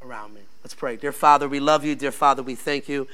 around 0.00 0.32
me. 0.32 0.42
Let's 0.62 0.74
pray. 0.74 0.94
Dear 0.94 1.10
Father, 1.10 1.48
we 1.48 1.58
love 1.58 1.84
you. 1.84 1.96
Dear 1.96 2.12
Father, 2.12 2.40
we 2.40 2.54
thank 2.54 2.88
you. 2.88 3.08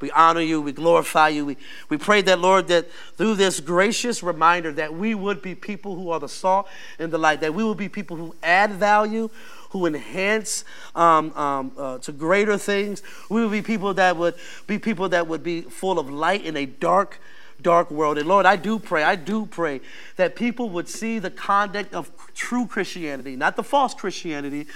We 0.00 0.10
honor 0.12 0.40
you. 0.40 0.62
We 0.62 0.72
glorify 0.72 1.28
you. 1.28 1.44
We, 1.44 1.58
we 1.90 1.98
pray 1.98 2.22
that, 2.22 2.38
Lord, 2.38 2.68
that 2.68 2.90
through 3.16 3.34
this 3.34 3.60
gracious 3.60 4.22
reminder 4.22 4.72
that 4.72 4.94
we 4.94 5.14
would 5.14 5.42
be 5.42 5.54
people 5.54 5.94
who 5.94 6.08
are 6.08 6.18
the 6.18 6.28
salt 6.28 6.66
and 6.98 7.12
the 7.12 7.18
light, 7.18 7.42
that 7.42 7.52
we 7.52 7.62
will 7.62 7.74
be 7.74 7.90
people 7.90 8.16
who 8.16 8.34
add 8.42 8.72
value, 8.72 9.28
who 9.70 9.84
enhance 9.84 10.64
um, 10.94 11.30
um, 11.34 11.72
uh, 11.76 11.98
to 11.98 12.10
greater 12.10 12.56
things. 12.56 13.02
We 13.28 13.42
would 13.42 13.52
be 13.52 13.60
people 13.60 13.92
that 13.94 14.16
would 14.16 14.34
be 14.66 14.78
people 14.78 15.10
that 15.10 15.26
would 15.26 15.42
be 15.42 15.60
full 15.60 15.98
of 15.98 16.08
light 16.08 16.44
in 16.44 16.56
a 16.56 16.64
dark, 16.64 17.18
dark 17.64 17.90
world. 17.90 18.18
And 18.18 18.28
Lord, 18.28 18.46
I 18.46 18.54
do 18.54 18.78
pray, 18.78 19.02
I 19.02 19.16
do 19.16 19.46
pray 19.46 19.80
that 20.14 20.36
people 20.36 20.70
would 20.70 20.88
see 20.88 21.18
the 21.18 21.30
conduct 21.30 21.92
of 21.92 22.12
true 22.34 22.66
Christianity, 22.66 23.34
not 23.34 23.56
the 23.56 23.64
false 23.64 23.94
Christianity, 23.94 24.66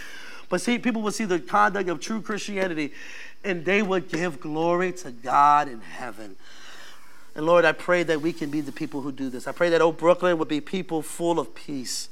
but 0.49 0.61
see, 0.61 0.79
people 0.79 1.03
would 1.03 1.15
see 1.15 1.27
the 1.27 1.39
conduct 1.39 1.89
of 1.89 2.01
true 2.01 2.21
Christianity 2.21 2.93
and 3.45 3.65
they 3.65 3.83
would 3.83 4.09
give 4.09 4.41
glory 4.41 4.91
to 4.93 5.13
God 5.13 5.69
in 5.69 5.81
heaven. 5.81 6.35
And 7.37 7.47
Lord, 7.47 7.65
I 7.65 7.73
pray 7.73 8.03
that 8.03 8.21
we 8.21 8.33
can 8.33 8.51
be 8.51 8.61
the 8.61 8.73
people 8.73 9.03
who 9.03 9.13
do 9.13 9.31
this. 9.31 9.47
I 9.47 9.53
pray 9.53 9.69
that 9.71 9.81
Old 9.81 9.97
Brooklyn 9.97 10.39
would 10.39 10.49
be 10.49 10.61
people 10.61 11.03
full 11.03 11.39
of 11.39 11.55
peace. 11.55 12.09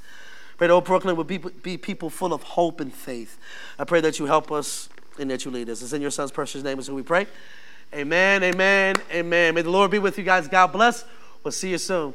I 0.53 0.57
pray 0.57 0.67
that 0.67 0.73
Old 0.73 0.85
Brooklyn 0.85 1.17
would 1.17 1.27
be, 1.27 1.37
be 1.37 1.77
people 1.77 2.09
full 2.09 2.31
of 2.31 2.43
hope 2.43 2.79
and 2.79 2.93
faith. 2.93 3.37
I 3.77 3.83
pray 3.83 3.99
that 4.01 4.19
you 4.19 4.25
help 4.27 4.51
us 4.51 4.87
and 5.19 5.29
that 5.29 5.43
you 5.43 5.51
lead 5.51 5.69
us. 5.69 5.81
It's 5.81 5.91
in 5.91 6.01
your 6.01 6.11
son's 6.11 6.31
precious 6.31 6.63
name 6.63 6.79
is 6.79 6.87
who 6.87 6.95
we 6.95 7.01
pray. 7.01 7.27
Amen, 7.93 8.43
amen, 8.43 8.95
amen. 9.11 9.55
May 9.55 9.61
the 9.61 9.69
Lord 9.69 9.91
be 9.91 9.99
with 9.99 10.17
you 10.17 10.23
guys. 10.23 10.47
God 10.47 10.67
bless. 10.67 11.05
We'll 11.43 11.51
see 11.51 11.71
you 11.71 11.77
soon. 11.77 12.13